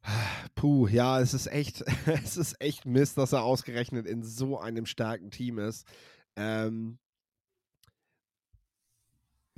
Puh, 0.58 0.88
ja, 0.88 1.22
es 1.22 1.34
ist 1.36 1.46
echt, 1.48 1.84
es 2.08 2.36
ist 2.36 2.60
echt 2.60 2.86
Mist, 2.86 3.18
dass 3.18 3.32
er 3.32 3.44
ausgerechnet 3.44 4.08
in 4.08 4.24
so 4.24 4.60
einem 4.60 4.86
starken 4.88 5.30
Team 5.30 5.60
ist. 5.60 5.86
Ähm, 6.36 6.98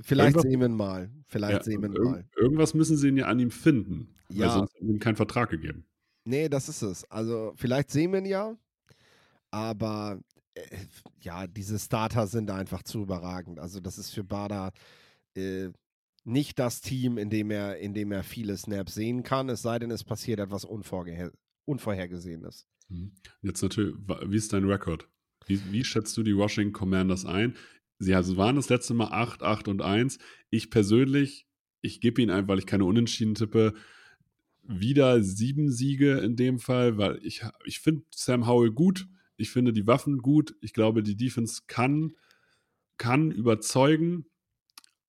vielleicht 0.00 0.36
Irgendwas- 0.36 0.42
sehen 0.50 0.60
wir 0.60 0.66
ihn 0.68 0.76
mal. 0.76 1.10
Vielleicht 1.26 1.58
Ja, 1.58 1.62
sehen 1.62 1.82
wir 1.82 1.88
ihn 1.88 2.02
mal. 2.04 2.24
Irgendwas 2.36 2.74
müssen 2.74 2.96
sie 2.96 3.08
ihn 3.08 3.16
ja 3.16 3.26
an 3.26 3.38
ihm 3.38 3.50
finden, 3.50 4.14
weil 4.28 4.38
Ja. 4.38 4.50
sonst 4.52 4.74
haben 4.74 4.86
sie 4.86 4.92
ihm 4.92 4.98
keinen 4.98 5.16
Vertrag 5.16 5.50
gegeben. 5.50 5.86
Nee, 6.24 6.48
das 6.50 6.68
ist 6.68 6.82
es. 6.82 7.10
Also, 7.10 7.54
vielleicht 7.56 7.90
sehen 7.90 8.12
wir 8.12 8.18
ihn 8.18 8.26
ja, 8.26 8.54
aber 9.50 10.20
äh, 10.54 10.62
ja, 11.22 11.46
diese 11.46 11.78
Starter 11.78 12.26
sind 12.26 12.50
einfach 12.50 12.82
zu 12.82 13.00
überragend. 13.02 13.58
Also, 13.58 13.80
das 13.80 13.96
ist 13.96 14.10
für 14.10 14.22
Bader 14.24 14.72
äh, 15.34 15.70
nicht 16.30 16.58
das 16.58 16.80
Team, 16.80 17.18
in 17.18 17.30
dem 17.30 17.50
er, 17.50 17.78
in 17.78 17.94
dem 17.94 18.12
er 18.12 18.22
viele 18.22 18.56
Snaps 18.56 18.94
sehen 18.94 19.22
kann, 19.22 19.48
es 19.48 19.62
sei 19.62 19.78
denn, 19.78 19.90
es 19.90 20.04
passiert 20.04 20.40
etwas 20.40 20.64
Unvorge 20.64 21.32
Unvorhergesehenes. 21.66 22.66
Mhm. 22.88 23.12
Jetzt 23.42 23.62
natürlich, 23.62 23.94
wie 24.26 24.36
ist 24.36 24.52
dein 24.52 24.64
Rekord? 24.64 25.08
Wie, 25.46 25.60
wie, 25.70 25.84
schätzt 25.84 26.16
du 26.16 26.22
die 26.22 26.36
Washington 26.36 26.72
Commanders 26.72 27.24
ein? 27.24 27.56
Sie 27.98 28.14
also 28.14 28.36
waren 28.36 28.56
das 28.56 28.68
letzte 28.68 28.94
Mal 28.94 29.08
8, 29.08 29.42
8 29.42 29.68
und 29.68 29.82
1. 29.82 30.18
Ich 30.50 30.70
persönlich, 30.70 31.46
ich 31.80 32.00
gebe 32.00 32.22
ihnen 32.22 32.30
ein, 32.30 32.48
weil 32.48 32.58
ich 32.58 32.66
keine 32.66 32.84
Unentschieden 32.84 33.34
tippe, 33.34 33.74
wieder 34.62 35.22
sieben 35.22 35.70
Siege 35.70 36.18
in 36.18 36.36
dem 36.36 36.58
Fall, 36.58 36.96
weil 36.96 37.18
ich, 37.22 37.42
ich 37.64 37.80
finde 37.80 38.04
Sam 38.14 38.46
Howell 38.46 38.70
gut. 38.70 39.06
Ich 39.36 39.50
finde 39.50 39.72
die 39.72 39.86
Waffen 39.86 40.18
gut. 40.18 40.54
Ich 40.60 40.72
glaube, 40.72 41.02
die 41.02 41.16
Defense 41.16 41.62
kann, 41.66 42.12
kann 42.96 43.30
überzeugen 43.30 44.26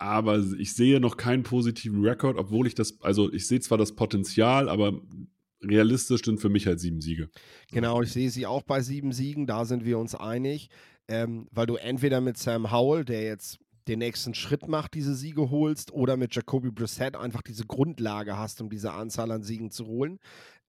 aber 0.01 0.39
ich 0.57 0.73
sehe 0.73 0.99
noch 0.99 1.15
keinen 1.15 1.43
positiven 1.43 2.03
Rekord, 2.03 2.35
obwohl 2.35 2.65
ich 2.65 2.73
das, 2.73 2.99
also 3.01 3.31
ich 3.31 3.47
sehe 3.47 3.59
zwar 3.59 3.77
das 3.77 3.95
Potenzial, 3.95 4.67
aber 4.67 4.99
realistisch 5.61 6.23
sind 6.25 6.39
für 6.39 6.49
mich 6.49 6.65
halt 6.65 6.79
sieben 6.79 7.01
Siege. 7.01 7.29
Genau, 7.71 8.01
ich 8.01 8.11
sehe 8.11 8.31
sie 8.31 8.47
auch 8.47 8.63
bei 8.63 8.81
sieben 8.81 9.11
Siegen, 9.11 9.45
da 9.45 9.63
sind 9.63 9.85
wir 9.85 9.99
uns 9.99 10.15
einig, 10.15 10.69
ähm, 11.07 11.47
weil 11.51 11.67
du 11.67 11.75
entweder 11.75 12.19
mit 12.19 12.37
Sam 12.37 12.71
Howell, 12.71 13.05
der 13.05 13.21
jetzt 13.21 13.59
den 13.87 13.99
nächsten 13.99 14.33
Schritt 14.33 14.67
macht, 14.67 14.95
diese 14.95 15.13
Siege 15.13 15.51
holst, 15.51 15.93
oder 15.93 16.17
mit 16.17 16.33
Jacoby 16.33 16.71
Brissett 16.71 17.15
einfach 17.15 17.43
diese 17.43 17.67
Grundlage 17.67 18.39
hast, 18.39 18.59
um 18.59 18.71
diese 18.71 18.93
Anzahl 18.93 19.29
an 19.29 19.43
Siegen 19.43 19.69
zu 19.69 19.85
holen. 19.85 20.17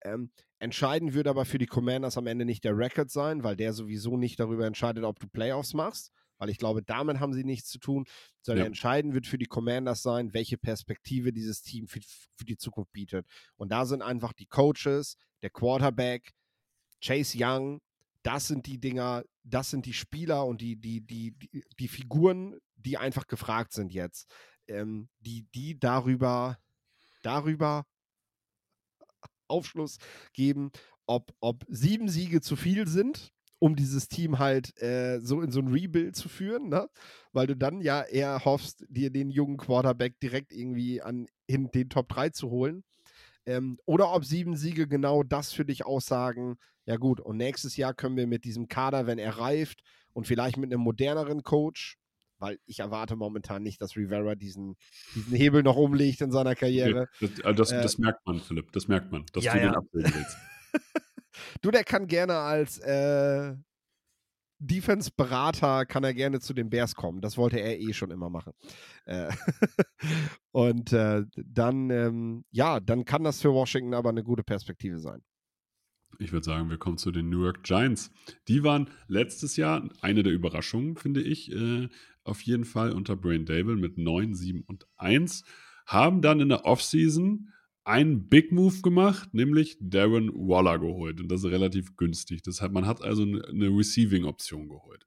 Ähm, 0.04 0.30
entscheidend 0.58 1.14
wird 1.14 1.26
aber 1.26 1.46
für 1.46 1.58
die 1.58 1.66
Commanders 1.66 2.18
am 2.18 2.26
Ende 2.26 2.44
nicht 2.44 2.64
der 2.64 2.76
Rekord 2.76 3.10
sein, 3.10 3.44
weil 3.44 3.56
der 3.56 3.72
sowieso 3.72 4.18
nicht 4.18 4.38
darüber 4.38 4.66
entscheidet, 4.66 5.04
ob 5.04 5.18
du 5.20 5.26
Playoffs 5.26 5.72
machst 5.72 6.12
weil 6.42 6.50
ich 6.50 6.58
glaube, 6.58 6.82
damit 6.82 7.20
haben 7.20 7.32
sie 7.32 7.44
nichts 7.44 7.68
zu 7.68 7.78
tun, 7.78 8.04
sondern 8.40 8.64
ja. 8.64 8.66
entscheidend 8.66 9.14
wird 9.14 9.28
für 9.28 9.38
die 9.38 9.46
Commanders 9.46 10.02
sein, 10.02 10.34
welche 10.34 10.58
Perspektive 10.58 11.32
dieses 11.32 11.62
Team 11.62 11.86
für, 11.86 12.00
für 12.34 12.44
die 12.44 12.56
Zukunft 12.56 12.90
bietet. 12.90 13.28
Und 13.54 13.70
da 13.70 13.86
sind 13.86 14.02
einfach 14.02 14.32
die 14.32 14.46
Coaches, 14.46 15.16
der 15.42 15.50
Quarterback, 15.50 16.32
Chase 17.00 17.38
Young, 17.38 17.80
das 18.24 18.48
sind 18.48 18.66
die 18.66 18.80
Dinger, 18.80 19.22
das 19.44 19.70
sind 19.70 19.86
die 19.86 19.92
Spieler 19.92 20.44
und 20.44 20.60
die, 20.60 20.74
die, 20.74 21.06
die, 21.06 21.30
die, 21.30 21.62
die 21.78 21.88
Figuren, 21.88 22.58
die 22.74 22.98
einfach 22.98 23.28
gefragt 23.28 23.72
sind 23.72 23.92
jetzt. 23.92 24.28
Ähm, 24.66 25.10
die, 25.20 25.46
die 25.54 25.78
darüber, 25.78 26.58
darüber 27.22 27.86
Aufschluss 29.46 29.98
geben, 30.32 30.72
ob, 31.06 31.32
ob 31.38 31.64
sieben 31.68 32.08
Siege 32.08 32.40
zu 32.40 32.56
viel 32.56 32.88
sind 32.88 33.32
um 33.62 33.76
dieses 33.76 34.08
Team 34.08 34.40
halt 34.40 34.76
äh, 34.82 35.20
so 35.20 35.40
in 35.40 35.52
so 35.52 35.60
ein 35.60 35.68
Rebuild 35.68 36.16
zu 36.16 36.28
führen, 36.28 36.68
ne? 36.68 36.88
weil 37.32 37.46
du 37.46 37.56
dann 37.56 37.80
ja 37.80 38.02
eher 38.02 38.44
hoffst, 38.44 38.84
dir 38.88 39.10
den 39.10 39.30
jungen 39.30 39.56
Quarterback 39.56 40.18
direkt 40.18 40.52
irgendwie 40.52 41.00
an 41.00 41.28
in 41.46 41.70
den 41.70 41.88
Top 41.88 42.08
3 42.08 42.30
zu 42.30 42.50
holen. 42.50 42.82
Ähm, 43.46 43.78
oder 43.86 44.12
ob 44.12 44.24
sieben 44.24 44.56
Siege 44.56 44.88
genau 44.88 45.22
das 45.22 45.52
für 45.52 45.64
dich 45.64 45.86
aussagen, 45.86 46.56
ja 46.86 46.96
gut, 46.96 47.20
und 47.20 47.36
nächstes 47.36 47.76
Jahr 47.76 47.94
können 47.94 48.16
wir 48.16 48.26
mit 48.26 48.44
diesem 48.44 48.66
Kader, 48.66 49.06
wenn 49.06 49.20
er 49.20 49.38
reift 49.38 49.84
und 50.12 50.26
vielleicht 50.26 50.56
mit 50.56 50.72
einem 50.72 50.82
moderneren 50.82 51.44
Coach, 51.44 51.98
weil 52.40 52.58
ich 52.66 52.80
erwarte 52.80 53.14
momentan 53.14 53.62
nicht, 53.62 53.80
dass 53.80 53.94
Rivera 53.94 54.34
diesen, 54.34 54.74
diesen 55.14 55.36
Hebel 55.36 55.62
noch 55.62 55.76
umlegt 55.76 56.20
in 56.20 56.32
seiner 56.32 56.56
Karriere. 56.56 57.06
Ja, 57.20 57.28
das, 57.28 57.44
also 57.44 57.62
das, 57.62 57.70
äh, 57.70 57.82
das, 57.82 57.98
merkt 57.98 58.26
man, 58.26 58.40
Philipp, 58.40 58.72
das 58.72 58.88
merkt 58.88 59.12
man, 59.12 59.24
dass 59.32 59.44
ja, 59.44 59.52
du 59.52 59.58
ja. 59.60 59.64
den 59.66 59.74
abbilden 59.76 60.12
willst. 60.12 60.36
Du, 61.60 61.70
der 61.70 61.84
kann 61.84 62.06
gerne 62.06 62.36
als 62.36 62.78
äh, 62.78 63.54
Defense-Berater, 64.58 65.86
kann 65.86 66.04
er 66.04 66.14
gerne 66.14 66.40
zu 66.40 66.54
den 66.54 66.70
Bears 66.70 66.94
kommen. 66.94 67.20
Das 67.20 67.36
wollte 67.36 67.60
er 67.60 67.80
eh 67.80 67.92
schon 67.92 68.10
immer 68.10 68.30
machen. 68.30 68.52
Äh, 69.04 69.30
und 70.52 70.92
äh, 70.92 71.24
dann, 71.36 71.90
ähm, 71.90 72.44
ja, 72.50 72.80
dann 72.80 73.04
kann 73.04 73.24
das 73.24 73.42
für 73.42 73.52
Washington 73.52 73.94
aber 73.94 74.10
eine 74.10 74.22
gute 74.22 74.44
Perspektive 74.44 74.98
sein. 74.98 75.22
Ich 76.18 76.32
würde 76.32 76.44
sagen, 76.44 76.70
wir 76.70 76.78
kommen 76.78 76.98
zu 76.98 77.10
den 77.10 77.28
New 77.30 77.42
York 77.42 77.64
Giants. 77.64 78.10
Die 78.46 78.62
waren 78.62 78.90
letztes 79.08 79.56
Jahr 79.56 79.88
eine 80.00 80.22
der 80.22 80.32
Überraschungen, 80.32 80.96
finde 80.96 81.22
ich, 81.22 81.50
äh, 81.50 81.88
auf 82.22 82.42
jeden 82.42 82.64
Fall 82.64 82.92
unter 82.92 83.16
Brain 83.16 83.44
Dable 83.46 83.76
mit 83.76 83.98
9, 83.98 84.34
7 84.34 84.62
und 84.62 84.86
1. 84.96 85.44
Haben 85.86 86.22
dann 86.22 86.40
in 86.40 86.50
der 86.50 86.64
Offseason 86.64 87.50
einen 87.84 88.28
Big 88.28 88.52
Move 88.52 88.80
gemacht, 88.82 89.34
nämlich 89.34 89.76
Darren 89.80 90.30
Waller 90.34 90.78
geholt. 90.78 91.20
Und 91.20 91.30
das 91.30 91.44
ist 91.44 91.50
relativ 91.50 91.96
günstig. 91.96 92.42
Das 92.42 92.60
hat, 92.60 92.72
man 92.72 92.86
hat 92.86 93.02
also 93.02 93.22
eine 93.22 93.68
Receiving-Option 93.68 94.68
geholt. 94.68 95.04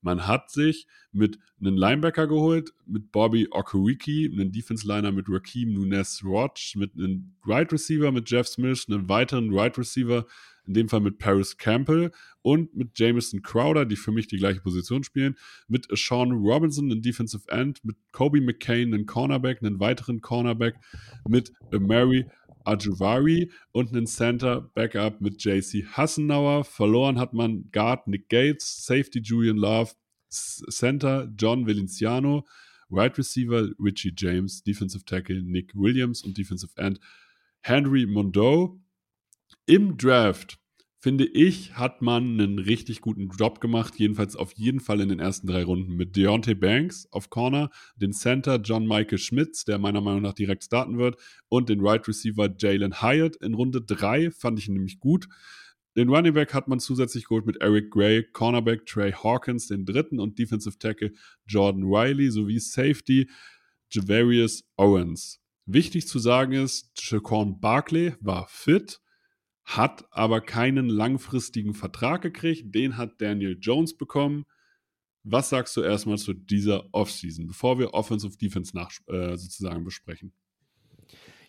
Man 0.00 0.26
hat 0.26 0.50
sich 0.50 0.86
mit 1.12 1.38
einem 1.60 1.76
Linebacker 1.76 2.26
geholt, 2.26 2.72
mit 2.86 3.10
Bobby 3.10 3.48
Okereke, 3.50 4.30
einen 4.30 4.52
Defense-Liner 4.52 5.12
mit 5.12 5.26
Raheem 5.28 5.72
Nunes 5.72 6.22
Roach, 6.22 6.74
mit 6.76 6.94
einem 6.94 7.32
Right 7.46 7.72
Receiver 7.72 8.12
mit 8.12 8.30
Jeff 8.30 8.46
Smith, 8.46 8.84
einen 8.88 9.08
weiteren 9.08 9.52
Right 9.52 9.76
Receiver 9.78 10.26
in 10.66 10.74
dem 10.74 10.88
Fall 10.88 11.00
mit 11.00 11.18
Paris 11.18 11.56
Campbell 11.56 12.10
und 12.42 12.74
mit 12.74 12.98
Jameson 12.98 13.42
Crowder, 13.42 13.84
die 13.84 13.96
für 13.96 14.12
mich 14.12 14.26
die 14.28 14.38
gleiche 14.38 14.60
Position 14.60 15.04
spielen, 15.04 15.36
mit 15.68 15.86
Sean 15.96 16.32
Robinson, 16.32 16.90
einen 16.90 17.02
Defensive 17.02 17.48
End, 17.48 17.84
mit 17.84 17.96
Kobe 18.12 18.40
McCain, 18.40 18.94
einen 18.94 19.06
Cornerback, 19.06 19.62
einen 19.62 19.80
weiteren 19.80 20.20
Cornerback, 20.20 20.76
mit 21.28 21.52
Mary 21.70 22.26
Ajuvari 22.64 23.50
und 23.72 23.92
einen 23.92 24.06
Center 24.06 24.62
Backup 24.74 25.20
mit 25.20 25.42
JC 25.44 25.84
Hassenauer. 25.92 26.64
Verloren 26.64 27.18
hat 27.18 27.34
man 27.34 27.70
Guard 27.72 28.06
Nick 28.06 28.28
Gates, 28.28 28.84
Safety 28.86 29.20
Julian 29.20 29.56
Love, 29.56 29.92
Center 30.30 31.30
John 31.38 31.66
Valenciano, 31.66 32.46
Wide 32.88 33.18
Receiver 33.18 33.70
Richie 33.78 34.12
James, 34.16 34.62
Defensive 34.62 35.04
Tackle 35.04 35.42
Nick 35.42 35.74
Williams 35.74 36.22
und 36.22 36.36
Defensive 36.36 36.72
End 36.76 36.98
Henry 37.60 38.06
Mondeau. 38.06 38.80
Im 39.66 39.96
Draft, 39.96 40.58
finde 41.00 41.24
ich, 41.24 41.78
hat 41.78 42.02
man 42.02 42.38
einen 42.38 42.58
richtig 42.58 43.00
guten 43.00 43.30
Job 43.30 43.62
gemacht, 43.62 43.94
jedenfalls 43.96 44.36
auf 44.36 44.52
jeden 44.52 44.78
Fall 44.78 45.00
in 45.00 45.08
den 45.08 45.20
ersten 45.20 45.46
drei 45.46 45.64
Runden 45.64 45.94
mit 45.94 46.16
Deontay 46.16 46.54
Banks 46.54 47.08
auf 47.12 47.30
Corner, 47.30 47.70
den 47.96 48.12
Center 48.12 48.56
John 48.56 48.86
Michael 48.86 49.16
Schmitz, 49.16 49.64
der 49.64 49.78
meiner 49.78 50.02
Meinung 50.02 50.20
nach 50.20 50.34
direkt 50.34 50.64
starten 50.64 50.98
wird, 50.98 51.16
und 51.48 51.70
den 51.70 51.80
Right 51.80 52.06
Receiver 52.06 52.54
Jalen 52.58 53.00
Hyatt 53.00 53.36
in 53.36 53.54
Runde 53.54 53.80
drei 53.80 54.30
fand 54.30 54.58
ich 54.58 54.68
nämlich 54.68 55.00
gut. 55.00 55.28
Den 55.96 56.10
Running 56.10 56.34
Back 56.34 56.52
hat 56.52 56.68
man 56.68 56.78
zusätzlich 56.78 57.24
geholt 57.24 57.46
mit 57.46 57.62
Eric 57.62 57.90
Gray, 57.90 58.22
Cornerback 58.22 58.84
Trey 58.84 59.12
Hawkins, 59.12 59.68
den 59.68 59.86
dritten 59.86 60.20
und 60.20 60.38
Defensive 60.38 60.76
Tackle 60.78 61.12
Jordan 61.46 61.84
Riley 61.84 62.30
sowie 62.30 62.58
Safety 62.58 63.30
Javarius 63.90 64.64
Owens. 64.76 65.40
Wichtig 65.64 66.06
zu 66.06 66.18
sagen 66.18 66.52
ist, 66.52 67.00
Shaquan 67.00 67.60
Barkley 67.60 68.12
war 68.20 68.46
fit 68.50 69.00
hat 69.64 70.04
aber 70.10 70.40
keinen 70.40 70.88
langfristigen 70.88 71.74
Vertrag 71.74 72.22
gekriegt. 72.22 72.74
Den 72.74 72.96
hat 72.96 73.20
Daniel 73.20 73.56
Jones 73.60 73.96
bekommen. 73.96 74.44
Was 75.22 75.48
sagst 75.48 75.76
du 75.76 75.80
erstmal 75.80 76.18
zu 76.18 76.34
dieser 76.34 76.84
Offseason, 76.92 77.46
bevor 77.46 77.78
wir 77.78 77.94
Offensive 77.94 78.36
Defense 78.36 78.76
nach, 78.76 78.90
äh, 79.06 79.36
sozusagen 79.36 79.82
besprechen? 79.82 80.34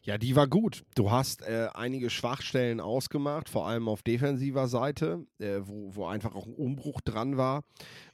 Ja, 0.01 0.17
die 0.17 0.35
war 0.35 0.47
gut. 0.47 0.85
Du 0.95 1.11
hast 1.11 1.41
äh, 1.41 1.67
einige 1.73 2.09
Schwachstellen 2.09 2.79
ausgemacht, 2.79 3.49
vor 3.49 3.67
allem 3.67 3.89
auf 3.89 4.03
defensiver 4.03 4.67
Seite, 4.67 5.25
äh, 5.39 5.61
wo, 5.63 5.95
wo 5.95 6.05
einfach 6.05 6.35
auch 6.35 6.45
ein 6.45 6.53
Umbruch 6.53 7.01
dran 7.01 7.37
war. 7.37 7.63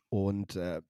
Und 0.10 0.56
äh, 0.56 0.82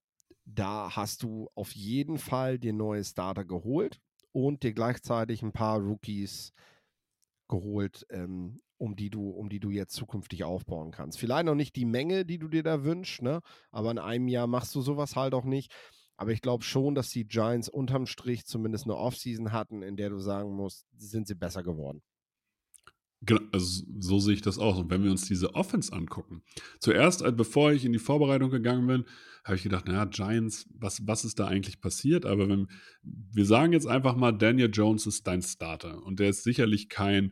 da 0.45 0.95
hast 0.95 1.23
du 1.23 1.49
auf 1.55 1.71
jeden 1.71 2.17
Fall 2.17 2.59
dir 2.59 2.73
neue 2.73 3.03
Starter 3.03 3.45
geholt 3.45 3.99
und 4.31 4.63
dir 4.63 4.73
gleichzeitig 4.73 5.41
ein 5.41 5.53
paar 5.53 5.79
Rookies 5.79 6.53
geholt, 7.49 8.05
ähm, 8.09 8.61
um 8.81 8.95
die 8.95 9.11
du, 9.11 9.29
um 9.29 9.47
die 9.47 9.59
du 9.59 9.69
jetzt 9.69 9.93
zukünftig 9.93 10.43
aufbauen 10.43 10.89
kannst. 10.89 11.19
Vielleicht 11.19 11.45
noch 11.45 11.53
nicht 11.53 11.75
die 11.75 11.85
Menge, 11.85 12.25
die 12.25 12.39
du 12.39 12.47
dir 12.47 12.63
da 12.63 12.83
wünschst, 12.83 13.21
ne? 13.21 13.41
Aber 13.69 13.91
in 13.91 13.99
einem 13.99 14.27
Jahr 14.27 14.47
machst 14.47 14.73
du 14.73 14.81
sowas 14.81 15.15
halt 15.15 15.35
auch 15.35 15.45
nicht. 15.45 15.71
Aber 16.17 16.31
ich 16.31 16.41
glaube 16.41 16.63
schon, 16.63 16.95
dass 16.95 17.09
die 17.09 17.27
Giants 17.27 17.69
unterm 17.69 18.07
Strich 18.07 18.45
zumindest 18.45 18.85
eine 18.85 18.97
Offseason 18.97 19.51
hatten, 19.51 19.83
in 19.83 19.97
der 19.97 20.09
du 20.09 20.19
sagen 20.19 20.55
musst, 20.55 20.87
sind 20.97 21.27
sie 21.27 21.35
besser 21.35 21.61
geworden. 21.61 22.01
Genau, 23.21 23.41
also 23.51 23.83
so 23.99 24.17
sehe 24.17 24.33
ich 24.33 24.41
das 24.41 24.57
auch. 24.57 24.77
Und 24.77 24.89
wenn 24.89 25.03
wir 25.03 25.11
uns 25.11 25.27
diese 25.27 25.53
Offense 25.53 25.93
angucken, 25.93 26.41
zuerst, 26.79 27.21
äh, 27.21 27.31
bevor 27.31 27.71
ich 27.71 27.85
in 27.85 27.93
die 27.93 27.99
Vorbereitung 27.99 28.49
gegangen 28.49 28.87
bin, 28.87 29.05
habe 29.43 29.57
ich 29.57 29.63
gedacht, 29.63 29.87
naja, 29.87 30.05
Giants, 30.05 30.67
was, 30.73 31.05
was 31.05 31.23
ist 31.23 31.37
da 31.37 31.45
eigentlich 31.45 31.81
passiert? 31.81 32.25
Aber 32.25 32.49
wenn, 32.49 32.67
wir 33.03 33.45
sagen 33.45 33.73
jetzt 33.73 33.85
einfach 33.85 34.15
mal, 34.15 34.31
Daniel 34.31 34.71
Jones 34.73 35.05
ist 35.05 35.27
dein 35.27 35.43
Starter 35.43 36.03
und 36.03 36.19
der 36.19 36.29
ist 36.29 36.43
sicherlich 36.43 36.89
kein 36.89 37.31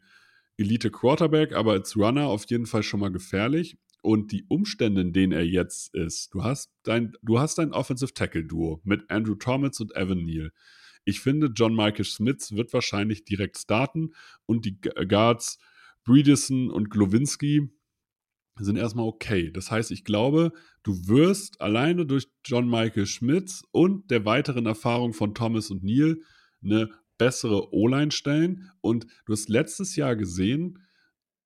Elite 0.59 0.91
Quarterback, 0.91 1.53
aber 1.53 1.71
als 1.71 1.95
Runner 1.95 2.27
auf 2.27 2.49
jeden 2.49 2.65
Fall 2.65 2.83
schon 2.83 2.99
mal 2.99 3.11
gefährlich. 3.11 3.77
Und 4.01 4.31
die 4.31 4.45
Umstände, 4.47 5.01
in 5.01 5.13
denen 5.13 5.33
er 5.33 5.45
jetzt 5.45 5.93
ist, 5.93 6.33
du 6.33 6.43
hast 6.43 6.71
dein, 6.83 7.13
du 7.21 7.39
hast 7.39 7.57
dein 7.57 7.73
Offensive 7.73 8.13
Tackle 8.13 8.45
Duo 8.45 8.79
mit 8.83 9.09
Andrew 9.09 9.35
Thomas 9.35 9.79
und 9.79 9.95
Evan 9.95 10.23
Neal. 10.23 10.51
Ich 11.03 11.19
finde, 11.19 11.51
John 11.53 11.75
Michael 11.75 12.05
Smith 12.05 12.51
wird 12.51 12.71
wahrscheinlich 12.73 13.25
direkt 13.25 13.57
starten 13.57 14.11
und 14.45 14.65
die 14.65 14.79
Guards 14.79 15.59
Bredesen 16.03 16.71
und 16.71 16.89
Glowinski 16.89 17.69
sind 18.57 18.77
erstmal 18.77 19.05
okay. 19.05 19.51
Das 19.51 19.71
heißt, 19.71 19.91
ich 19.91 20.03
glaube, 20.03 20.51
du 20.83 21.07
wirst 21.07 21.61
alleine 21.61 22.05
durch 22.05 22.27
John 22.43 22.69
Michael 22.69 23.05
Schmitz 23.05 23.63
und 23.71 24.11
der 24.11 24.25
weiteren 24.25 24.65
Erfahrung 24.65 25.13
von 25.13 25.33
Thomas 25.33 25.71
und 25.71 25.83
Neal 25.83 26.17
eine 26.63 26.89
bessere 27.19 27.71
O-Line 27.71 28.11
stellen. 28.11 28.71
Und 28.81 29.05
du 29.25 29.33
hast 29.33 29.49
letztes 29.49 29.95
Jahr 29.95 30.15
gesehen, 30.15 30.79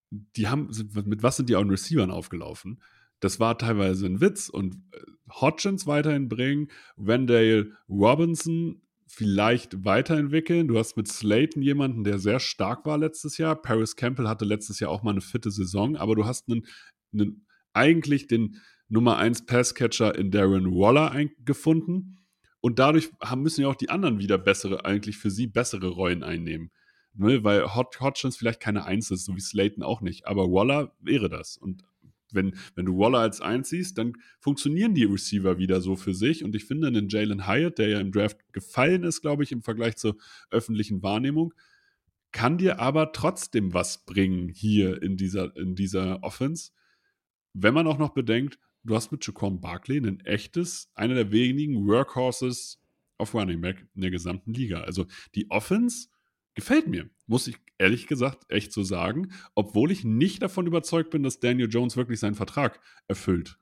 die 0.09 0.47
haben, 0.47 0.69
mit 1.05 1.23
was 1.23 1.35
sind 1.35 1.49
die 1.49 1.57
auch 1.57 1.61
in 1.61 1.69
Receivern 1.69 2.11
aufgelaufen? 2.11 2.81
Das 3.19 3.39
war 3.39 3.57
teilweise 3.57 4.05
ein 4.05 4.21
Witz 4.21 4.47
und 4.47 4.75
äh, 4.91 4.99
Hodgins 5.29 5.87
weiterhin 5.87 6.29
bringen, 6.29 6.69
Wendale 6.95 7.71
Robinson 7.89 8.81
vielleicht 9.07 9.85
weiterentwickeln. 9.85 10.67
Du 10.67 10.77
hast 10.77 10.97
mit 10.97 11.07
Slayton 11.07 11.61
jemanden, 11.61 12.03
der 12.03 12.19
sehr 12.19 12.39
stark 12.39 12.85
war 12.85 12.97
letztes 12.97 13.37
Jahr. 13.37 13.61
Paris 13.61 13.95
Campbell 13.95 14.27
hatte 14.27 14.45
letztes 14.45 14.79
Jahr 14.79 14.91
auch 14.91 15.03
mal 15.03 15.11
eine 15.11 15.21
fitte 15.21 15.51
Saison, 15.51 15.95
aber 15.95 16.15
du 16.15 16.25
hast 16.25 16.49
einen, 16.49 16.65
einen 17.13 17.45
eigentlich 17.73 18.27
den 18.27 18.61
Nummer 18.89 19.17
1 19.17 19.45
Passcatcher 19.45 20.15
in 20.15 20.31
Darren 20.31 20.71
Waller 20.71 21.13
gefunden. 21.45 22.22
Und 22.65 22.79
dadurch 22.79 23.11
haben, 23.21 23.41
müssen 23.41 23.61
ja 23.61 23.67
auch 23.67 23.75
die 23.75 23.89
anderen 23.89 24.19
wieder 24.19 24.37
bessere, 24.37 24.85
eigentlich 24.85 25.17
für 25.17 25.29
sie 25.29 25.47
bessere 25.47 25.89
Rollen 25.89 26.23
einnehmen. 26.23 26.71
Ne? 27.13 27.43
Weil 27.43 27.75
Hod 27.75 27.99
Hodgins 27.99 28.37
vielleicht 28.37 28.61
keine 28.61 28.85
Eins 28.85 29.11
ist, 29.11 29.25
so 29.25 29.35
wie 29.35 29.41
Slayton 29.41 29.83
auch 29.83 29.99
nicht. 29.99 30.27
Aber 30.27 30.49
Waller 30.49 30.95
wäre 31.01 31.27
das. 31.27 31.57
Und 31.57 31.83
wenn, 32.31 32.55
wenn 32.73 32.85
du 32.85 32.97
Waller 32.97 33.19
als 33.19 33.41
Eins 33.41 33.67
siehst, 33.67 33.97
dann 33.97 34.13
funktionieren 34.39 34.95
die 34.95 35.03
Receiver 35.03 35.57
wieder 35.57 35.81
so 35.81 35.97
für 35.97 36.13
sich. 36.13 36.41
Und 36.45 36.55
ich 36.55 36.63
finde, 36.63 36.87
einen 36.87 37.09
Jalen 37.09 37.47
Hyatt, 37.47 37.79
der 37.79 37.89
ja 37.89 37.99
im 37.99 38.13
Draft 38.13 38.37
gefallen 38.53 39.03
ist, 39.03 39.19
glaube 39.19 39.43
ich, 39.43 39.51
im 39.51 39.61
Vergleich 39.61 39.97
zur 39.97 40.15
öffentlichen 40.49 41.03
Wahrnehmung, 41.03 41.53
kann 42.31 42.57
dir 42.57 42.79
aber 42.79 43.11
trotzdem 43.11 43.73
was 43.73 44.05
bringen 44.05 44.47
hier 44.47 45.03
in 45.03 45.17
dieser, 45.17 45.53
in 45.57 45.75
dieser 45.75 46.23
Offense. 46.23 46.71
Wenn 47.51 47.73
man 47.73 47.87
auch 47.87 47.97
noch 47.97 48.13
bedenkt, 48.13 48.57
du 48.83 48.95
hast 48.95 49.11
mit 49.11 49.25
Jaquan 49.25 49.61
Barkley 49.61 49.97
ein 49.97 50.19
echtes, 50.21 50.89
einer 50.95 51.15
der 51.15 51.31
wenigen 51.31 51.87
Workhorses 51.87 52.79
auf 53.17 53.33
Running 53.33 53.61
Back 53.61 53.85
in 53.95 54.01
der 54.01 54.11
gesamten 54.11 54.53
Liga. 54.53 54.81
Also 54.81 55.05
die 55.35 55.49
Offense 55.49 56.07
gefällt 56.55 56.87
mir, 56.87 57.09
muss 57.25 57.47
ich 57.47 57.57
ehrlich 57.77 58.07
gesagt 58.07 58.45
echt 58.49 58.71
so 58.73 58.83
sagen, 58.83 59.31
obwohl 59.55 59.91
ich 59.91 60.03
nicht 60.03 60.41
davon 60.41 60.67
überzeugt 60.67 61.09
bin, 61.09 61.23
dass 61.23 61.39
Daniel 61.39 61.69
Jones 61.69 61.97
wirklich 61.97 62.19
seinen 62.19 62.35
Vertrag 62.35 62.79
erfüllt. 63.07 63.57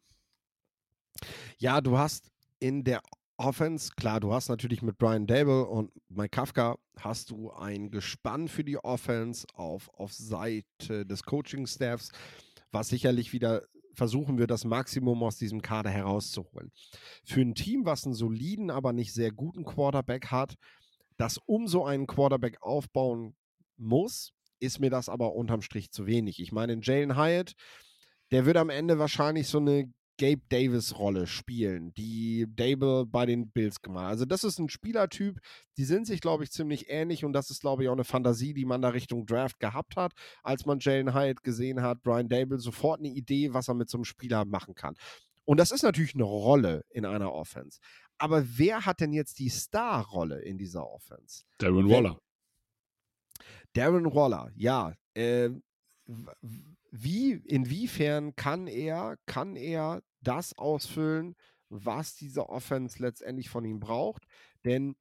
Ja, 1.58 1.82
du 1.82 1.98
hast 1.98 2.32
in 2.60 2.84
der 2.84 3.02
Offense, 3.38 3.92
klar, 3.96 4.20
du 4.20 4.34
hast 4.34 4.50
natürlich 4.50 4.82
mit 4.82 4.98
Brian 4.98 5.26
Dable 5.26 5.66
und 5.66 5.92
Mike 6.10 6.30
Kafka 6.30 6.78
hast 7.00 7.32
du 7.32 7.52
ein 7.52 7.90
Gespann 7.90 8.48
für 8.48 8.64
die 8.64 8.78
Offense 8.78 9.48
auf, 9.54 9.90
auf 9.96 10.14
Seite 10.14 11.06
des 11.06 11.24
Coaching-Staffs, 11.24 12.12
was 12.72 12.90
sicherlich 12.90 13.34
wieder 13.34 13.64
versuchen 13.94 14.38
wir, 14.38 14.48
das 14.48 14.66
Maximum 14.66 15.24
aus 15.24 15.38
diesem 15.38 15.62
Kader 15.62 15.90
herauszuholen. 15.90 16.72
Für 17.24 17.42
ein 17.42 17.56
Team, 17.56 17.86
was 17.86 18.06
einen 18.06 18.16
soliden, 18.16 18.70
aber 18.70 18.94
nicht 18.94 19.14
sehr 19.14 19.32
guten 19.32 19.64
Quarterback 19.64 20.28
hat, 20.28 20.56
das 21.18 21.38
um 21.38 21.68
so 21.68 21.86
einen 21.86 22.08
Quarterback 22.08 22.58
aufbauen 22.62 23.36
muss, 23.78 24.34
ist 24.60 24.80
mir 24.80 24.90
das 24.90 25.10
aber 25.10 25.34
unterm 25.34 25.62
Strich 25.62 25.92
zu 25.92 26.06
wenig. 26.06 26.40
Ich 26.40 26.52
meine, 26.52 26.80
Jalen 26.82 27.18
Hyatt, 27.18 27.54
der 28.32 28.46
wird 28.46 28.58
am 28.58 28.70
Ende 28.70 29.00
wahrscheinlich 29.00 29.48
so 29.48 29.58
eine 29.58 29.92
Gabe 30.22 30.42
Davis-Rolle 30.50 31.26
spielen, 31.26 31.96
die 31.96 32.46
Dable 32.48 33.08
bei 33.08 33.26
den 33.26 33.50
Bills 33.50 33.82
gemacht 33.82 34.04
hat. 34.04 34.12
Also, 34.12 34.26
das 34.26 34.44
ist 34.44 34.60
ein 34.60 34.70
Spielertyp, 34.70 35.40
die 35.78 35.84
sind 35.84 36.06
sich, 36.06 36.22
glaube 36.22 36.44
ich, 36.44 36.52
ziemlich 36.52 36.90
ähnlich 36.90 37.26
und 37.26 37.34
das 37.34 37.50
ist, 37.50 37.62
glaube 37.62 37.82
ich, 37.82 37.90
auch 37.90 37.94
eine 37.94 38.04
Fantasie, 38.04 38.54
die 38.54 38.66
man 38.66 38.84
da 38.84 38.90
Richtung 38.90 39.26
Draft 39.26 39.60
gehabt 39.60 39.96
hat, 39.96 40.14
als 40.44 40.68
man 40.68 40.78
Jalen 40.80 41.16
Hyatt 41.16 41.42
gesehen 41.44 41.82
hat. 41.82 42.04
Brian 42.04 42.30
Dable 42.30 42.60
sofort 42.60 43.00
eine 43.00 43.10
Idee, 43.10 43.52
was 43.56 43.68
er 43.68 43.74
mit 43.74 43.90
so 43.90 43.98
einem 43.98 44.06
Spieler 44.06 44.46
machen 44.46 44.76
kann. 44.76 44.96
Und 45.44 45.60
das 45.60 45.72
ist 45.72 45.82
natürlich 45.82 46.14
eine 46.14 46.24
Rolle 46.24 46.86
in 46.90 47.04
einer 47.04 47.34
Offense. 47.34 47.80
Aber 48.20 48.44
wer 48.46 48.86
hat 48.86 49.00
denn 49.00 49.14
jetzt 49.14 49.40
die 49.40 49.50
Star-Rolle 49.50 50.40
in 50.42 50.60
dieser 50.60 50.88
Offense? 50.88 51.46
Darren 51.58 51.90
Waller. 51.90 52.20
Darren 53.74 54.06
Waller, 54.14 54.52
ja. 54.54 54.94
Äh, 55.16 55.50
wie, 56.92 57.32
inwiefern 57.32 58.36
kann 58.36 58.68
er, 58.68 59.18
kann 59.26 59.56
er 59.56 60.04
das 60.22 60.58
ausfüllen, 60.58 61.36
was 61.70 62.16
diese 62.16 62.50
Offense 62.50 63.02
letztendlich 63.02 63.50
von 63.50 63.66
ihm 63.66 63.80
braucht? 63.80 64.26
Denn 64.66 64.96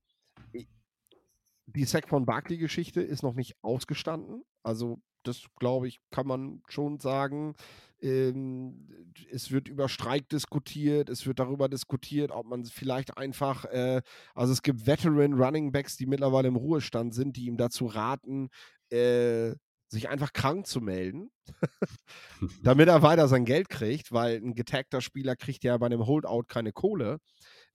die 1.66 1.84
Saquon 1.84 2.26
Barkley-Geschichte 2.26 3.00
ist 3.00 3.22
noch 3.22 3.34
nicht 3.34 3.56
ausgestanden. 3.62 4.42
Also, 4.62 5.00
das 5.22 5.44
glaube 5.58 5.88
ich, 5.88 6.00
kann 6.10 6.26
man 6.26 6.62
schon 6.68 6.98
sagen. 6.98 7.54
Ähm, 8.00 8.88
es 9.30 9.50
wird 9.50 9.68
über 9.68 9.88
Streik 9.88 10.28
diskutiert, 10.30 11.10
es 11.10 11.26
wird 11.26 11.38
darüber 11.38 11.68
diskutiert, 11.68 12.30
ob 12.30 12.46
man 12.46 12.64
vielleicht 12.64 13.18
einfach, 13.18 13.66
äh, 13.66 14.00
also 14.34 14.52
es 14.52 14.62
gibt 14.62 14.86
Veteran 14.86 15.34
Running 15.34 15.70
Backs, 15.72 15.96
die 15.96 16.06
mittlerweile 16.06 16.48
im 16.48 16.56
Ruhestand 16.56 17.14
sind, 17.14 17.36
die 17.36 17.46
ihm 17.46 17.58
dazu 17.58 17.86
raten, 17.86 18.48
äh, 18.90 19.54
sich 19.90 20.08
einfach 20.08 20.32
krank 20.32 20.66
zu 20.66 20.80
melden, 20.80 21.30
damit 22.62 22.88
er 22.88 23.02
weiter 23.02 23.28
sein 23.28 23.44
Geld 23.44 23.68
kriegt, 23.68 24.12
weil 24.12 24.36
ein 24.36 24.54
getagter 24.54 25.00
Spieler 25.00 25.36
kriegt 25.36 25.64
ja 25.64 25.76
bei 25.76 25.86
einem 25.86 26.06
Holdout 26.06 26.44
keine 26.48 26.72
Kohle. 26.72 27.18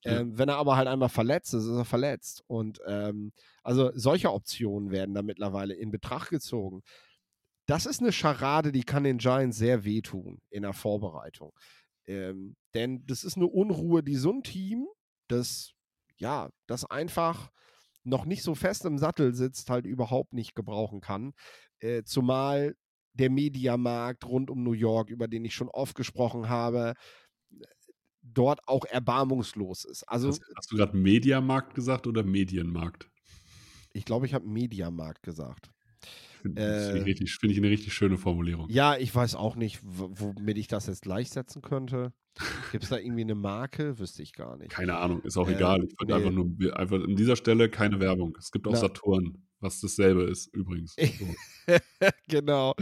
Ja. 0.03 0.19
Ähm, 0.19 0.37
wenn 0.37 0.49
er 0.49 0.57
aber 0.57 0.77
halt 0.77 0.87
einmal 0.87 1.09
verletzt 1.09 1.53
ist, 1.53 1.65
ist 1.65 1.75
er 1.75 1.85
verletzt. 1.85 2.43
Und 2.47 2.79
ähm, 2.87 3.33
also 3.63 3.91
solche 3.95 4.31
Optionen 4.31 4.91
werden 4.91 5.13
da 5.13 5.21
mittlerweile 5.21 5.73
in 5.73 5.91
Betracht 5.91 6.29
gezogen. 6.29 6.83
Das 7.65 7.85
ist 7.85 8.01
eine 8.01 8.11
Scharade, 8.11 8.71
die 8.71 8.83
kann 8.83 9.03
den 9.03 9.17
Giants 9.17 9.57
sehr 9.57 9.83
wehtun 9.83 10.39
in 10.49 10.61
der 10.61 10.73
Vorbereitung. 10.73 11.51
Ähm, 12.07 12.55
denn 12.73 13.05
das 13.07 13.23
ist 13.23 13.35
eine 13.35 13.47
Unruhe, 13.47 14.03
die 14.03 14.15
so 14.15 14.31
ein 14.31 14.43
Team, 14.43 14.87
das 15.27 15.75
ja, 16.17 16.49
das 16.67 16.85
einfach 16.85 17.51
noch 18.05 18.25
nicht 18.25 18.43
so 18.43 18.55
fest 18.55 18.85
im 18.85 18.97
Sattel 18.97 19.33
sitzt, 19.33 19.69
halt 19.69 19.85
überhaupt 19.85 20.33
nicht 20.33 20.55
gebrauchen 20.55 21.01
kann. 21.01 21.33
Äh, 21.79 22.03
zumal 22.03 22.75
der 23.13 23.29
Mediamarkt 23.29 24.25
rund 24.25 24.49
um 24.49 24.63
New 24.63 24.73
York, 24.73 25.09
über 25.09 25.27
den 25.27 25.45
ich 25.45 25.55
schon 25.55 25.69
oft 25.69 25.95
gesprochen 25.95 26.49
habe, 26.49 26.93
dort 28.21 28.59
auch 28.67 28.85
erbarmungslos 28.85 29.85
ist. 29.85 30.03
Also, 30.03 30.29
hast, 30.29 30.41
hast 30.55 30.71
du 30.71 30.77
gerade 30.77 30.97
Mediamarkt 30.97 31.75
gesagt 31.75 32.07
oder 32.07 32.23
Medienmarkt? 32.23 33.09
Ich 33.93 34.05
glaube, 34.05 34.25
ich 34.25 34.33
habe 34.33 34.47
Mediamarkt 34.47 35.23
gesagt. 35.23 35.71
Finde 36.41 36.61
äh, 36.61 37.09
ich, 37.09 37.33
find 37.35 37.51
ich 37.53 37.57
eine 37.57 37.69
richtig 37.69 37.93
schöne 37.93 38.17
Formulierung. 38.17 38.69
Ja, 38.69 38.97
ich 38.97 39.13
weiß 39.13 39.35
auch 39.35 39.55
nicht, 39.55 39.79
womit 39.83 40.57
ich 40.57 40.67
das 40.67 40.87
jetzt 40.87 41.01
gleichsetzen 41.01 41.61
könnte. 41.61 42.13
Gibt 42.71 42.83
es 42.83 42.89
da 42.89 42.97
irgendwie 42.97 43.21
eine 43.21 43.35
Marke? 43.35 43.97
Wüsste 43.99 44.21
ich 44.21 44.33
gar 44.33 44.57
nicht. 44.57 44.71
Keine 44.71 44.97
Ahnung, 44.97 45.21
ist 45.21 45.37
auch 45.37 45.47
äh, 45.47 45.55
egal. 45.55 45.83
Ich 45.83 45.97
wollte 45.99 46.13
nee. 46.13 46.13
einfach 46.13 46.31
nur 46.31 46.77
einfach 46.77 47.03
an 47.03 47.15
dieser 47.15 47.35
Stelle 47.35 47.69
keine 47.69 47.99
Werbung. 47.99 48.35
Es 48.37 48.51
gibt 48.51 48.67
auch 48.67 48.73
Na. 48.73 48.79
Saturn, 48.79 49.47
was 49.59 49.79
dasselbe 49.79 50.23
ist, 50.23 50.53
übrigens. 50.53 50.95
So. 51.67 52.09
genau. 52.27 52.75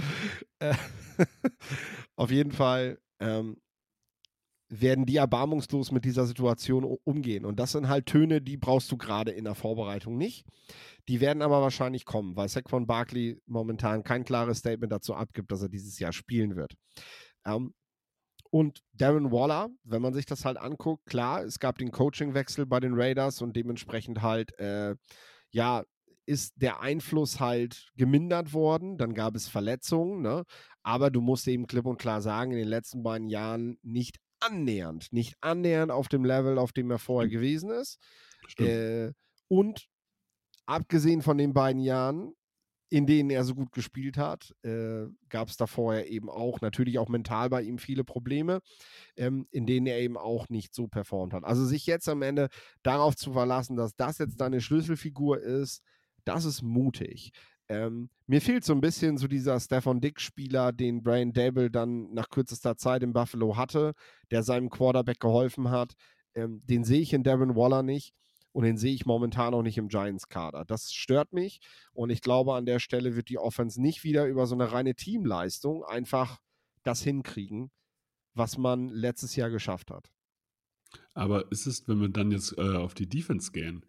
Äh, 0.59 0.73
auf 2.17 2.31
jeden 2.31 2.51
Fall 2.51 2.99
ähm, 3.21 3.57
werden 4.69 5.05
die 5.05 5.17
erbarmungslos 5.17 5.91
mit 5.91 6.03
dieser 6.03 6.25
Situation 6.25 6.83
umgehen. 6.83 7.45
Und 7.45 7.59
das 7.59 7.73
sind 7.73 7.87
halt 7.87 8.07
Töne, 8.07 8.41
die 8.41 8.57
brauchst 8.57 8.91
du 8.91 8.97
gerade 8.97 9.31
in 9.31 9.45
der 9.45 9.55
Vorbereitung 9.55 10.17
nicht. 10.17 10.45
Die 11.07 11.21
werden 11.21 11.43
aber 11.43 11.61
wahrscheinlich 11.61 12.05
kommen, 12.05 12.35
weil 12.35 12.49
Saquon 12.49 12.87
Barkley 12.87 13.39
momentan 13.45 14.03
kein 14.03 14.25
klares 14.25 14.59
Statement 14.59 14.91
dazu 14.91 15.13
abgibt, 15.13 15.51
dass 15.51 15.61
er 15.61 15.69
dieses 15.69 15.99
Jahr 15.99 16.11
spielen 16.11 16.55
wird. 16.55 16.73
Ähm, 17.45 17.73
und 18.53 18.83
Darren 18.93 19.31
Waller, 19.31 19.71
wenn 19.83 20.03
man 20.03 20.13
sich 20.13 20.27
das 20.27 20.45
halt 20.45 20.57
anguckt, 20.57 21.07
klar, 21.07 21.43
es 21.43 21.57
gab 21.57 21.79
den 21.79 21.89
Coachingwechsel 21.89 22.67
bei 22.67 22.79
den 22.79 22.93
Raiders 22.93 23.41
und 23.41 23.55
dementsprechend 23.55 24.21
halt, 24.21 24.57
äh, 24.59 24.95
ja, 25.49 25.83
ist 26.27 26.53
der 26.57 26.79
Einfluss 26.79 27.39
halt 27.39 27.89
gemindert 27.95 28.53
worden. 28.53 28.99
Dann 28.99 29.15
gab 29.15 29.35
es 29.35 29.47
Verletzungen, 29.47 30.21
ne? 30.21 30.43
Aber 30.83 31.09
du 31.09 31.19
musst 31.19 31.47
eben 31.47 31.65
klipp 31.65 31.87
und 31.87 31.97
klar 31.97 32.21
sagen, 32.21 32.51
in 32.51 32.59
den 32.59 32.67
letzten 32.67 33.01
beiden 33.01 33.27
Jahren 33.27 33.79
nicht 33.81 34.19
annähernd, 34.39 35.11
nicht 35.11 35.33
annähernd 35.41 35.91
auf 35.91 36.07
dem 36.07 36.23
Level, 36.23 36.59
auf 36.59 36.73
dem 36.73 36.91
er 36.91 36.99
vorher 36.99 37.31
gewesen 37.31 37.71
ist. 37.71 37.97
Äh, 38.59 39.13
und 39.47 39.87
abgesehen 40.67 41.23
von 41.23 41.39
den 41.39 41.53
beiden 41.53 41.81
Jahren, 41.81 42.35
in 42.93 43.07
denen 43.07 43.31
er 43.31 43.43
so 43.43 43.55
gut 43.55 43.71
gespielt 43.71 44.19
hat, 44.19 44.53
äh, 44.61 45.07
gab 45.29 45.47
es 45.47 45.57
da 45.57 45.65
vorher 45.65 46.11
eben 46.11 46.29
auch 46.29 46.61
natürlich 46.61 46.99
auch 46.99 47.09
mental 47.09 47.49
bei 47.49 47.63
ihm 47.63 47.79
viele 47.79 48.03
Probleme, 48.03 48.59
ähm, 49.17 49.47
in 49.49 49.65
denen 49.65 49.87
er 49.87 49.99
eben 49.99 50.15
auch 50.15 50.47
nicht 50.49 50.75
so 50.75 50.87
performt 50.87 51.33
hat. 51.33 51.43
Also 51.43 51.65
sich 51.65 51.87
jetzt 51.87 52.07
am 52.07 52.21
Ende 52.21 52.49
darauf 52.83 53.15
zu 53.15 53.33
verlassen, 53.33 53.77
dass 53.77 53.95
das 53.95 54.19
jetzt 54.19 54.39
deine 54.39 54.61
Schlüsselfigur 54.61 55.39
ist, 55.41 55.81
das 56.23 56.45
ist 56.45 56.61
mutig. 56.61 57.31
Ähm, 57.67 58.11
mir 58.27 58.41
fehlt 58.41 58.63
so 58.63 58.73
ein 58.73 58.81
bisschen 58.81 59.17
so 59.17 59.27
dieser 59.27 59.59
Stefan 59.59 59.99
Dick-Spieler, 59.99 60.71
den 60.71 61.01
Brian 61.01 61.33
Dable 61.33 61.71
dann 61.71 62.13
nach 62.13 62.29
kürzester 62.29 62.77
Zeit 62.77 63.01
in 63.01 63.11
Buffalo 63.11 63.57
hatte, 63.57 63.93
der 64.29 64.43
seinem 64.43 64.69
Quarterback 64.69 65.19
geholfen 65.19 65.71
hat. 65.71 65.93
Ähm, 66.35 66.61
den 66.67 66.83
sehe 66.83 67.01
ich 67.01 67.11
in 67.13 67.23
Darren 67.23 67.55
Waller 67.55 67.81
nicht. 67.81 68.13
Und 68.53 68.63
den 68.63 68.77
sehe 68.77 68.93
ich 68.93 69.05
momentan 69.05 69.53
auch 69.53 69.63
nicht 69.63 69.77
im 69.77 69.89
Giants-Kader. 69.89 70.63
Das 70.65 70.93
stört 70.93 71.33
mich. 71.33 71.59
Und 71.91 72.11
ich 72.11 72.21
glaube, 72.21 72.53
an 72.53 72.65
der 72.65 72.79
Stelle 72.79 73.15
wird 73.15 73.29
die 73.29 73.39
Offense 73.39 73.81
nicht 73.81 74.03
wieder 74.03 74.27
über 74.27 74.45
so 74.45 74.55
eine 74.55 74.71
reine 74.71 74.95
Teamleistung 74.95 75.83
einfach 75.83 76.39
das 76.83 77.01
hinkriegen, 77.01 77.71
was 78.35 78.57
man 78.57 78.89
letztes 78.89 79.35
Jahr 79.35 79.49
geschafft 79.49 79.89
hat. 79.91 80.11
Aber 81.13 81.51
ist 81.51 81.65
es, 81.65 81.87
wenn 81.87 81.99
wir 81.99 82.09
dann 82.09 82.31
jetzt 82.31 82.57
äh, 82.57 82.75
auf 82.75 82.93
die 82.93 83.09
Defense 83.09 83.51
gehen, 83.51 83.85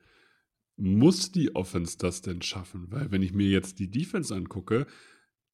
muss 0.76 1.30
die 1.30 1.54
Offense 1.54 1.98
das 1.98 2.22
denn 2.22 2.42
schaffen? 2.42 2.90
Weil 2.90 3.10
wenn 3.10 3.22
ich 3.22 3.32
mir 3.32 3.48
jetzt 3.48 3.78
die 3.78 3.90
Defense 3.90 4.34
angucke, 4.34 4.86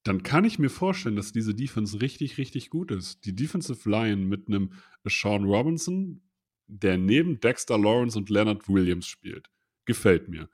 dann 0.03 0.23
kann 0.23 0.45
ich 0.45 0.57
mir 0.57 0.69
vorstellen, 0.69 1.15
dass 1.15 1.31
diese 1.31 1.53
Defense 1.53 2.01
richtig, 2.01 2.37
richtig 2.37 2.69
gut 2.69 2.91
ist. 2.91 3.25
Die 3.25 3.35
Defensive 3.35 3.87
Line 3.89 4.25
mit 4.25 4.47
einem 4.47 4.73
Sean 5.05 5.43
Robinson, 5.43 6.21
der 6.71 6.97
neben 6.97 7.39
Dexter 7.39 7.77
Lawrence 7.77 8.17
und 8.17 8.29
Leonard 8.29 8.67
Williams 8.69 9.05
spielt, 9.05 9.49
gefällt 9.85 10.29
mir. 10.29 10.49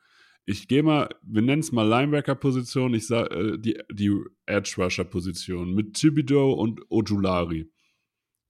Ich 0.46 0.68
gehe 0.68 0.82
mal, 0.82 1.10
wir 1.22 1.42
nennen 1.42 1.60
es 1.60 1.72
mal 1.72 1.88
Linebacker-Position, 1.88 2.94
ich 2.94 3.06
sage 3.06 3.36
äh, 3.36 3.60
die, 3.60 3.80
die 3.92 4.18
Edge-Rusher-Position 4.46 5.74
mit 5.74 5.94
Thibodeau 5.94 6.54
und 6.54 6.82
Ojulari. 6.90 7.70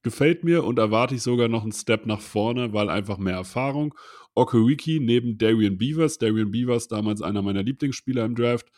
Gefällt 0.03 0.43
mir 0.43 0.63
und 0.63 0.80
erwarte 0.80 1.15
ich 1.15 1.24
sogar 1.24 1.47
noch 1.47 1.63
einen 1.63 1.72
Step 1.72 2.05
nach 2.05 2.22
vorne, 2.22 2.72
weil 2.72 2.89
einfach 2.89 3.18
mehr 3.18 3.34
Erfahrung. 3.34 3.95
Okereke 4.36 4.99
neben 5.01 5.38
Darian 5.38 5.78
Beavers, 5.78 6.20
Darian 6.20 6.51
Beavers 6.51 6.88
damals 6.88 7.22
einer 7.22 7.41
meiner 7.41 7.63
Lieblingsspieler 7.63 8.24
im 8.24 8.36
Draft, 8.36 8.72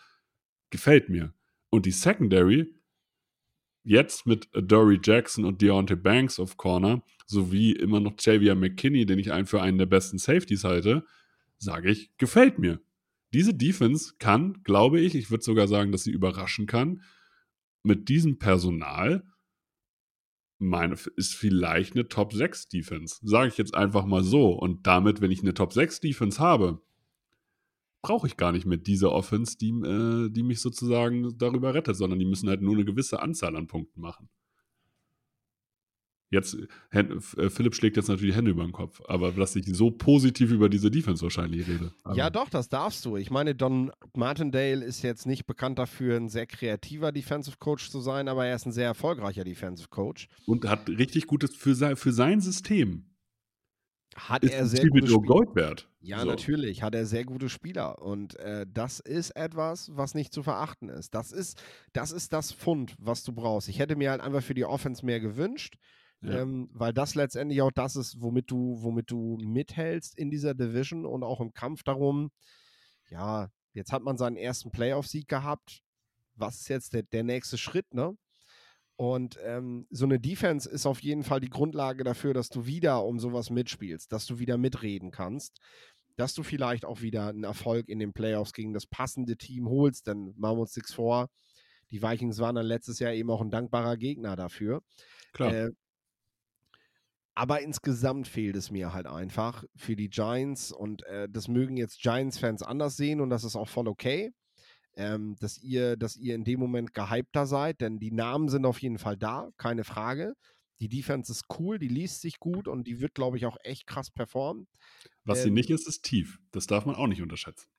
gefällt 0.69 1.09
mir. 1.09 1.33
Und 1.69 1.85
die 1.85 1.91
Secondary, 1.91 2.73
jetzt 3.83 4.25
mit 4.25 4.49
Dory 4.53 4.99
Jackson 5.03 5.45
und 5.45 5.61
Deontay 5.61 5.95
Banks 5.95 6.39
auf 6.39 6.57
Corner, 6.57 7.03
sowie 7.25 7.71
immer 7.71 7.99
noch 7.99 8.15
Xavier 8.15 8.55
McKinney, 8.55 9.05
den 9.05 9.19
ich 9.19 9.31
einen 9.31 9.45
für 9.45 9.61
einen 9.61 9.77
der 9.77 9.85
besten 9.85 10.17
Safeties 10.17 10.63
halte, 10.63 11.05
sage 11.57 11.89
ich, 11.91 12.15
gefällt 12.17 12.59
mir. 12.59 12.79
Diese 13.33 13.53
Defense 13.53 14.13
kann, 14.17 14.61
glaube 14.63 14.99
ich, 14.99 15.15
ich 15.15 15.29
würde 15.29 15.43
sogar 15.43 15.67
sagen, 15.67 15.91
dass 15.91 16.03
sie 16.03 16.11
überraschen 16.11 16.65
kann, 16.65 17.03
mit 17.83 18.09
diesem 18.09 18.39
Personal 18.39 19.23
meine, 20.59 20.95
ist 21.15 21.35
vielleicht 21.35 21.95
eine 21.95 22.07
Top 22.07 22.33
6 22.33 22.67
Defense. 22.67 23.19
Sage 23.21 23.47
ich 23.47 23.57
jetzt 23.57 23.73
einfach 23.73 24.05
mal 24.05 24.23
so. 24.23 24.51
Und 24.51 24.85
damit, 24.85 25.21
wenn 25.21 25.31
ich 25.31 25.41
eine 25.41 25.53
Top 25.53 25.73
6 25.73 26.01
Defense 26.01 26.39
habe, 26.39 26.81
brauche 28.01 28.27
ich 28.27 28.37
gar 28.37 28.51
nicht 28.51 28.65
mehr 28.65 28.77
diese 28.77 29.11
Offense, 29.11 29.57
die, 29.57 29.69
äh, 29.69 30.29
die 30.29 30.43
mich 30.43 30.61
sozusagen 30.61 31.37
darüber 31.37 31.73
rettet, 31.73 31.95
sondern 31.95 32.19
die 32.19 32.25
müssen 32.25 32.49
halt 32.49 32.61
nur 32.61 32.73
eine 32.73 32.85
gewisse 32.85 33.21
Anzahl 33.21 33.55
an 33.55 33.67
Punkten 33.67 34.01
machen. 34.01 34.29
Jetzt, 36.31 36.55
äh, 36.91 37.49
Philipp 37.49 37.73
schlägt 37.73 37.97
jetzt 37.97 38.07
natürlich 38.07 38.35
Hände 38.35 38.51
über 38.51 38.63
den 38.63 38.71
Kopf, 38.71 39.01
aber 39.07 39.31
dass 39.31 39.55
ich 39.55 39.65
so 39.75 39.89
positiv 39.89 40.51
über 40.51 40.69
diese 40.69 40.91
Defense 40.91 41.23
wahrscheinlich 41.23 41.67
rede. 41.67 41.91
Aber 42.03 42.15
ja, 42.15 42.29
doch, 42.29 42.49
das 42.49 42.69
darfst 42.69 43.03
du. 43.05 43.17
Ich 43.17 43.31
meine, 43.31 43.55
Don 43.55 43.91
Martindale 44.15 44.85
ist 44.85 45.01
jetzt 45.01 45.25
nicht 45.25 45.47
bekannt 45.47 45.79
dafür, 45.79 46.17
ein 46.17 46.29
sehr 46.29 46.45
kreativer 46.45 47.11
Defensive 47.11 47.57
Coach 47.57 47.89
zu 47.89 47.99
sein, 47.99 48.27
aber 48.27 48.45
er 48.45 48.55
ist 48.55 48.67
ein 48.67 48.71
sehr 48.71 48.85
erfolgreicher 48.85 49.43
Defensive 49.43 49.89
Coach. 49.89 50.27
Und 50.45 50.69
hat 50.69 50.87
richtig 50.87 51.25
gutes 51.25 51.55
für 51.55 51.73
sein, 51.73 51.95
für 51.95 52.11
sein 52.11 52.41
System. 52.41 53.08
Hat 54.15 54.43
ist 54.43 54.53
er 54.53 54.65
sehr 54.65 54.87
gute 54.87 55.07
Spieler. 55.07 55.21
Gold 55.21 55.55
wert. 55.55 55.89
Ja, 56.01 56.21
so. 56.21 56.25
natürlich, 56.25 56.81
hat 56.81 56.95
er 56.95 57.05
sehr 57.05 57.25
gute 57.25 57.49
Spieler. 57.49 58.01
Und 58.01 58.35
äh, 58.39 58.65
das 58.67 58.99
ist 58.99 59.31
etwas, 59.31 59.91
was 59.95 60.15
nicht 60.15 60.33
zu 60.33 60.43
verachten 60.43 60.89
ist. 60.89 61.13
Das 61.13 61.31
ist, 61.31 61.61
das 61.93 62.11
ist 62.11 62.33
das 62.33 62.51
Fund, 62.51 62.95
was 62.97 63.23
du 63.23 63.33
brauchst. 63.33 63.69
Ich 63.69 63.79
hätte 63.79 63.95
mir 63.95 64.11
halt 64.11 64.21
einfach 64.21 64.41
für 64.41 64.53
die 64.53 64.65
Offense 64.65 65.05
mehr 65.05 65.19
gewünscht. 65.19 65.77
Ja. 66.21 66.41
Ähm, 66.41 66.69
weil 66.73 66.93
das 66.93 67.15
letztendlich 67.15 67.61
auch 67.61 67.71
das 67.71 67.95
ist, 67.95 68.21
womit 68.21 68.51
du, 68.51 68.81
womit 68.81 69.09
du 69.09 69.37
mithältst 69.41 70.17
in 70.17 70.29
dieser 70.29 70.53
Division 70.53 71.05
und 71.05 71.23
auch 71.23 71.39
im 71.39 71.53
Kampf 71.53 71.83
darum. 71.83 72.31
Ja, 73.09 73.49
jetzt 73.73 73.93
hat 73.93 74.03
man 74.03 74.17
seinen 74.17 74.35
ersten 74.35 74.71
Playoff-Sieg 74.71 75.27
gehabt. 75.27 75.81
Was 76.35 76.61
ist 76.61 76.67
jetzt 76.69 76.93
der, 76.93 77.03
der 77.03 77.23
nächste 77.23 77.57
Schritt, 77.57 77.93
ne? 77.93 78.17
Und 78.99 79.39
ähm, 79.45 79.87
so 79.91 80.03
eine 80.03 80.19
Defense 80.19 80.69
ist 80.69 80.85
auf 80.85 80.99
jeden 81.01 81.23
Fall 81.23 81.39
die 81.39 81.49
Grundlage 81.49 82.03
dafür, 82.03 82.33
dass 82.33 82.49
du 82.49 82.65
wieder 82.65 83.05
um 83.05 83.17
sowas 83.17 83.49
mitspielst, 83.49 84.11
dass 84.11 84.25
du 84.25 84.39
wieder 84.39 84.57
mitreden 84.57 85.09
kannst, 85.09 85.61
dass 86.17 86.33
du 86.33 86.43
vielleicht 86.43 86.83
auch 86.83 86.99
wieder 86.99 87.29
einen 87.29 87.45
Erfolg 87.45 87.87
in 87.87 87.99
den 87.99 88.11
Playoffs 88.11 88.51
gegen 88.51 88.73
das 88.73 88.87
passende 88.87 89.37
Team 89.37 89.69
holst. 89.69 90.07
Denn 90.07 90.33
machen 90.35 90.57
wir 90.57 90.63
uns 90.63 90.75
nichts 90.75 90.93
vor, 90.93 91.29
die 91.91 92.01
Vikings 92.01 92.39
waren 92.39 92.55
dann 92.55 92.65
letztes 92.65 92.99
Jahr 92.99 93.13
eben 93.13 93.31
auch 93.31 93.39
ein 93.39 93.51
dankbarer 93.51 93.95
Gegner 93.95 94.35
dafür. 94.35 94.81
Klar. 95.31 95.53
Äh, 95.53 95.71
aber 97.35 97.61
insgesamt 97.61 98.27
fehlt 98.27 98.57
es 98.57 98.69
mir 98.69 98.91
halt 98.91 99.07
einfach 99.07 99.63
für 99.77 99.95
die 99.95 100.09
Giants 100.09 100.73
und 100.73 101.03
äh, 101.03 101.29
das 101.29 101.47
mögen 101.47 101.77
jetzt 101.77 102.01
Giants-Fans 102.01 102.63
anders 102.63 102.97
sehen 102.97 103.21
und 103.21 103.29
das 103.29 103.45
ist 103.45 103.55
auch 103.55 103.69
voll 103.69 103.87
okay, 103.87 104.33
ähm, 104.99 105.35
dass, 105.39 105.57
ihr, 105.57 105.95
dass 105.95 106.17
ihr 106.17 106.35
in 106.35 106.43
dem 106.43 106.59
Moment 106.59 106.93
gehypter 106.93 107.45
seid, 107.45 107.81
denn 107.81 107.99
die 107.99 108.11
Namen 108.11 108.49
sind 108.49 108.65
auf 108.65 108.81
jeden 108.81 108.99
Fall 108.99 109.17
da, 109.17 109.49
keine 109.57 109.83
Frage. 109.83 110.35
Die 110.81 110.89
Defense 110.89 111.31
ist 111.31 111.45
cool, 111.57 111.79
die 111.79 111.87
liest 111.87 112.21
sich 112.21 112.39
gut 112.39 112.67
und 112.67 112.85
die 112.85 112.99
wird, 112.99 113.15
glaube 113.15 113.37
ich, 113.37 113.45
auch 113.45 113.57
echt 113.63 113.87
krass 113.87 114.11
performen. 114.11 114.67
Was 115.23 115.39
ähm, 115.39 115.45
sie 115.45 115.51
nicht 115.51 115.69
ist, 115.69 115.87
ist 115.87 116.03
tief. 116.03 116.39
Das 116.51 116.67
darf 116.67 116.85
man 116.85 116.95
auch 116.95 117.07
nicht 117.07 117.21
unterschätzen. 117.21 117.69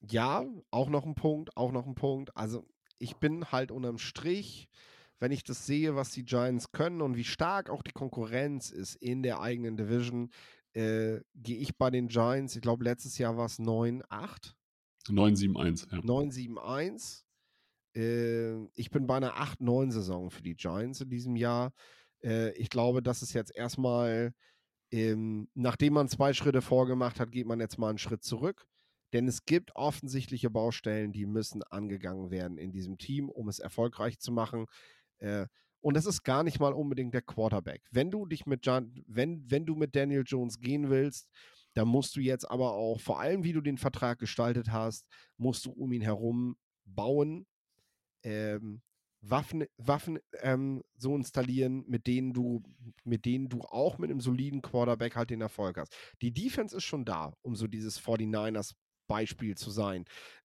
Ja, 0.00 0.44
auch 0.70 0.88
noch 0.88 1.04
ein 1.04 1.14
Punkt, 1.14 1.56
auch 1.56 1.72
noch 1.72 1.86
ein 1.86 1.94
Punkt. 1.94 2.36
Also 2.36 2.66
ich 2.98 3.16
bin 3.16 3.50
halt 3.50 3.70
unterm 3.72 3.98
Strich 3.98 4.68
wenn 5.18 5.32
ich 5.32 5.44
das 5.44 5.66
sehe, 5.66 5.96
was 5.96 6.10
die 6.10 6.24
Giants 6.24 6.72
können 6.72 7.00
und 7.00 7.16
wie 7.16 7.24
stark 7.24 7.70
auch 7.70 7.82
die 7.82 7.92
Konkurrenz 7.92 8.70
ist 8.70 8.96
in 8.96 9.22
der 9.22 9.40
eigenen 9.40 9.76
Division, 9.76 10.30
äh, 10.74 11.20
gehe 11.34 11.56
ich 11.56 11.76
bei 11.76 11.90
den 11.90 12.08
Giants, 12.08 12.54
ich 12.54 12.60
glaube, 12.60 12.84
letztes 12.84 13.16
Jahr 13.16 13.36
war 13.36 13.46
es 13.46 13.58
9-8. 13.58 14.55
9-7-1, 15.12 15.92
ja. 15.92 15.98
9-7-1. 15.98 17.22
Äh, 17.94 18.64
ich 18.74 18.90
bin 18.90 19.06
bei 19.06 19.16
einer 19.16 19.34
8-9-Saison 19.36 20.30
für 20.30 20.42
die 20.42 20.54
Giants 20.54 21.00
in 21.00 21.08
diesem 21.08 21.36
Jahr. 21.36 21.72
Äh, 22.22 22.52
ich 22.52 22.70
glaube, 22.70 23.02
das 23.02 23.22
ist 23.22 23.32
jetzt 23.32 23.54
erstmal, 23.54 24.34
ähm, 24.90 25.48
nachdem 25.54 25.94
man 25.94 26.08
zwei 26.08 26.32
Schritte 26.32 26.62
vorgemacht 26.62 27.20
hat, 27.20 27.32
geht 27.32 27.46
man 27.46 27.60
jetzt 27.60 27.78
mal 27.78 27.88
einen 27.88 27.98
Schritt 27.98 28.22
zurück. 28.22 28.66
Denn 29.12 29.28
es 29.28 29.44
gibt 29.44 29.74
offensichtliche 29.76 30.50
Baustellen, 30.50 31.12
die 31.12 31.26
müssen 31.26 31.62
angegangen 31.62 32.30
werden 32.30 32.58
in 32.58 32.72
diesem 32.72 32.98
Team, 32.98 33.28
um 33.28 33.48
es 33.48 33.60
erfolgreich 33.60 34.18
zu 34.18 34.32
machen. 34.32 34.66
Äh, 35.18 35.46
und 35.80 35.94
das 35.94 36.06
ist 36.06 36.24
gar 36.24 36.42
nicht 36.42 36.58
mal 36.58 36.72
unbedingt 36.72 37.14
der 37.14 37.22
Quarterback. 37.22 37.82
Wenn 37.92 38.10
du 38.10 38.26
dich 38.26 38.46
mit 38.46 38.66
John, 38.66 38.92
wenn, 39.06 39.48
wenn 39.48 39.64
du 39.64 39.76
mit 39.76 39.94
Daniel 39.94 40.24
Jones 40.26 40.58
gehen 40.58 40.90
willst, 40.90 41.28
dann 41.76 41.88
musst 41.88 42.16
du 42.16 42.20
jetzt 42.20 42.50
aber 42.50 42.72
auch, 42.72 43.00
vor 43.00 43.20
allem 43.20 43.44
wie 43.44 43.52
du 43.52 43.60
den 43.60 43.76
Vertrag 43.76 44.18
gestaltet 44.18 44.72
hast, 44.72 45.06
musst 45.36 45.66
du 45.66 45.72
um 45.72 45.92
ihn 45.92 46.00
herum 46.00 46.56
bauen, 46.86 47.46
ähm, 48.22 48.80
Waffen, 49.20 49.66
Waffen 49.76 50.18
ähm, 50.40 50.82
so 50.96 51.14
installieren, 51.14 51.84
mit 51.86 52.06
denen 52.06 52.32
du, 52.32 52.62
mit 53.04 53.26
denen 53.26 53.50
du 53.50 53.60
auch 53.60 53.98
mit 53.98 54.10
einem 54.10 54.20
soliden 54.20 54.62
Quarterback 54.62 55.16
halt 55.16 55.28
den 55.28 55.42
Erfolg 55.42 55.76
hast. 55.76 55.94
Die 56.22 56.32
Defense 56.32 56.74
ist 56.74 56.84
schon 56.84 57.04
da, 57.04 57.34
um 57.42 57.54
so 57.54 57.66
dieses 57.66 58.00
49ers 58.00 58.72
Beispiel 59.06 59.54
zu 59.56 59.70
sein. 59.70 60.04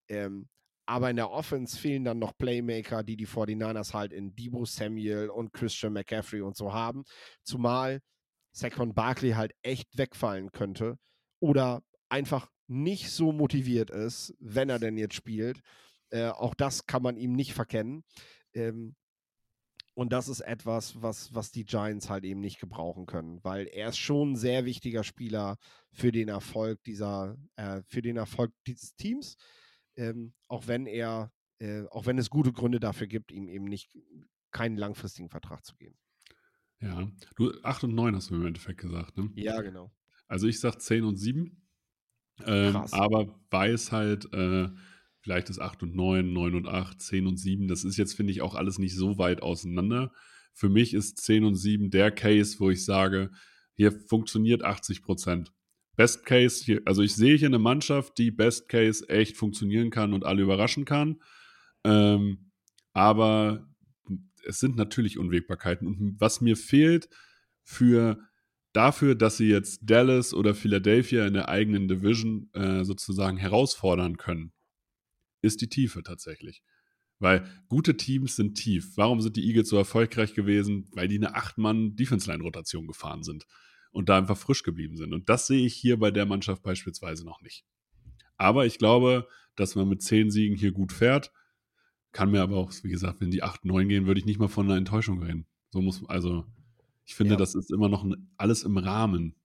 Ähm, 0.10 0.50
aber 0.86 1.10
in 1.10 1.16
der 1.16 1.32
Offense 1.32 1.78
fehlen 1.78 2.04
dann 2.04 2.20
noch 2.20 2.38
Playmaker, 2.38 3.04
die 3.04 3.16
die 3.16 3.28
49ers 3.28 3.94
halt 3.94 4.12
in 4.12 4.36
Debo 4.36 4.66
Samuel 4.66 5.30
und 5.30 5.54
Christian 5.54 5.94
McCaffrey 5.94 6.42
und 6.42 6.58
so 6.58 6.74
haben. 6.74 7.06
Zumal 7.44 8.02
Saquon 8.54 8.94
Barkley 8.94 9.32
halt 9.32 9.54
echt 9.62 9.98
wegfallen 9.98 10.52
könnte 10.52 10.98
oder 11.42 11.84
einfach 12.08 12.50
nicht 12.68 13.12
so 13.12 13.34
motiviert 13.34 13.90
ist, 13.90 14.34
wenn 14.40 14.70
er 14.70 14.80
denn 14.80 14.98
jetzt 14.98 15.16
spielt. 15.16 15.60
Äh, 16.10 16.30
auch 16.30 16.56
das 16.56 16.86
kann 16.86 17.04
man 17.04 17.18
ihm 17.18 17.34
nicht 17.34 17.54
verkennen. 17.54 18.06
Ähm, 18.54 18.96
und 19.94 20.14
das 20.14 20.30
ist 20.30 20.40
etwas, 20.40 21.02
was, 21.02 21.34
was 21.34 21.52
die 21.52 21.66
Giants 21.66 22.10
halt 22.10 22.24
eben 22.24 22.40
nicht 22.40 22.62
gebrauchen 22.62 23.06
können, 23.06 23.44
weil 23.44 23.68
er 23.68 23.90
ist 23.90 23.98
schon 23.98 24.32
ein 24.32 24.36
sehr 24.38 24.64
wichtiger 24.64 25.04
Spieler 25.04 25.58
für 25.92 26.14
den 26.14 26.30
Erfolg 26.30 26.82
dieser, 26.86 27.36
äh, 27.58 27.82
für 27.88 28.02
den 28.02 28.16
Erfolg 28.16 28.54
dieses 28.66 28.96
Teams 28.96 29.36
ähm, 29.96 30.34
auch 30.48 30.68
wenn 30.68 30.86
er, 30.86 31.32
äh, 31.60 31.84
auch 31.90 32.06
wenn 32.06 32.18
es 32.18 32.30
gute 32.30 32.52
Gründe 32.52 32.80
dafür 32.80 33.08
gibt, 33.08 33.32
ihm 33.32 33.48
eben 33.48 33.66
nicht 33.66 33.98
keinen 34.52 34.78
langfristigen 34.78 35.30
Vertrag 35.30 35.66
zu 35.66 35.76
geben. 35.76 35.98
Ja, 36.80 37.08
du 37.36 37.52
8 37.64 37.84
und 37.86 37.96
9 37.96 38.16
hast 38.16 38.32
du 38.32 38.36
im 38.36 38.46
Endeffekt 38.46 38.82
gesagt, 38.82 39.18
ne? 39.18 39.30
Ja, 39.36 39.62
genau. 39.62 39.92
Also 40.32 40.48
ich 40.48 40.62
sag 40.62 40.80
10 40.80 41.04
und 41.04 41.18
7. 41.18 41.62
Ähm, 42.46 42.76
aber 42.92 43.38
weiß 43.50 43.92
halt, 43.92 44.34
äh, 44.34 44.70
vielleicht 45.20 45.50
ist 45.50 45.60
8 45.60 45.84
und 45.84 45.94
9, 45.94 46.32
9 46.32 46.56
und 46.56 46.68
8, 46.68 47.02
10 47.02 47.28
und 47.28 47.38
7. 47.38 47.68
Das 47.68 47.84
ist 47.84 47.98
jetzt, 47.98 48.14
finde 48.14 48.32
ich, 48.32 48.42
auch 48.42 48.56
alles 48.56 48.80
nicht 48.80 48.96
so 48.96 49.18
weit 49.18 49.42
auseinander. 49.42 50.14
Für 50.54 50.70
mich 50.70 50.94
ist 50.94 51.20
10 51.20 51.44
und 51.44 51.56
7 51.56 51.92
der 51.92 52.12
Case, 52.12 52.60
wo 52.60 52.70
ich 52.70 52.86
sage, 52.86 53.32
hier 53.74 53.92
funktioniert 53.92 54.64
80 54.64 55.04
Prozent. 55.04 55.52
Best 55.98 56.26
Case, 56.26 56.64
hier, 56.64 56.82
also 56.86 57.02
ich 57.02 57.14
sehe 57.14 57.36
hier 57.36 57.50
eine 57.50 57.60
Mannschaft, 57.60 58.18
die 58.18 58.32
Best 58.32 58.70
Case 58.70 59.08
echt 59.10 59.36
funktionieren 59.36 59.90
kann 59.90 60.14
und 60.14 60.26
alle 60.26 60.44
überraschen 60.44 60.86
kann. 60.86 61.22
Ähm, 61.84 62.52
aber 62.94 63.68
es 64.46 64.60
sind 64.60 64.78
natürlich 64.78 65.18
Unwägbarkeiten. 65.18 65.88
Und 65.88 66.16
was 66.22 66.40
mir 66.40 66.56
fehlt 66.56 67.10
für 67.64 68.18
dafür, 68.74 69.16
dass 69.16 69.38
sie 69.38 69.50
jetzt 69.50 69.82
Dallas 69.84 70.34
oder 70.34 70.56
Philadelphia 70.56 71.26
in 71.26 71.34
der 71.34 71.50
eigenen 71.50 71.88
Division 71.88 72.50
äh, 72.54 72.84
sozusagen 72.84 73.38
herausfordern 73.38 74.18
können, 74.18 74.54
ist 75.42 75.62
die 75.62 75.70
Tiefe 75.70 76.04
tatsächlich. 76.04 76.64
Weil 77.20 77.46
gute 77.68 77.98
Teams 77.98 78.36
sind 78.36 78.56
tief. 78.56 78.98
Warum 78.98 79.22
sind 79.22 79.36
die 79.36 79.48
Eagles 79.48 79.70
so 79.70 79.78
erfolgreich 79.78 80.34
gewesen? 80.34 80.90
Weil 80.94 81.08
die 81.08 81.18
eine 81.18 81.36
8-Mann-Defense-Line-Rotation 81.36 82.88
gefahren 82.88 83.24
sind. 83.24 83.46
und 83.94 84.08
da 84.08 84.18
einfach 84.18 84.38
frisch 84.38 84.64
geblieben 84.64 84.96
sind. 84.96 85.14
Und 85.14 85.28
das 85.28 85.48
sehe 85.48 85.66
ich 85.66 85.74
hier 85.74 86.00
bei 86.00 86.12
der 86.12 86.26
Mannschaft 86.26 86.64
beispielsweise 86.64 87.26
noch 87.26 87.42
nicht. 87.42 87.66
Aber 88.38 88.66
ich 88.66 88.78
glaube, 88.78 89.28
dass 89.56 89.76
man 89.76 89.90
mit 89.90 90.02
zehn 90.02 90.32
Siegen 90.32 90.56
hier 90.56 90.72
gut 90.72 90.94
fährt. 90.94 91.32
Kann 92.14 92.32
mir 92.32 92.42
aber 92.42 92.58
auch, 92.58 92.72
wie 92.84 92.90
gesagt, 92.90 93.22
wenn 93.22 93.32
die 93.32 93.44
8, 93.44 93.66
9 93.66 93.88
gehen, 93.90 94.08
würde 94.08 94.20
ich 94.20 94.26
nicht 94.26 94.40
mal 94.40 94.48
von 94.48 94.66
einer 94.66 94.78
Enttäuschung 94.78 95.22
reden. 95.22 95.46
So 95.72 95.82
muss, 95.82 96.04
also, 96.08 96.46
ich 97.12 97.16
finde, 97.16 97.34
Ja. 97.34 97.38
das 97.38 97.56
ist 97.56 97.72
immer 97.72 97.90
noch 97.90 98.06
ein, 98.06 98.32
alles 98.38 98.64
im 98.64 98.78
Rahmen. 98.78 99.36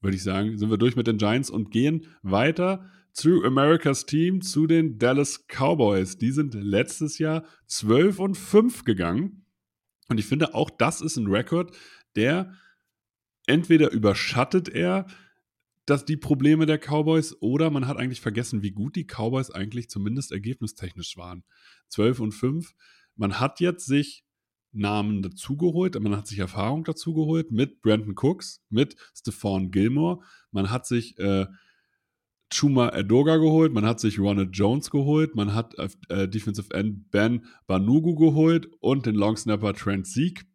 Würde 0.00 0.16
ich 0.16 0.22
sagen, 0.22 0.56
sind 0.56 0.70
wir 0.70 0.78
durch 0.78 0.94
mit 0.94 1.08
den 1.08 1.18
Giants 1.18 1.50
und 1.50 1.72
gehen 1.72 2.06
weiter 2.22 2.88
zu 3.12 3.42
Americas 3.42 4.06
Team, 4.06 4.42
zu 4.42 4.68
den 4.68 4.98
Dallas 4.98 5.46
Cowboys. 5.48 6.18
Die 6.18 6.30
sind 6.30 6.54
letztes 6.54 7.18
Jahr 7.18 7.44
12 7.66 8.20
und 8.20 8.36
5 8.36 8.84
gegangen. 8.84 9.44
Und 10.08 10.20
ich 10.20 10.26
finde, 10.26 10.54
auch 10.54 10.70
das 10.70 11.00
ist 11.00 11.16
ein 11.16 11.26
Rekord, 11.26 11.76
der 12.14 12.54
entweder 13.46 13.90
überschattet 13.90 14.68
er 14.68 15.06
dass 15.86 16.04
die 16.04 16.16
Probleme 16.16 16.66
der 16.66 16.78
Cowboys 16.78 17.34
oder 17.40 17.68
man 17.70 17.88
hat 17.88 17.96
eigentlich 17.96 18.20
vergessen, 18.20 18.62
wie 18.62 18.70
gut 18.70 18.94
die 18.94 19.06
Cowboys 19.06 19.50
eigentlich 19.50 19.90
zumindest 19.90 20.30
ergebnistechnisch 20.30 21.16
waren. 21.16 21.42
12 21.88 22.20
und 22.20 22.32
5. 22.32 22.74
Man 23.16 23.40
hat 23.40 23.58
jetzt 23.58 23.86
sich 23.86 24.24
Namen 24.72 25.22
dazugeholt, 25.22 26.00
man 26.00 26.16
hat 26.16 26.26
sich 26.26 26.38
Erfahrung 26.38 26.84
dazugeholt 26.84 27.50
mit 27.50 27.82
Brandon 27.82 28.14
Cooks, 28.16 28.62
mit 28.68 28.96
Stephon 29.14 29.70
Gilmore, 29.70 30.20
man 30.52 30.70
hat 30.70 30.86
sich 30.86 31.18
äh, 31.18 31.46
Chuma 32.52 32.90
Edoga 32.90 33.36
geholt, 33.36 33.72
man 33.72 33.86
hat 33.86 34.00
sich 34.00 34.18
Ronald 34.18 34.50
Jones 34.52 34.90
geholt, 34.90 35.36
man 35.36 35.54
hat 35.54 35.74
äh, 36.08 36.28
Defensive 36.28 36.74
End 36.74 37.10
Ben 37.10 37.46
Banugu 37.66 38.16
geholt 38.16 38.68
und 38.80 39.06
den 39.06 39.14
Longsnapper 39.14 39.74
Trent 39.74 40.06
Sieg. 40.06 40.46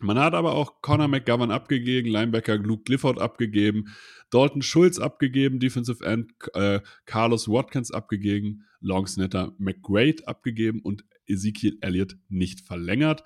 Man 0.00 0.18
hat 0.18 0.34
aber 0.34 0.52
auch 0.52 0.80
Connor 0.80 1.08
McGovern 1.08 1.50
abgegeben, 1.50 2.08
Linebacker 2.08 2.56
Luke 2.58 2.84
Clifford 2.84 3.20
abgegeben, 3.20 3.88
Dalton 4.30 4.62
Schulz 4.62 4.98
abgegeben, 4.98 5.58
Defensive 5.58 6.04
End 6.04 6.32
äh, 6.54 6.80
Carlos 7.04 7.48
Watkins 7.48 7.90
abgegeben, 7.90 8.64
Longsnatter 8.80 9.54
McGrade 9.58 10.26
abgegeben 10.26 10.80
und 10.80 11.04
Ezekiel 11.28 11.78
Elliott 11.80 12.16
nicht 12.28 12.60
verlängert. 12.60 13.22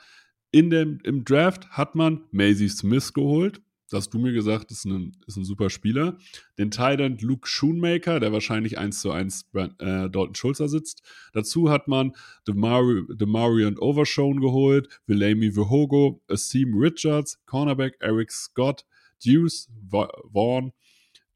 In 0.50 0.70
dem, 0.70 0.98
Im 1.04 1.24
Draft 1.24 1.70
hat 1.70 1.94
man 1.94 2.24
Maisie 2.30 2.68
Smith 2.68 3.12
geholt. 3.14 3.62
Das 3.92 4.04
hast 4.04 4.14
du 4.14 4.18
mir 4.18 4.32
gesagt, 4.32 4.70
ist 4.70 4.86
ein, 4.86 5.12
ist 5.26 5.36
ein 5.36 5.44
super 5.44 5.68
Spieler. 5.68 6.16
Den 6.58 6.70
Titan 6.70 7.18
Luke 7.18 7.46
Schoonmaker, 7.46 8.20
der 8.20 8.32
wahrscheinlich 8.32 8.78
1 8.78 9.02
zu 9.02 9.10
1 9.10 9.50
äh, 9.52 9.66
Dalton 9.78 10.34
Schulz 10.34 10.60
ersetzt. 10.60 11.02
Dazu 11.34 11.68
hat 11.68 11.88
man 11.88 12.12
Demari, 12.48 13.02
Demari 13.14 13.66
und 13.66 13.80
Overshone 13.80 14.40
geholt, 14.40 14.88
Willamy 15.06 15.54
Vihogo, 15.54 16.22
Asim 16.28 16.74
Richards, 16.74 17.38
Cornerback 17.44 17.96
Eric 18.00 18.32
Scott, 18.32 18.86
Deuce 19.24 19.68
Vaughn, 19.90 20.72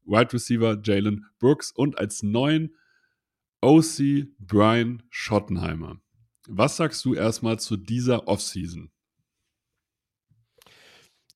Wide 0.03 0.33
Receiver 0.33 0.81
Jalen 0.83 1.25
Brooks 1.37 1.71
und 1.71 1.99
als 1.99 2.23
neuen 2.23 2.75
OC 3.61 4.29
Brian 4.39 5.03
Schottenheimer. 5.09 6.01
Was 6.49 6.77
sagst 6.77 7.03
du 7.03 7.13
erstmal 7.13 7.59
zu 7.59 7.75
dieser 7.75 8.27
Offseason? 8.27 8.89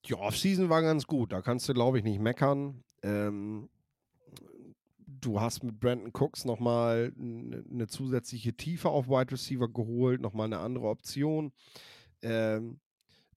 Die 0.05 0.13
Offseason 0.15 0.69
war 0.69 0.81
ganz 0.81 1.05
gut, 1.05 1.33
da 1.33 1.41
kannst 1.41 1.67
du, 1.67 1.73
glaube 1.73 1.97
ich, 1.97 2.03
nicht 2.05 2.19
meckern. 2.19 2.83
Ähm, 3.03 3.69
du 5.05 5.41
hast 5.41 5.63
mit 5.63 5.79
Brandon 5.81 6.11
Cooks 6.13 6.45
nochmal 6.45 7.13
eine 7.17 7.87
zusätzliche 7.87 8.55
Tiefe 8.55 8.89
auf 8.89 9.09
Wide 9.09 9.33
Receiver 9.33 9.67
geholt, 9.67 10.21
nochmal 10.21 10.45
eine 10.45 10.59
andere 10.59 10.87
Option. 10.87 11.51
Ähm, 12.21 12.79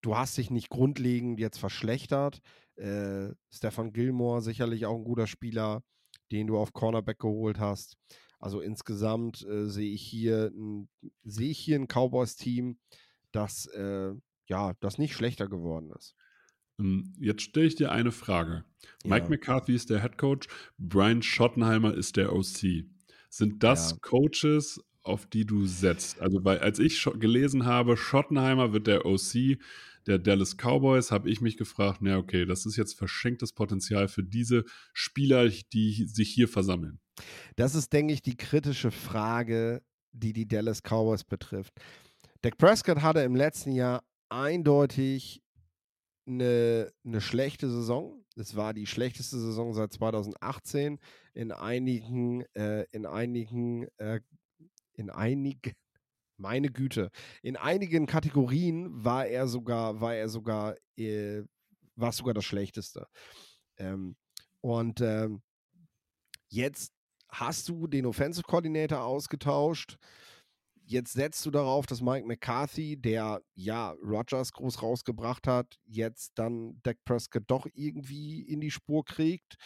du 0.01 0.17
hast 0.17 0.39
dich 0.39 0.51
nicht 0.51 0.71
grundlegend 0.71 1.41
jetzt 1.41 1.59
verschlechtert. 1.59 2.41
Äh, 2.77 3.31
Stefan 3.51 3.93
Gilmore 3.93 4.43
sicherlich 4.43 4.87
auch 4.87 4.97
ein 4.97 5.05
guter 5.05 5.27
Spieler, 5.27 5.83
den 6.31 6.47
du 6.47 6.57
auf 6.57 6.73
Cornerback 6.73 7.19
geholt 7.19 7.59
hast. 7.59 7.97
Also 8.45 8.61
insgesamt 8.61 9.41
äh, 9.47 9.71
sehe 9.71 9.91
ich 9.91 10.03
hier 10.03 10.53
ein, 10.55 10.91
sehe 11.25 11.49
ich 11.49 11.59
hier 11.59 11.77
ein 11.77 11.89
Cowboys-Team, 11.89 12.77
das 13.33 13.65
äh, 13.69 14.13
ja, 14.49 14.75
das 14.81 14.99
nicht 14.99 15.15
schlechter 15.15 15.49
geworden 15.49 15.91
ist. 15.97 16.15
Jetzt 17.19 17.41
stelle 17.41 17.67
ich 17.67 17.77
dir 17.77 17.91
eine 17.91 18.13
Frage. 18.13 18.67
Mike 19.03 19.25
Ja. 19.25 19.31
McCarthy 19.31 19.75
ist 19.75 19.89
der 19.89 20.03
Head 20.03 20.19
Coach, 20.19 20.49
Brian 20.77 21.23
Schottenheimer 21.23 21.95
ist 21.95 22.19
der 22.19 22.35
OC. 22.35 22.85
Sind 23.31 23.63
das 23.63 23.93
Ja. 23.93 23.97
Coaches, 24.03 24.79
auf 25.03 25.25
die 25.25 25.47
du 25.47 25.65
setzt? 25.65 26.21
Also, 26.21 26.45
weil 26.45 26.59
als 26.59 26.79
ich 26.79 27.03
gelesen 27.19 27.65
habe, 27.65 27.97
Schottenheimer 27.97 28.75
wird 28.75 28.89
der 28.89 29.07
OC 29.07 29.57
der 30.07 30.19
Dallas 30.19 30.59
Cowboys, 30.59 31.11
habe 31.11 31.31
ich 31.31 31.41
mich 31.41 31.57
gefragt, 31.57 32.01
na 32.03 32.19
okay, 32.19 32.45
das 32.45 32.67
ist 32.67 32.77
jetzt 32.77 32.93
verschenktes 32.93 33.55
Potenzial 33.55 34.07
für 34.09 34.23
diese 34.23 34.67
Spieler, 34.93 35.49
die 35.49 36.05
sich 36.05 36.29
hier 36.29 36.47
versammeln. 36.47 37.01
Das 37.57 37.75
ist, 37.75 37.93
denke 37.93 38.13
ich, 38.13 38.23
die 38.23 38.37
kritische 38.37 38.91
Frage, 38.91 39.83
die 40.13 40.33
die 40.33 40.47
Dallas 40.47 40.83
Cowboys 40.83 41.25
betrifft. 41.25 41.73
Dak 42.43 42.57
Prescott 42.59 43.03
hatte 43.03 43.21
im 43.21 43.35
letzten 43.35 43.73
Jahr 43.73 44.03
eindeutig 44.29 45.43
eine, 46.27 46.93
eine 47.05 47.21
schlechte 47.21 47.71
Saison. 47.71 48.25
Es 48.37 48.57
war 48.57 48.75
die 48.75 48.87
schlechteste 48.87 49.39
Saison 49.39 49.75
seit 49.75 49.93
2018. 49.93 50.99
In 51.35 51.53
einigen, 51.53 52.43
äh, 52.55 52.85
in 52.91 53.07
einigen, 53.07 53.87
äh, 53.99 54.21
in 54.95 55.11
einigen, 55.11 55.75
meine 56.37 56.69
Güte, 56.69 57.11
in 57.43 57.57
einigen 57.57 58.07
Kategorien 58.07 59.05
war 59.05 59.27
er 59.27 59.47
sogar, 59.47 60.01
war 60.01 60.15
er 60.15 60.29
sogar, 60.29 60.77
äh, 60.97 61.43
war 61.97 62.13
sogar 62.13 62.35
das 62.35 62.45
Schlechteste. 62.45 63.07
Ähm, 63.77 64.17
und 64.61 65.01
ähm, 65.01 65.43
jetzt 66.49 66.94
hast 67.35 67.69
du 67.69 67.87
den 67.87 68.07
Offensive 68.07 68.45
Coordinator 68.45 69.03
ausgetauscht. 69.03 69.99
Jetzt 70.87 71.15
setzt 71.15 71.45
du 71.47 71.51
darauf, 71.51 71.87
dass 71.87 72.03
Mike 72.03 72.27
McCarthy, 72.27 72.97
der 72.97 73.41
ja 73.55 73.95
Rogers 74.03 74.53
groß 74.53 74.83
rausgebracht 74.83 75.47
hat, 75.47 75.79
jetzt 75.87 76.33
dann 76.39 76.79
Dak 76.83 76.99
Prescott 77.05 77.45
doch 77.47 77.67
irgendwie 77.73 78.43
in 78.43 78.61
die 78.61 78.71
Spur 78.71 79.05
kriegt. 79.05 79.57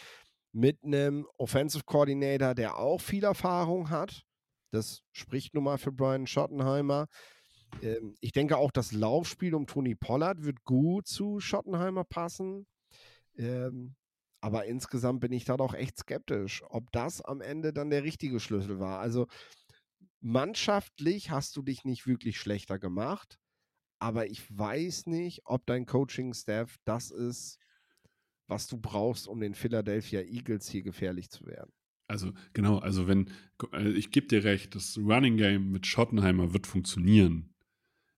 Mit 0.51 0.83
einem 0.83 1.27
Offensive 1.37 1.83
Coordinator, 1.83 2.55
der 2.55 2.77
auch 2.77 3.01
viel 3.01 3.23
Erfahrung 3.23 3.89
hat. 3.89 4.23
Das 4.71 5.03
spricht 5.11 5.53
nun 5.53 5.65
mal 5.65 5.77
für 5.77 5.91
Brian 5.91 6.25
Schottenheimer. 6.25 7.07
Ähm, 7.81 8.15
ich 8.19 8.31
denke 8.31 8.57
auch, 8.57 8.71
das 8.71 8.91
Laufspiel 8.91 9.53
um 9.53 9.67
Tony 9.67 9.95
Pollard 9.95 10.43
wird 10.43 10.63
gut 10.63 11.07
zu 11.07 11.39
Schottenheimer 11.39 12.03
passen. 12.03 12.65
Ähm, 13.37 13.95
aber 14.41 14.65
insgesamt 14.65 15.19
bin 15.19 15.31
ich 15.31 15.45
da 15.45 15.57
doch 15.57 15.73
echt 15.73 15.97
skeptisch, 15.97 16.63
ob 16.69 16.91
das 16.91 17.21
am 17.21 17.41
Ende 17.41 17.73
dann 17.73 17.89
der 17.89 18.03
richtige 18.03 18.39
Schlüssel 18.39 18.79
war. 18.79 18.99
Also 18.99 19.27
mannschaftlich 20.21 21.31
hast 21.31 21.55
du 21.57 21.61
dich 21.61 21.83
nicht 21.83 22.07
wirklich 22.07 22.39
schlechter 22.39 22.79
gemacht, 22.79 23.39
aber 23.99 24.27
ich 24.27 24.45
weiß 24.57 25.07
nicht, 25.07 25.41
ob 25.45 25.65
dein 25.65 25.85
Coaching-Staff 25.85 26.77
das 26.85 27.11
ist, 27.11 27.59
was 28.47 28.67
du 28.67 28.77
brauchst, 28.77 29.27
um 29.27 29.39
den 29.39 29.53
Philadelphia 29.53 30.21
Eagles 30.21 30.69
hier 30.69 30.83
gefährlich 30.83 31.29
zu 31.29 31.45
werden. 31.45 31.71
Also, 32.07 32.33
genau, 32.53 32.79
also 32.79 33.07
wenn, 33.07 33.29
äh, 33.71 33.89
ich 33.89 34.09
gebe 34.09 34.27
dir 34.27 34.43
recht, 34.43 34.73
das 34.73 34.97
Running 34.97 35.37
Game 35.37 35.71
mit 35.71 35.85
Schottenheimer 35.85 36.53
wird 36.53 36.65
funktionieren. 36.65 37.53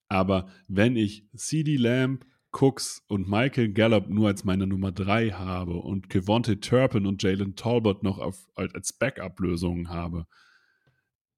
Aber 0.07 0.49
wenn 0.67 0.95
ich 0.95 1.28
CD 1.36 1.76
Lamb, 1.76 2.26
Cooks 2.52 3.04
und 3.08 3.30
Michael 3.30 3.70
Gallup 3.70 4.10
nur 4.10 4.28
als 4.28 4.43
meine 4.43 4.68
Nummer 4.68 4.91
3 4.91 5.32
habe 5.32 5.76
und 5.76 6.10
Kevontae 6.10 6.58
Turpin 6.58 7.06
und 7.06 7.24
Jalen 7.24 7.56
Talbot 7.56 8.04
noch 8.04 8.20
auf, 8.20 8.47
als 8.56 8.93
Backup-Lösungen 8.93 9.89
habe, 9.89 10.28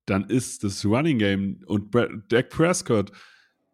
dann 0.05 0.25
ist 0.25 0.63
das 0.63 0.83
Running 0.85 1.19
Game 1.19 1.63
und 1.65 1.95
Dak 2.29 2.49
Prescott 2.49 3.11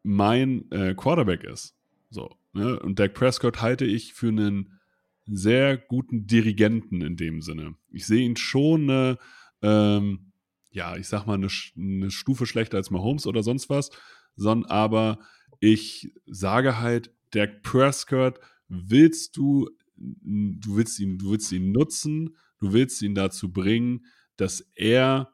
mein 0.03 0.69
äh, 0.71 0.93
Quarterback 0.95 1.43
ist. 1.43 1.75
So, 2.09 2.35
ne? 2.53 2.79
Und 2.79 2.99
Dak 2.99 3.13
Prescott 3.13 3.61
halte 3.61 3.85
ich 3.85 4.13
für 4.13 4.27
einen 4.27 4.79
sehr 5.25 5.77
guten 5.77 6.27
Dirigenten 6.27 7.01
in 7.01 7.15
dem 7.15 7.41
Sinne. 7.41 7.75
Ich 7.91 8.05
sehe 8.05 8.25
ihn 8.25 8.35
schon 8.35 8.89
eine, 8.89 9.17
ähm, 9.61 10.31
ja, 10.71 10.97
ich 10.97 11.07
sag 11.07 11.25
mal, 11.25 11.35
eine, 11.35 11.49
eine, 11.77 12.11
Stufe 12.11 12.45
schlechter 12.45 12.77
als 12.77 12.91
Mahomes 12.91 13.27
oder 13.27 13.43
sonst 13.43 13.69
was, 13.69 13.91
sondern 14.35 14.69
aber 14.71 15.19
ich 15.59 16.13
sage 16.25 16.79
halt, 16.79 17.11
Dak 17.31 17.61
Prescott, 17.63 18.39
willst 18.67 19.37
du, 19.37 19.69
du 19.95 20.75
willst 20.75 20.99
ihn, 20.99 21.17
du 21.17 21.31
willst 21.31 21.51
ihn 21.51 21.71
nutzen, 21.71 22.35
du 22.59 22.73
willst 22.73 23.01
ihn 23.01 23.15
dazu 23.15 23.51
bringen, 23.51 24.05
dass 24.37 24.61
er 24.75 25.33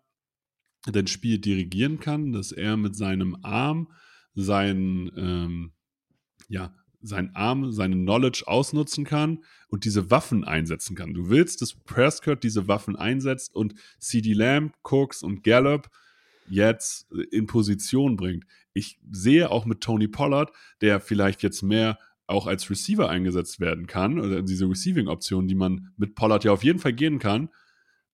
dein 0.92 1.08
Spiel 1.08 1.40
dirigieren 1.40 2.00
kann, 2.00 2.32
dass 2.32 2.52
er 2.52 2.78
mit 2.78 2.96
seinem 2.96 3.38
Arm 3.44 3.92
sein, 4.34 5.12
ähm, 5.16 5.72
ja, 6.48 6.76
seinen 7.02 7.36
Arm, 7.36 7.72
seine 7.72 7.96
Knowledge 7.96 8.44
ausnutzen 8.48 9.06
kann 9.06 9.44
und 9.68 9.86
diese 9.86 10.10
Waffen 10.10 10.44
einsetzen 10.44 10.96
kann. 10.96 11.14
Du 11.14 11.30
willst, 11.30 11.62
dass 11.62 11.76
Prescott 11.76 12.44
diese 12.44 12.68
Waffen 12.68 12.96
einsetzt 12.96 13.56
und 13.56 13.76
CD 14.00 14.34
Lamb, 14.34 14.74
Cooks 14.84 15.24
und 15.24 15.44
Gallup 15.44 15.90
jetzt 16.48 17.12
in 17.32 17.48
Position 17.48 18.16
bringt. 18.18 18.46
Ich 18.76 19.00
sehe 19.10 19.50
auch 19.50 19.66
mit 19.66 19.82
Tony 19.82 20.08
Pollard, 20.08 20.52
der 20.82 21.00
vielleicht 21.00 21.42
jetzt 21.42 21.64
mehr 21.64 21.98
auch 22.28 22.46
als 22.46 22.70
Receiver 22.70 23.10
eingesetzt 23.10 23.60
werden 23.60 23.88
kann, 23.88 24.20
oder 24.20 24.42
diese 24.42 24.70
Receiving-Option, 24.70 25.48
die 25.48 25.56
man 25.56 25.94
mit 25.98 26.14
Pollard 26.14 26.44
ja 26.44 26.52
auf 26.52 26.64
jeden 26.64 26.80
Fall 26.80 26.94
gehen 26.94 27.18
kann. 27.18 27.50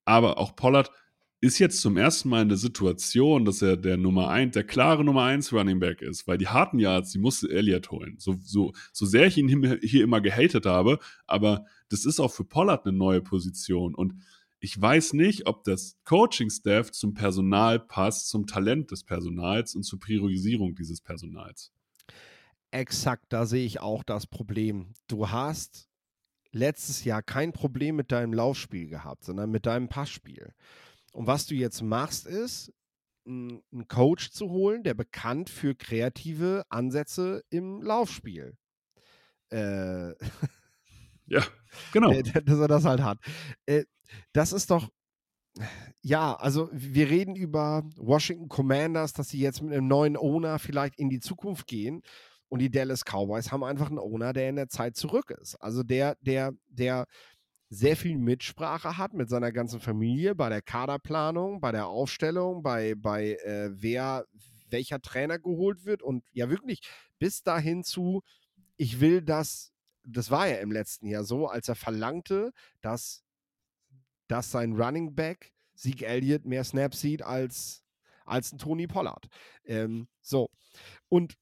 Aber 0.05 0.38
auch 0.38 0.55
Pollard 0.55 0.91
ist 1.39 1.57
jetzt 1.57 1.82
zum 1.82 1.97
ersten 1.97 2.30
Mal 2.30 2.43
in 2.43 2.49
der 2.49 2.57
Situation, 2.57 3.45
dass 3.45 3.64
er 3.64 3.76
der 3.76 3.97
Nummer 3.97 4.30
1, 4.30 4.53
der 4.53 4.64
klare 4.64 5.03
Nummer 5.03 5.24
1 5.24 5.51
Running 5.51 5.80
Back 5.80 6.03
ist, 6.03 6.28
weil 6.28 6.38
die 6.38 6.47
harten 6.47 6.78
Yards, 6.78 7.12
die 7.12 7.20
musste 7.20 7.49
Elliott 7.49 7.89
holen. 7.89 8.16
So, 8.20 8.38
so, 8.43 8.74
so 8.93 9.07
sehr 9.07 9.26
ich 9.26 9.38
ihn 9.39 9.80
hier 9.82 10.03
immer 10.03 10.22
gehatet 10.22 10.68
habe, 10.68 10.99
aber 11.26 11.66
das 11.89 12.05
ist 12.05 12.20
auch 12.20 12.32
für 12.32 12.43
Pollard 12.43 12.86
eine 12.86 12.95
neue 12.95 13.22
Position. 13.22 13.95
Und 13.95 14.14
ich 14.64 14.80
weiß 14.80 15.14
nicht, 15.14 15.47
ob 15.47 15.64
das 15.64 15.97
Coaching-Staff 16.05 16.91
zum 16.91 17.16
Personal 17.16 17.80
passt, 17.80 18.30
zum 18.30 18.45
Talent 18.45 18.91
des 18.91 19.03
Personals 19.03 19.76
und 19.76 19.84
zur 19.84 19.99
Priorisierung 19.99 20.76
dieses 20.76 21.01
Personals. 21.01 21.74
Exakt, 22.70 23.26
da 23.30 23.47
sehe 23.47 23.66
ich 23.66 23.82
auch 23.82 24.03
das 24.03 24.28
Problem. 24.28 24.93
Du 25.07 25.30
hast 25.30 25.89
letztes 26.51 27.03
Jahr 27.03 27.24
kein 27.24 27.53
Problem 27.53 27.95
mit 27.95 28.12
deinem 28.12 28.34
Laufspiel 28.34 28.88
gehabt, 28.88 29.24
sondern 29.24 29.49
mit 29.49 29.66
deinem 29.66 29.89
Passspiel. 29.89 30.53
Und 31.12 31.26
was 31.26 31.47
du 31.47 31.55
jetzt 31.55 31.82
machst, 31.82 32.28
ist, 32.28 32.72
einen 33.26 33.88
Coach 33.88 34.32
zu 34.32 34.49
holen, 34.49 34.84
der 34.84 34.93
bekannt 34.93 35.49
für 35.49 35.76
kreative 35.76 36.66
Ansätze 36.70 37.43
im 37.49 37.82
Laufspiel. 37.82 38.57
Äh, 39.49 40.14
ja, 41.32 41.44
genau. 41.94 42.12
Dass 42.12 42.60
er 42.60 42.68
das 42.68 42.86
halt 42.86 43.02
hat. 43.02 43.20
Äh, 43.66 43.86
das 44.34 44.52
ist 44.52 44.70
doch, 44.70 44.90
ja, 46.02 46.36
also 46.36 46.70
wir 46.72 47.10
reden 47.10 47.36
über 47.36 47.84
Washington 47.98 48.50
Commanders, 48.50 49.14
dass 49.14 49.30
sie 49.30 49.40
jetzt 49.40 49.62
mit 49.62 49.74
einem 49.74 49.88
neuen 49.88 50.18
Owner 50.18 50.60
vielleicht 50.60 50.98
in 50.98 51.10
die 51.10 51.20
Zukunft 51.20 51.68
gehen. 51.68 52.02
Und 52.50 52.60
die 52.60 52.70
Dallas 52.70 53.06
Cowboys 53.06 53.52
haben 53.52 53.64
einfach 53.64 53.88
einen 53.88 54.00
Owner, 54.00 54.34
der 54.34 54.50
in 54.50 54.58
der 54.58 54.68
Zeit 54.68 54.98
zurück 54.98 55.34
ist. 55.42 55.56
Also 55.56 55.84
der, 55.84 56.18
der, 56.20 56.52
der 56.68 57.06
sehr 57.70 57.96
viel 57.96 58.18
Mitsprache 58.18 58.98
hat 58.98 59.14
mit 59.14 59.30
seiner 59.30 59.54
ganzen 59.54 59.80
Familie 59.80 60.36
bei 60.36 60.50
der 60.50 60.62
Kaderplanung, 60.62 61.62
bei 61.62 61.72
der 61.72 61.88
Aufstellung, 61.88 62.62
bei, 62.62 62.96
bei 62.96 63.38
äh, 63.46 63.70
wer, 63.72 64.26
welcher 64.70 65.02
Trainer 65.02 65.40
geholt 65.40 65.86
wird 65.86 66.04
und 66.04 66.26
ja 66.34 66.50
wirklich 66.50 66.82
bis 67.20 67.42
dahin 67.44 67.86
zu, 67.86 68.22
ich 68.76 69.00
will 69.00 69.22
das, 69.22 69.72
das 70.12 70.32
war 70.32 70.47
ja 70.47 70.57
im 70.57 70.72
letzten 70.72 71.07
Jahr 71.07 71.24
so, 71.24 71.47
als 71.47 71.68
er 71.68 71.76
verlangte, 71.76 72.51
dass, 72.82 73.24
dass 74.28 74.51
sein 74.51 74.74
Running 74.74 75.16
Back 75.16 75.53
Sieg 75.74 76.03
Elliott 76.03 76.45
mehr 76.45 76.64
Snaps 76.64 77.01
sieht 77.01 77.22
als, 77.24 77.84
als 78.26 78.51
ein 78.51 78.57
Tony 78.59 78.88
Pollard. 78.88 79.28
Ähm, 79.66 80.07
so. 80.22 80.49
Und 81.09 81.38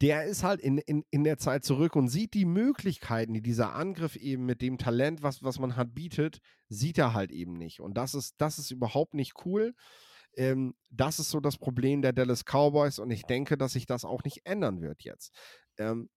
der 0.00 0.24
ist 0.24 0.42
halt 0.42 0.60
in, 0.60 0.78
in, 0.78 1.04
in 1.10 1.24
der 1.24 1.38
Zeit 1.38 1.64
zurück 1.64 1.96
und 1.96 2.08
sieht 2.08 2.34
die 2.34 2.44
Möglichkeiten, 2.44 3.32
die 3.32 3.42
dieser 3.42 3.74
Angriff 3.74 4.16
eben 4.16 4.44
mit 4.44 4.60
dem 4.60 4.76
Talent, 4.78 5.22
was, 5.22 5.42
was 5.42 5.58
man 5.58 5.76
hat, 5.76 5.94
bietet, 5.94 6.40
sieht 6.68 6.98
er 6.98 7.14
halt 7.14 7.30
eben 7.30 7.54
nicht. 7.54 7.80
Und 7.80 7.96
das 7.96 8.14
ist, 8.14 8.34
das 8.38 8.58
ist 8.58 8.70
überhaupt 8.70 9.14
nicht 9.14 9.34
cool. 9.44 9.74
Ähm, 10.36 10.74
das 10.90 11.20
ist 11.20 11.30
so 11.30 11.40
das 11.40 11.56
Problem 11.58 12.02
der 12.02 12.12
Dallas 12.12 12.44
Cowboys 12.44 12.98
und 12.98 13.10
ich 13.10 13.22
denke, 13.22 13.56
dass 13.56 13.72
sich 13.72 13.86
das 13.86 14.04
auch 14.04 14.24
nicht 14.24 14.44
ändern 14.44 14.80
wird 14.80 15.02
jetzt. 15.02 15.32
Ähm, 15.78 16.10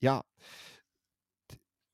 ja, 0.00 0.22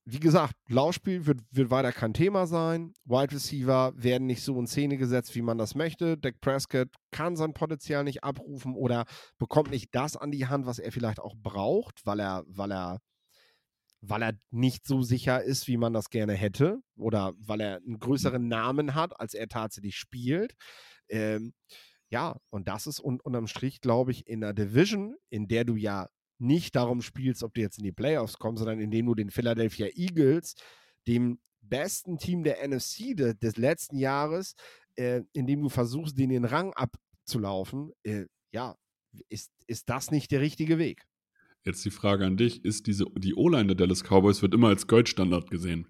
wie 0.05 0.19
gesagt, 0.19 0.55
Laufspiel 0.67 1.25
wird, 1.25 1.39
wird 1.51 1.69
weiter 1.69 1.93
kein 1.93 2.13
Thema 2.13 2.45
sein. 2.45 2.93
Wide 3.05 3.33
Receiver 3.33 3.93
werden 3.95 4.27
nicht 4.27 4.43
so 4.43 4.59
in 4.59 4.67
Szene 4.67 4.97
gesetzt, 4.97 5.33
wie 5.35 5.41
man 5.41 5.57
das 5.57 5.75
möchte. 5.75 6.17
Dak 6.17 6.41
Prescott 6.41 6.89
kann 7.11 7.37
sein 7.37 7.53
Potenzial 7.53 8.03
nicht 8.03 8.23
abrufen 8.23 8.75
oder 8.75 9.05
bekommt 9.37 9.71
nicht 9.71 9.95
das 9.95 10.17
an 10.17 10.31
die 10.31 10.47
Hand, 10.47 10.65
was 10.65 10.79
er 10.79 10.91
vielleicht 10.91 11.19
auch 11.19 11.35
braucht, 11.37 12.05
weil 12.05 12.19
er, 12.19 12.43
weil 12.47 12.71
er, 12.71 12.99
weil 14.01 14.23
er 14.23 14.33
nicht 14.51 14.85
so 14.85 15.03
sicher 15.03 15.41
ist, 15.41 15.69
wie 15.69 15.77
man 15.77 15.93
das 15.93 16.09
gerne 16.09 16.33
hätte 16.33 16.79
oder 16.97 17.33
weil 17.37 17.61
er 17.61 17.77
einen 17.77 17.99
größeren 17.99 18.45
Namen 18.45 18.95
hat, 18.95 19.17
als 19.21 19.33
er 19.33 19.47
tatsächlich 19.47 19.95
spielt. 19.95 20.53
Ähm, 21.07 21.53
ja, 22.09 22.35
und 22.49 22.67
das 22.67 22.87
ist 22.87 22.99
un 22.99 23.21
unterm 23.21 23.47
Strich, 23.47 23.79
glaube 23.79 24.11
ich, 24.11 24.27
in 24.27 24.41
der 24.41 24.53
Division, 24.53 25.15
in 25.29 25.47
der 25.47 25.63
du 25.63 25.77
ja 25.77 26.09
nicht 26.39 26.75
darum 26.75 27.01
spielst, 27.01 27.43
ob 27.43 27.53
du 27.53 27.61
jetzt 27.61 27.77
in 27.77 27.83
die 27.83 27.91
Playoffs 27.91 28.37
kommst, 28.37 28.59
sondern 28.59 28.79
indem 28.79 29.05
du 29.05 29.15
den 29.15 29.29
Philadelphia 29.29 29.87
Eagles, 29.95 30.55
dem 31.07 31.39
besten 31.61 32.17
Team 32.17 32.43
der 32.43 32.67
NFC 32.67 33.15
de, 33.15 33.33
des 33.33 33.57
letzten 33.57 33.97
Jahres, 33.97 34.55
äh, 34.95 35.21
indem 35.33 35.61
du 35.61 35.69
versuchst, 35.69 36.17
den 36.17 36.29
den 36.29 36.45
Rang 36.45 36.73
abzulaufen, 36.73 37.91
äh, 38.03 38.25
ja, 38.51 38.75
ist, 39.29 39.51
ist 39.67 39.89
das 39.89 40.11
nicht 40.11 40.31
der 40.31 40.41
richtige 40.41 40.77
Weg? 40.77 41.05
Jetzt 41.65 41.85
die 41.85 41.91
Frage 41.91 42.25
an 42.25 42.37
dich: 42.37 42.65
Ist 42.65 42.87
diese, 42.87 43.05
die 43.17 43.35
O-Line 43.35 43.67
der 43.67 43.75
Dallas 43.75 44.03
Cowboys 44.03 44.41
wird 44.41 44.53
immer 44.53 44.67
als 44.67 44.87
Goldstandard 44.87 45.49
gesehen? 45.49 45.87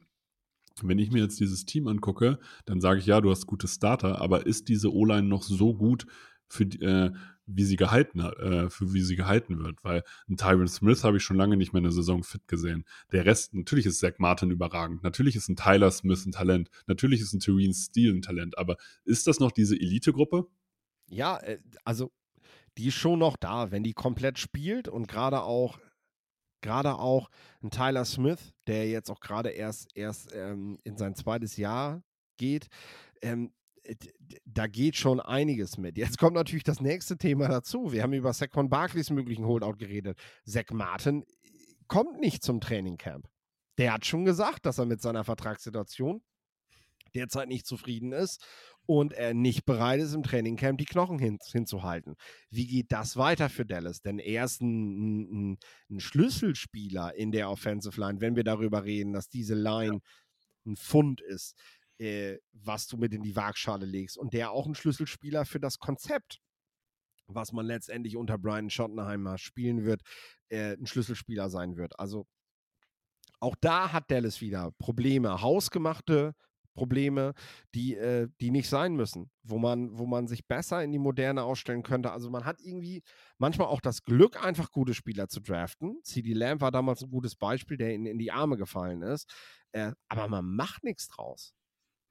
Wenn 0.81 0.99
ich 0.99 1.11
mir 1.11 1.21
jetzt 1.21 1.39
dieses 1.39 1.65
Team 1.65 1.87
angucke, 1.87 2.39
dann 2.65 2.81
sage 2.81 2.99
ich 2.99 3.05
ja, 3.05 3.21
du 3.21 3.29
hast 3.29 3.45
gute 3.45 3.67
Starter, 3.67 4.21
aber 4.21 4.45
ist 4.47 4.69
diese 4.69 4.91
O-Line 4.91 5.27
noch 5.27 5.43
so 5.43 5.75
gut 5.75 6.05
für, 6.53 6.63
äh, 6.63 7.11
wie 7.45 7.63
sie 7.63 7.75
gehalten 7.75 8.19
äh, 8.19 8.69
für 8.69 8.93
wie 8.93 9.01
sie 9.01 9.15
gehalten 9.15 9.59
wird, 9.59 9.83
weil 9.83 10.03
ein 10.29 10.37
Tyron 10.37 10.67
Smith 10.67 11.03
habe 11.03 11.17
ich 11.17 11.23
schon 11.23 11.37
lange 11.37 11.57
nicht 11.57 11.73
mehr 11.73 11.79
in 11.79 11.85
der 11.85 11.91
Saison 11.91 12.23
fit 12.23 12.47
gesehen. 12.47 12.85
Der 13.11 13.25
Rest, 13.25 13.53
natürlich 13.53 13.85
ist 13.85 13.99
Zach 13.99 14.13
Martin 14.19 14.51
überragend, 14.51 15.03
natürlich 15.03 15.35
ist 15.35 15.49
ein 15.49 15.55
Tyler 15.55 15.91
Smith 15.91 16.25
ein 16.25 16.31
Talent, 16.31 16.69
natürlich 16.87 17.21
ist 17.21 17.33
ein 17.33 17.39
Tyrion 17.39 17.73
Steele 17.73 18.13
ein 18.13 18.21
Talent, 18.21 18.57
aber 18.57 18.77
ist 19.03 19.27
das 19.27 19.39
noch 19.39 19.51
diese 19.51 19.75
Elite-Gruppe? 19.75 20.47
Ja, 21.09 21.37
äh, 21.39 21.59
also 21.83 22.11
die 22.77 22.87
ist 22.87 22.95
schon 22.95 23.19
noch 23.19 23.35
da, 23.37 23.71
wenn 23.71 23.83
die 23.83 23.93
komplett 23.93 24.39
spielt 24.39 24.87
und 24.87 25.07
gerade 25.07 25.41
auch 25.43 25.79
gerade 26.61 26.95
auch 26.95 27.29
ein 27.61 27.71
Tyler 27.71 28.05
Smith, 28.05 28.53
der 28.67 28.89
jetzt 28.89 29.09
auch 29.09 29.19
gerade 29.19 29.49
erst 29.49 29.89
erst 29.95 30.33
ähm, 30.33 30.79
in 30.83 30.97
sein 30.97 31.13
zweites 31.13 31.57
Jahr 31.57 32.03
geht, 32.37 32.67
ähm, 33.21 33.47
äh, 33.47 33.62
da 34.45 34.67
geht 34.67 34.95
schon 34.95 35.19
einiges 35.19 35.77
mit. 35.77 35.97
Jetzt 35.97 36.17
kommt 36.17 36.35
natürlich 36.35 36.63
das 36.63 36.79
nächste 36.79 37.17
Thema 37.17 37.47
dazu. 37.47 37.91
Wir 37.91 38.03
haben 38.03 38.13
über 38.13 38.33
Saquon 38.33 38.69
Barkleys 38.69 39.09
möglichen 39.09 39.45
Holdout 39.45 39.77
geredet. 39.77 40.17
Zach 40.45 40.71
Martin 40.71 41.23
äh, 41.23 41.25
kommt 41.87 42.19
nicht 42.19 42.43
zum 42.43 42.61
Trainingcamp. 42.61 43.27
Der 43.77 43.93
hat 43.93 44.05
schon 44.05 44.25
gesagt, 44.25 44.65
dass 44.65 44.77
er 44.77 44.85
mit 44.85 45.01
seiner 45.01 45.23
Vertragssituation 45.23 46.21
derzeit 47.15 47.47
nicht 47.47 47.67
zufrieden 47.67 48.11
ist 48.11 48.43
und 48.85 49.13
er 49.13 49.33
nicht 49.33 49.65
bereit 49.65 50.01
ist, 50.01 50.13
im 50.13 50.23
Trainingcamp 50.23 50.77
die 50.77 50.85
Knochen 50.85 51.19
hin, 51.19 51.37
hinzuhalten. 51.51 52.15
Wie 52.49 52.67
geht 52.67 52.91
das 52.91 53.17
weiter 53.17 53.49
für 53.49 53.65
Dallas? 53.65 54.01
Denn 54.01 54.19
er 54.19 54.45
ist 54.45 54.61
ein, 54.61 55.51
ein, 55.53 55.57
ein, 55.89 55.99
Schlüsselspieler 55.99 57.15
in 57.15 57.31
der 57.31 57.49
Offensive 57.49 57.99
Line, 57.99 58.21
wenn 58.21 58.35
wir 58.35 58.43
darüber 58.43 58.83
reden, 58.83 59.13
dass 59.13 59.29
diese 59.29 59.55
Line 59.55 59.99
ein 60.65 60.75
Fund 60.75 61.21
ist 61.21 61.55
äh, 61.99 62.37
was 62.51 62.87
du 62.87 62.97
mit 62.97 63.13
in 63.13 63.23
die 63.23 63.35
Waagschale 63.35 63.85
legst. 63.85 64.17
Und 64.17 64.33
der 64.33 64.51
auch 64.51 64.65
ein 64.65 64.75
Schlüsselspieler 64.75 65.45
für 65.45 65.59
das 65.59 65.79
Konzept, 65.79 66.39
was 67.27 67.51
man 67.51 67.65
letztendlich 67.65 68.17
unter 68.17 68.37
Brian 68.37 68.69
Schottenheimer 68.69 69.37
spielen 69.37 69.85
wird, 69.85 70.01
äh, 70.49 70.73
ein 70.73 70.85
Schlüsselspieler 70.85 71.49
sein 71.49 71.77
wird. 71.77 71.99
Also 71.99 72.27
auch 73.39 73.55
da 73.59 73.91
hat 73.91 74.09
Dallas 74.09 74.41
wieder 74.41 74.71
Probleme, 74.79 75.41
hausgemachte 75.41 76.33
Probleme, 76.73 77.33
die, 77.75 77.95
äh, 77.95 78.27
die 78.41 78.51
nicht 78.51 78.67
sein 78.67 78.95
müssen, 78.95 79.29
wo 79.43 79.59
man, 79.59 79.97
wo 79.97 80.05
man 80.05 80.27
sich 80.27 80.47
besser 80.47 80.83
in 80.83 80.91
die 80.91 80.99
Moderne 80.99 81.43
ausstellen 81.43 81.83
könnte. 81.83 82.11
Also 82.11 82.29
man 82.29 82.45
hat 82.45 82.59
irgendwie 82.61 83.03
manchmal 83.37 83.67
auch 83.67 83.81
das 83.81 84.03
Glück, 84.03 84.43
einfach 84.43 84.71
gute 84.71 84.93
Spieler 84.93 85.27
zu 85.27 85.39
draften. 85.39 85.99
CD 86.03 86.33
Lamb 86.33 86.61
war 86.61 86.71
damals 86.71 87.03
ein 87.03 87.11
gutes 87.11 87.35
Beispiel, 87.35 87.77
der 87.77 87.93
in, 87.93 88.05
in 88.05 88.17
die 88.17 88.31
Arme 88.31 88.57
gefallen 88.57 89.01
ist. 89.01 89.31
Äh, 89.71 89.91
aber 90.07 90.27
man 90.27 90.45
macht 90.45 90.83
nichts 90.83 91.07
draus. 91.07 91.53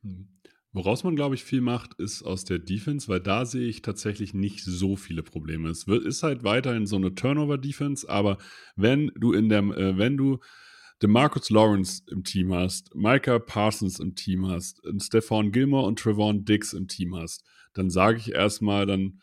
Hm. 0.02 0.28
Woraus 0.74 1.04
man, 1.04 1.16
glaube 1.16 1.34
ich, 1.34 1.44
viel 1.44 1.60
macht, 1.60 1.94
ist 1.94 2.22
aus 2.22 2.46
der 2.46 2.58
Defense, 2.58 3.06
weil 3.06 3.20
da 3.20 3.44
sehe 3.44 3.68
ich 3.68 3.82
tatsächlich 3.82 4.32
nicht 4.32 4.64
so 4.64 4.96
viele 4.96 5.22
Probleme. 5.22 5.68
Es 5.68 5.86
ist 5.86 6.22
halt 6.22 6.44
weiterhin 6.44 6.86
so 6.86 6.96
eine 6.96 7.14
Turnover-Defense, 7.14 8.08
aber 8.08 8.38
wenn 8.74 9.12
du 9.14 9.32
in 9.32 9.50
der, 9.50 9.60
äh, 9.60 9.98
wenn 9.98 10.16
du 10.16 10.38
DeMarcus 11.02 11.50
Lawrence 11.50 12.02
im 12.10 12.24
Team 12.24 12.54
hast, 12.54 12.94
Micah 12.94 13.38
Parsons 13.38 14.00
im 14.00 14.14
Team 14.14 14.46
hast, 14.46 14.80
Stefan 14.98 15.52
Gilmore 15.52 15.86
und 15.86 15.98
Trevon 15.98 16.44
Dix 16.44 16.72
im 16.72 16.88
Team 16.88 17.16
hast, 17.16 17.44
dann 17.74 17.90
sage 17.90 18.18
ich 18.18 18.32
erstmal, 18.32 18.86
dann 18.86 19.20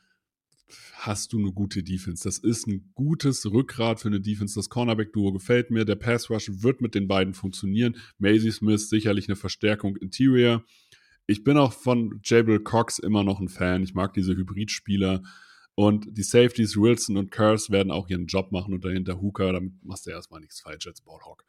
hast 0.93 1.34
du 1.34 1.39
eine 1.39 1.51
gute 1.51 1.84
Defense. 1.84 2.24
Das 2.24 2.38
ist 2.38 2.67
ein 2.67 2.91
gutes 2.95 3.45
Rückgrat 3.45 3.99
für 3.99 4.07
eine 4.07 4.22
Defense. 4.22 4.55
Das 4.55 4.70
Cornerback-Duo 4.70 5.32
gefällt 5.32 5.72
mir. 5.72 5.86
Der 5.86 5.95
Pass-Rush 5.95 6.63
wird 6.63 6.82
mit 6.82 6.95
den 6.95 7.07
beiden 7.07 7.34
funktionieren. 7.34 7.97
Maisie 8.17 8.51
Smith 8.51 8.89
sicherlich 8.89 9.28
eine 9.28 9.36
Verstärkung 9.36 9.95
Interior. 9.95 10.63
Ich 11.28 11.43
bin 11.43 11.57
auch 11.57 11.74
von 11.74 12.20
Jabril 12.24 12.59
Cox 12.59 12.99
immer 12.99 13.24
noch 13.24 13.39
ein 13.39 13.49
Fan. 13.49 13.84
Ich 13.84 13.93
mag 13.93 14.13
diese 14.13 14.36
Hybridspieler. 14.36 15.22
Und 15.76 16.17
die 16.17 16.24
Safeties 16.24 16.76
Wilson 16.76 17.15
und 17.15 17.32
Curse 17.32 17.72
werden 17.72 17.91
auch 17.91 18.09
ihren 18.09 18.26
Job 18.26 18.51
machen 18.51 18.74
und 18.74 18.84
dahinter 18.84 19.22
Hooker. 19.22 19.53
Damit 19.53 19.74
machst 19.84 20.05
du 20.05 20.11
erstmal 20.11 20.41
nichts 20.41 20.59
falsch 20.59 20.88
als 20.88 21.01
Ballhawk. 21.01 21.45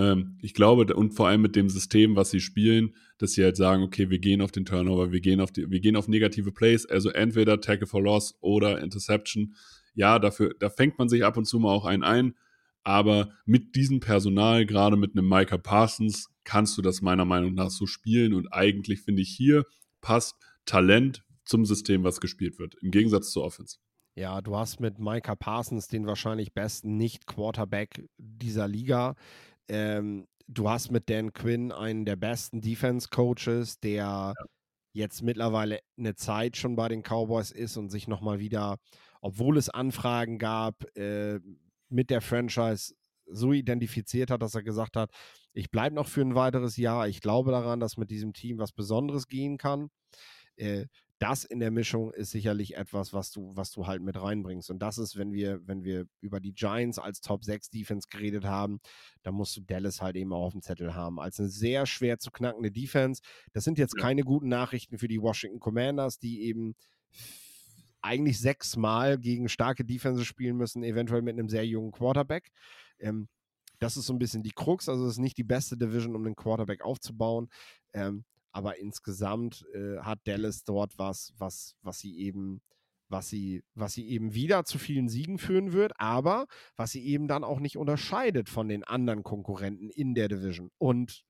Ähm, 0.00 0.38
ich 0.40 0.54
glaube, 0.54 0.94
und 0.94 1.12
vor 1.12 1.28
allem 1.28 1.42
mit 1.42 1.54
dem 1.54 1.68
System, 1.68 2.16
was 2.16 2.30
sie 2.30 2.40
spielen, 2.40 2.94
dass 3.18 3.32
sie 3.32 3.44
halt 3.44 3.56
sagen, 3.56 3.82
okay, 3.82 4.08
wir 4.08 4.18
gehen 4.18 4.40
auf 4.40 4.50
den 4.50 4.64
Turnover, 4.64 5.12
wir 5.12 5.20
gehen 5.20 5.40
auf, 5.40 5.52
die, 5.52 5.70
wir 5.70 5.80
gehen 5.80 5.94
auf 5.94 6.08
negative 6.08 6.52
Plays, 6.52 6.86
also 6.86 7.10
entweder 7.10 7.60
Tackle 7.60 7.86
for 7.86 8.02
Loss 8.02 8.34
oder 8.40 8.80
Interception. 8.80 9.54
Ja, 9.94 10.18
dafür, 10.18 10.54
da 10.58 10.70
fängt 10.70 10.98
man 10.98 11.10
sich 11.10 11.22
ab 11.22 11.36
und 11.36 11.44
zu 11.44 11.58
mal 11.58 11.70
auch 11.70 11.84
einen 11.84 12.02
ein, 12.02 12.34
Aber 12.82 13.28
mit 13.44 13.76
diesem 13.76 14.00
Personal, 14.00 14.64
gerade 14.64 14.96
mit 14.96 15.14
einem 15.14 15.28
Micah 15.28 15.58
Parsons, 15.58 16.30
kannst 16.44 16.78
du 16.78 16.82
das 16.82 17.02
meiner 17.02 17.26
Meinung 17.26 17.52
nach 17.52 17.70
so 17.70 17.84
spielen. 17.86 18.32
Und 18.32 18.48
eigentlich 18.48 19.02
finde 19.02 19.20
ich 19.20 19.28
hier 19.28 19.66
passt 20.00 20.36
Talent 20.64 21.22
zum 21.44 21.66
System, 21.66 22.04
was 22.04 22.20
gespielt 22.20 22.58
wird. 22.58 22.74
Im 22.80 22.90
Gegensatz 22.90 23.32
zur 23.32 23.44
Offense. 23.44 23.76
Ja, 24.16 24.40
du 24.40 24.56
hast 24.56 24.80
mit 24.80 24.98
Micah 24.98 25.36
Parsons 25.36 25.88
den 25.88 26.06
wahrscheinlich 26.06 26.52
besten 26.52 26.96
Nicht-Quarterback 26.96 28.08
dieser 28.18 28.66
Liga. 28.66 29.14
Ähm, 29.70 30.26
du 30.48 30.68
hast 30.68 30.90
mit 30.90 31.08
Dan 31.08 31.32
Quinn 31.32 31.70
einen 31.70 32.04
der 32.04 32.16
besten 32.16 32.60
Defense-Coaches, 32.60 33.78
der 33.78 33.94
ja. 33.94 34.34
jetzt 34.92 35.22
mittlerweile 35.22 35.78
eine 35.96 36.16
Zeit 36.16 36.56
schon 36.56 36.74
bei 36.74 36.88
den 36.88 37.02
Cowboys 37.02 37.52
ist 37.52 37.76
und 37.76 37.88
sich 37.88 38.08
nochmal 38.08 38.40
wieder, 38.40 38.78
obwohl 39.20 39.56
es 39.56 39.68
Anfragen 39.68 40.38
gab, 40.38 40.84
äh, 40.96 41.38
mit 41.88 42.10
der 42.10 42.20
Franchise 42.20 42.94
so 43.26 43.52
identifiziert 43.52 44.30
hat, 44.32 44.42
dass 44.42 44.56
er 44.56 44.64
gesagt 44.64 44.96
hat, 44.96 45.12
ich 45.52 45.70
bleibe 45.70 45.94
noch 45.94 46.08
für 46.08 46.22
ein 46.22 46.34
weiteres 46.34 46.76
Jahr. 46.76 47.06
Ich 47.06 47.20
glaube 47.20 47.52
daran, 47.52 47.78
dass 47.78 47.96
mit 47.96 48.10
diesem 48.10 48.32
Team 48.32 48.58
was 48.58 48.72
Besonderes 48.72 49.28
gehen 49.28 49.56
kann. 49.56 49.88
Äh, 50.56 50.86
das 51.20 51.44
in 51.44 51.60
der 51.60 51.70
Mischung 51.70 52.12
ist 52.12 52.30
sicherlich 52.30 52.76
etwas, 52.76 53.12
was 53.12 53.30
du, 53.30 53.54
was 53.54 53.70
du 53.70 53.86
halt 53.86 54.02
mit 54.02 54.20
reinbringst. 54.20 54.70
Und 54.70 54.80
das 54.80 54.96
ist, 54.96 55.18
wenn 55.18 55.32
wir, 55.32 55.60
wenn 55.66 55.84
wir 55.84 56.06
über 56.22 56.40
die 56.40 56.54
Giants 56.54 56.98
als 56.98 57.20
Top 57.20 57.44
6 57.44 57.68
Defense 57.68 58.08
geredet 58.10 58.46
haben, 58.46 58.80
dann 59.22 59.34
musst 59.34 59.54
du 59.54 59.60
Dallas 59.60 60.00
halt 60.00 60.16
eben 60.16 60.32
auch 60.32 60.46
auf 60.46 60.52
dem 60.52 60.62
Zettel 60.62 60.94
haben. 60.94 61.20
Als 61.20 61.38
eine 61.38 61.50
sehr 61.50 61.84
schwer 61.84 62.18
zu 62.18 62.30
knackende 62.30 62.72
Defense. 62.72 63.20
Das 63.52 63.64
sind 63.64 63.76
jetzt 63.76 63.96
ja. 63.98 64.02
keine 64.02 64.22
guten 64.22 64.48
Nachrichten 64.48 64.96
für 64.96 65.08
die 65.08 65.20
Washington 65.20 65.60
Commanders, 65.60 66.18
die 66.18 66.40
eben 66.42 66.74
eigentlich 68.00 68.40
sechsmal 68.40 69.18
gegen 69.18 69.50
starke 69.50 69.84
Defense 69.84 70.24
spielen 70.24 70.56
müssen, 70.56 70.82
eventuell 70.82 71.20
mit 71.20 71.38
einem 71.38 71.50
sehr 71.50 71.66
jungen 71.66 71.92
Quarterback. 71.92 72.50
Ähm, 72.98 73.28
das 73.78 73.98
ist 73.98 74.06
so 74.06 74.14
ein 74.14 74.18
bisschen 74.18 74.42
die 74.42 74.52
Krux. 74.52 74.88
Also, 74.88 75.04
es 75.04 75.12
ist 75.12 75.18
nicht 75.18 75.36
die 75.36 75.44
beste 75.44 75.76
Division, 75.76 76.16
um 76.16 76.24
einen 76.24 76.34
Quarterback 76.34 76.82
aufzubauen. 76.82 77.50
Ähm, 77.92 78.24
aber 78.52 78.78
insgesamt 78.78 79.64
äh, 79.74 79.98
hat 79.98 80.20
Dallas 80.24 80.64
dort 80.64 80.98
was, 80.98 81.32
was, 81.38 81.76
was 81.82 81.98
sie 81.98 82.18
eben, 82.18 82.62
was 83.08 83.28
sie, 83.28 83.62
was 83.74 83.94
sie 83.94 84.08
eben 84.08 84.34
wieder 84.34 84.64
zu 84.64 84.78
vielen 84.78 85.08
Siegen 85.08 85.38
führen 85.38 85.72
wird, 85.72 85.92
aber 85.96 86.46
was 86.76 86.92
sie 86.92 87.04
eben 87.04 87.28
dann 87.28 87.44
auch 87.44 87.60
nicht 87.60 87.76
unterscheidet 87.76 88.48
von 88.48 88.68
den 88.68 88.84
anderen 88.84 89.22
Konkurrenten 89.22 89.90
in 89.90 90.14
der 90.14 90.28
Division. 90.28 90.70
Und 90.78 91.24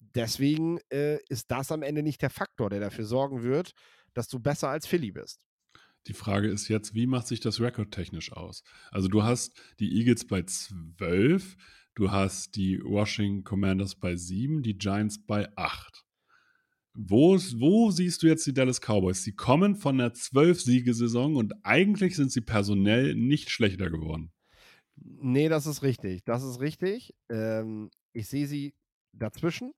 deswegen 0.00 0.78
äh, 0.90 1.18
ist 1.28 1.50
das 1.50 1.72
am 1.72 1.82
Ende 1.82 2.02
nicht 2.02 2.22
der 2.22 2.30
Faktor, 2.30 2.70
der 2.70 2.80
dafür 2.80 3.04
sorgen 3.04 3.42
wird, 3.42 3.72
dass 4.14 4.28
du 4.28 4.40
besser 4.40 4.68
als 4.68 4.86
Philly 4.86 5.12
bist. 5.12 5.46
Die 6.08 6.14
Frage 6.14 6.48
ist 6.48 6.68
jetzt, 6.68 6.94
wie 6.94 7.06
macht 7.06 7.28
sich 7.28 7.40
das 7.40 7.60
Rekord 7.60 7.92
technisch 7.92 8.32
aus? 8.32 8.64
Also 8.90 9.08
du 9.08 9.22
hast 9.22 9.52
die 9.78 9.96
Eagles 9.98 10.26
bei 10.26 10.42
12, 10.42 11.56
du 11.94 12.10
hast 12.10 12.56
die 12.56 12.82
Washington 12.82 13.44
Commanders 13.44 13.94
bei 13.94 14.16
7, 14.16 14.62
die 14.62 14.76
Giants 14.76 15.24
bei 15.24 15.48
8. 15.56 16.04
Wo, 16.94 17.36
wo 17.36 17.90
siehst 17.90 18.22
du 18.22 18.26
jetzt 18.26 18.46
die 18.46 18.52
Dallas 18.52 18.80
Cowboys? 18.80 19.22
Sie 19.22 19.32
kommen 19.32 19.76
von 19.76 19.98
einer 19.98 20.12
Zwölf-Siege-Saison 20.12 21.36
und 21.36 21.54
eigentlich 21.62 22.16
sind 22.16 22.30
sie 22.30 22.42
personell 22.42 23.14
nicht 23.14 23.50
schlechter 23.50 23.90
geworden. 23.90 24.30
Nee, 24.96 25.48
das 25.48 25.66
ist 25.66 25.82
richtig. 25.82 26.22
Das 26.24 26.42
ist 26.42 26.60
richtig. 26.60 27.14
Ähm, 27.30 27.90
ich 28.12 28.28
sehe 28.28 28.46
sie 28.46 28.74
dazwischen. 29.12 29.72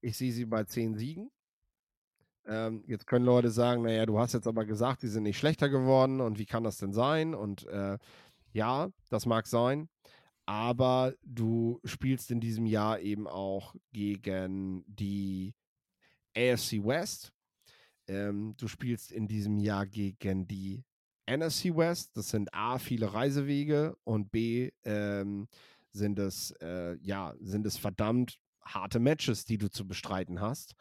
Ich 0.00 0.16
sehe 0.16 0.32
sie 0.32 0.44
bei 0.44 0.64
zehn 0.64 0.94
Siegen. 0.94 1.30
Ähm, 2.46 2.84
jetzt 2.86 3.06
können 3.06 3.24
Leute 3.24 3.50
sagen, 3.50 3.82
naja, 3.82 4.06
du 4.06 4.18
hast 4.18 4.32
jetzt 4.32 4.46
aber 4.46 4.64
gesagt, 4.64 5.02
die 5.02 5.08
sind 5.08 5.24
nicht 5.24 5.38
schlechter 5.38 5.68
geworden 5.68 6.20
und 6.20 6.38
wie 6.38 6.46
kann 6.46 6.64
das 6.64 6.78
denn 6.78 6.92
sein? 6.92 7.34
Und 7.34 7.66
äh, 7.66 7.98
ja, 8.52 8.90
das 9.10 9.26
mag 9.26 9.46
sein. 9.46 9.88
Aber 10.46 11.12
du 11.22 11.80
spielst 11.84 12.30
in 12.30 12.40
diesem 12.40 12.64
Jahr 12.64 13.00
eben 13.00 13.26
auch 13.26 13.74
gegen 13.92 14.82
die 14.86 15.54
AFC 16.38 16.84
West. 16.84 17.32
Ähm, 18.06 18.54
du 18.56 18.68
spielst 18.68 19.12
in 19.12 19.26
diesem 19.26 19.58
Jahr 19.58 19.86
gegen 19.86 20.46
die 20.46 20.84
NFC 21.28 21.76
West. 21.76 22.16
Das 22.16 22.30
sind 22.30 22.52
A, 22.54 22.78
viele 22.78 23.12
Reisewege 23.12 23.96
und 24.04 24.30
B, 24.30 24.70
ähm, 24.84 25.48
sind 25.92 26.18
es, 26.18 26.52
äh, 26.60 26.96
ja, 27.02 27.34
sind 27.40 27.66
es 27.66 27.76
verdammt 27.76 28.38
harte 28.62 29.00
Matches, 29.00 29.44
die 29.44 29.58
du 29.58 29.68
zu 29.68 29.86
bestreiten 29.86 30.40
hast. 30.40 30.74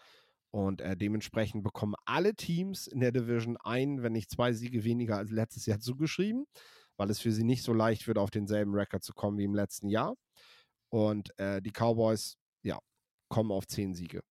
Und 0.52 0.82
äh, 0.82 0.96
dementsprechend 0.96 1.64
bekommen 1.64 1.96
alle 2.06 2.34
Teams 2.34 2.88
in 2.88 3.00
der 3.00 3.12
Division 3.12 3.58
ein, 3.58 4.02
wenn 4.04 4.14
nicht 4.14 4.30
zwei 4.30 4.54
Siege 4.54 4.84
weniger 4.84 5.18
als 5.18 5.32
letztes 5.32 5.66
Jahr 5.66 5.80
zugeschrieben, 5.80 6.46
weil 6.98 7.10
es 7.10 7.20
für 7.20 7.32
sie 7.32 7.44
nicht 7.44 7.64
so 7.64 7.74
leicht 7.74 8.08
wird, 8.08 8.18
auf 8.18 8.32
denselben 8.32 8.74
Rekord 8.74 9.04
zu 9.04 9.14
kommen 9.14 9.38
wie 9.38 9.44
im 9.44 9.56
letzten 9.56 9.90
Jahr. 9.90 10.16
Und 10.90 11.38
äh, 11.38 11.62
die 11.62 11.72
Cowboys, 11.72 12.38
ja, 12.64 12.80
kommen 13.30 13.52
auf 13.52 13.68
zehn 13.68 13.94
Siege. 13.94 14.22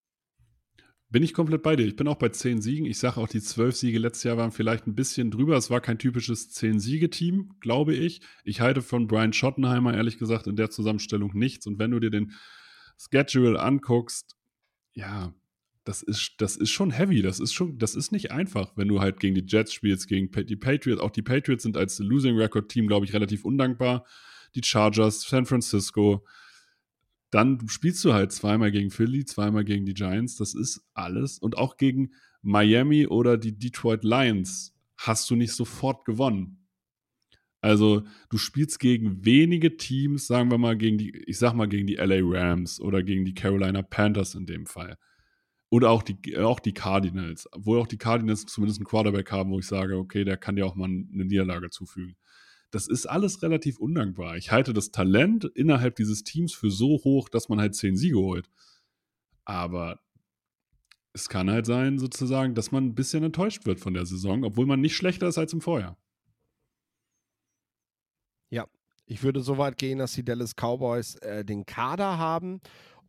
Bin 1.09 1.23
ich 1.23 1.35
komplett 1.35 1.63
bei 1.63 1.77
dir. 1.77 1.87
Ich 1.87 1.95
bin 1.95 2.09
auch 2.09 2.17
bei 2.17 2.31
zehn 2.31 2.61
Siegen. 2.61 2.85
Ich 2.85 2.99
sage 2.99 3.21
auch, 3.21 3.29
die 3.29 3.41
zwölf 3.41 3.77
Siege 3.77 3.99
letztes 3.99 4.25
Jahr 4.25 4.39
waren 4.39 4.51
vielleicht 4.51 4.89
ein 4.89 4.97
bisschen 4.97 5.31
drüber. 5.31 5.57
Es 5.57 5.71
war 5.71 5.81
kein 5.81 5.99
typisches 5.99 6.51
Zehn-Siege-Team, 6.51 7.55
glaube 7.61 7.95
ich. 7.95 8.23
Ich 8.43 8.61
halte 8.61 8.83
von 8.83 9.07
Brian 9.07 9.33
Schottenheimer 9.33 9.95
ehrlich 9.95 10.19
gesagt 10.19 10.49
in 10.49 10.57
der 10.57 10.71
Zusammenstellung 10.71 11.31
nichts. 11.35 11.67
Und 11.69 11.79
wenn 11.79 11.93
du 11.93 12.01
dir 12.01 12.11
den 12.11 12.33
Schedule 12.99 13.61
anguckst, 13.61 14.37
ja, 14.95 15.33
das 15.85 16.03
ist, 16.03 16.35
das 16.39 16.57
ist 16.57 16.71
schon 16.71 16.91
heavy. 16.91 17.23
Das 17.23 17.39
ist 17.39 17.53
schon, 17.53 17.79
das 17.79 17.95
ist 17.95 18.11
nicht 18.11 18.33
einfach, 18.33 18.73
wenn 18.77 18.89
du 18.89 19.01
halt 19.01 19.21
gegen 19.21 19.37
die 19.37 19.45
Jets 19.47 19.73
spielst, 19.73 20.09
gegen 20.09 20.29
die 20.47 20.57
Patriots. 20.57 21.01
Auch 21.01 21.11
die 21.11 21.23
Patriots 21.23 21.63
sind 21.63 21.77
als 21.77 22.01
Losing 22.01 22.37
Record 22.37 22.69
Team, 22.69 22.89
glaube 22.89 23.07
ich, 23.07 23.13
relativ 23.13 23.45
undankbar. 23.45 24.05
Die 24.57 24.63
Chargers, 24.65 25.21
San 25.23 25.47
Francisco, 25.47 26.27
dann 27.37 27.69
spielst 27.69 28.03
du 28.03 28.15
halt 28.15 28.33
zweimal 28.33 28.71
gegen 28.71 28.91
Philly, 28.91 29.27
zweimal 29.27 29.63
gegen 29.63 29.85
die 29.85 29.93
Giants. 29.93 30.37
Das 30.37 30.55
ist 30.55 30.81
alles. 30.95 31.39
Und 31.39 31.59
auch 31.59 31.77
gegen 31.77 32.13
Miami 32.41 33.07
oder 33.07 33.37
die 33.37 33.59
Detroit 33.59 34.05
Lions 34.05 34.75
hast 34.97 35.29
du 35.29 35.37
nicht 35.37 35.53
sofort 35.53 36.07
gewonnen. 36.07 36.67
Also 37.61 38.05
du 38.31 38.39
spielst 38.39 38.81
gegen 38.81 39.23
wenige 39.27 39.77
Teams, 39.77 40.27
sagen 40.27 40.51
wir 40.51 40.57
mal 40.57 40.79
gegen 40.79 40.97
die, 40.97 41.11
ich 41.27 41.37
sag 41.37 41.53
mal 41.53 41.69
gegen 41.69 41.87
die 41.87 41.97
LA 41.97 42.21
Rams 42.23 42.81
oder 42.81 43.03
gegen 43.03 43.27
die 43.27 43.35
Carolina 43.35 43.83
Panthers 43.83 44.35
in 44.35 44.47
dem 44.47 44.65
Fall. 44.65 44.97
Oder 45.69 45.91
auch 45.91 46.03
die, 46.03 46.39
auch 46.39 46.61
die 46.61 46.73
Cardinals, 46.73 47.51
wo 47.55 47.77
auch 47.77 47.87
die 47.87 47.99
Cardinals 47.99 48.47
zumindest 48.47 48.81
einen 48.81 48.87
Quarterback 48.87 49.31
haben, 49.31 49.51
wo 49.51 49.59
ich 49.59 49.67
sage, 49.67 49.99
okay, 49.99 50.25
der 50.25 50.39
kann 50.39 50.57
dir 50.57 50.65
auch 50.65 50.75
mal 50.75 50.87
eine 50.87 51.25
Niederlage 51.27 51.69
zufügen 51.69 52.17
das 52.77 52.89
ist 52.89 53.07
alles 53.07 53.43
relativ 53.43 53.79
undankbar. 53.79 54.37
Ich 54.37 54.53
halte 54.53 54.75
das 54.75 54.91
Talent 54.91 55.47
innerhalb 55.47 55.97
dieses 55.97 56.25
Teams 56.25 56.53
für 56.53 56.71
so 56.71 57.01
hoch, 57.05 57.31
dass 57.31 57.49
man 57.49 57.59
halt 57.59 57.75
zehn 57.75 57.97
Siege 57.97 58.19
holt. 58.19 58.51
Aber 59.47 59.99
es 61.15 61.31
kann 61.31 61.51
halt 61.51 61.65
sein, 61.65 61.99
sozusagen, 61.99 62.55
dass 62.55 62.73
man 62.73 62.85
ein 62.85 62.95
bisschen 62.95 63.25
enttäuscht 63.25 63.65
wird 63.65 63.81
von 63.81 63.95
der 63.95 64.05
Saison, 64.05 64.45
obwohl 64.45 64.67
man 64.67 64.83
nicht 64.83 64.95
schlechter 64.95 65.27
ist 65.27 65.39
als 65.39 65.55
im 65.55 65.63
Vorjahr. 65.63 65.97
Ja, 68.51 68.67
ich 69.07 69.23
würde 69.23 69.41
so 69.41 69.57
weit 69.57 69.79
gehen, 69.79 69.99
dass 69.99 70.13
die 70.13 70.25
Dallas 70.25 70.55
Cowboys 70.55 71.15
äh, 71.23 71.47
den 71.47 71.65
Kader 71.65 72.19
haben, 72.19 72.61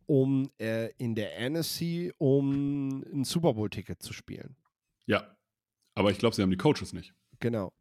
um 0.06 0.50
äh, 0.58 0.92
in 0.96 1.14
der 1.14 1.50
NFC 1.50 2.14
um 2.16 3.02
ein 3.02 3.24
Super 3.24 3.52
Bowl-Ticket 3.52 4.00
zu 4.00 4.14
spielen. 4.14 4.56
Ja, 5.04 5.36
aber 5.94 6.10
ich 6.10 6.16
glaube, 6.16 6.34
sie 6.34 6.40
haben 6.40 6.50
die 6.50 6.56
Coaches 6.56 6.94
nicht. 6.94 7.12
Genau. 7.38 7.74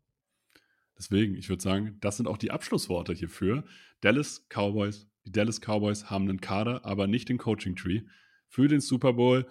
Deswegen, 0.97 1.35
ich 1.35 1.49
würde 1.49 1.61
sagen, 1.61 1.97
das 2.01 2.17
sind 2.17 2.27
auch 2.27 2.37
die 2.37 2.51
Abschlussworte 2.51 3.13
hierfür. 3.13 3.63
Dallas 4.01 4.47
Cowboys, 4.49 5.07
die 5.25 5.31
Dallas 5.31 5.61
Cowboys 5.61 6.09
haben 6.09 6.27
einen 6.27 6.41
Kader, 6.41 6.85
aber 6.85 7.07
nicht 7.07 7.29
den 7.29 7.37
Coaching 7.37 7.75
Tree 7.75 8.01
für 8.47 8.67
den 8.67 8.81
Super 8.81 9.13
Bowl. 9.13 9.47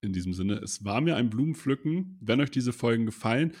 In 0.00 0.12
diesem 0.12 0.34
Sinne, 0.34 0.56
es 0.56 0.84
war 0.84 1.00
mir 1.00 1.16
ein 1.16 1.30
Blumenpflücken. 1.30 2.18
Wenn 2.20 2.40
euch 2.40 2.50
diese 2.50 2.72
Folgen 2.72 3.06
gefallen, 3.06 3.52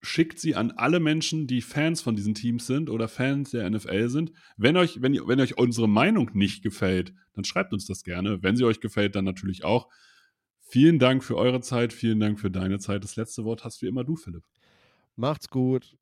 schickt 0.00 0.38
sie 0.38 0.54
an 0.54 0.72
alle 0.72 1.00
Menschen, 1.00 1.46
die 1.46 1.60
Fans 1.60 2.00
von 2.02 2.16
diesen 2.16 2.34
Teams 2.34 2.66
sind 2.66 2.90
oder 2.90 3.08
Fans 3.08 3.50
der 3.50 3.68
NFL 3.68 4.08
sind. 4.08 4.32
Wenn 4.56 4.76
euch, 4.76 5.00
wenn, 5.00 5.14
wenn 5.14 5.40
euch 5.40 5.58
unsere 5.58 5.88
Meinung 5.88 6.30
nicht 6.34 6.62
gefällt, 6.62 7.14
dann 7.34 7.44
schreibt 7.44 7.72
uns 7.72 7.86
das 7.86 8.02
gerne. 8.02 8.42
Wenn 8.42 8.56
sie 8.56 8.64
euch 8.64 8.80
gefällt, 8.80 9.14
dann 9.14 9.24
natürlich 9.24 9.64
auch. 9.64 9.88
Vielen 10.60 10.98
Dank 10.98 11.22
für 11.22 11.36
eure 11.36 11.60
Zeit, 11.60 11.92
vielen 11.92 12.18
Dank 12.18 12.40
für 12.40 12.50
deine 12.50 12.78
Zeit. 12.78 13.04
Das 13.04 13.16
letzte 13.16 13.44
Wort 13.44 13.64
hast 13.64 13.82
wie 13.82 13.86
immer 13.86 14.04
du, 14.04 14.16
Philipp. 14.16 14.44
Macht's 15.16 15.48
gut. 15.48 15.96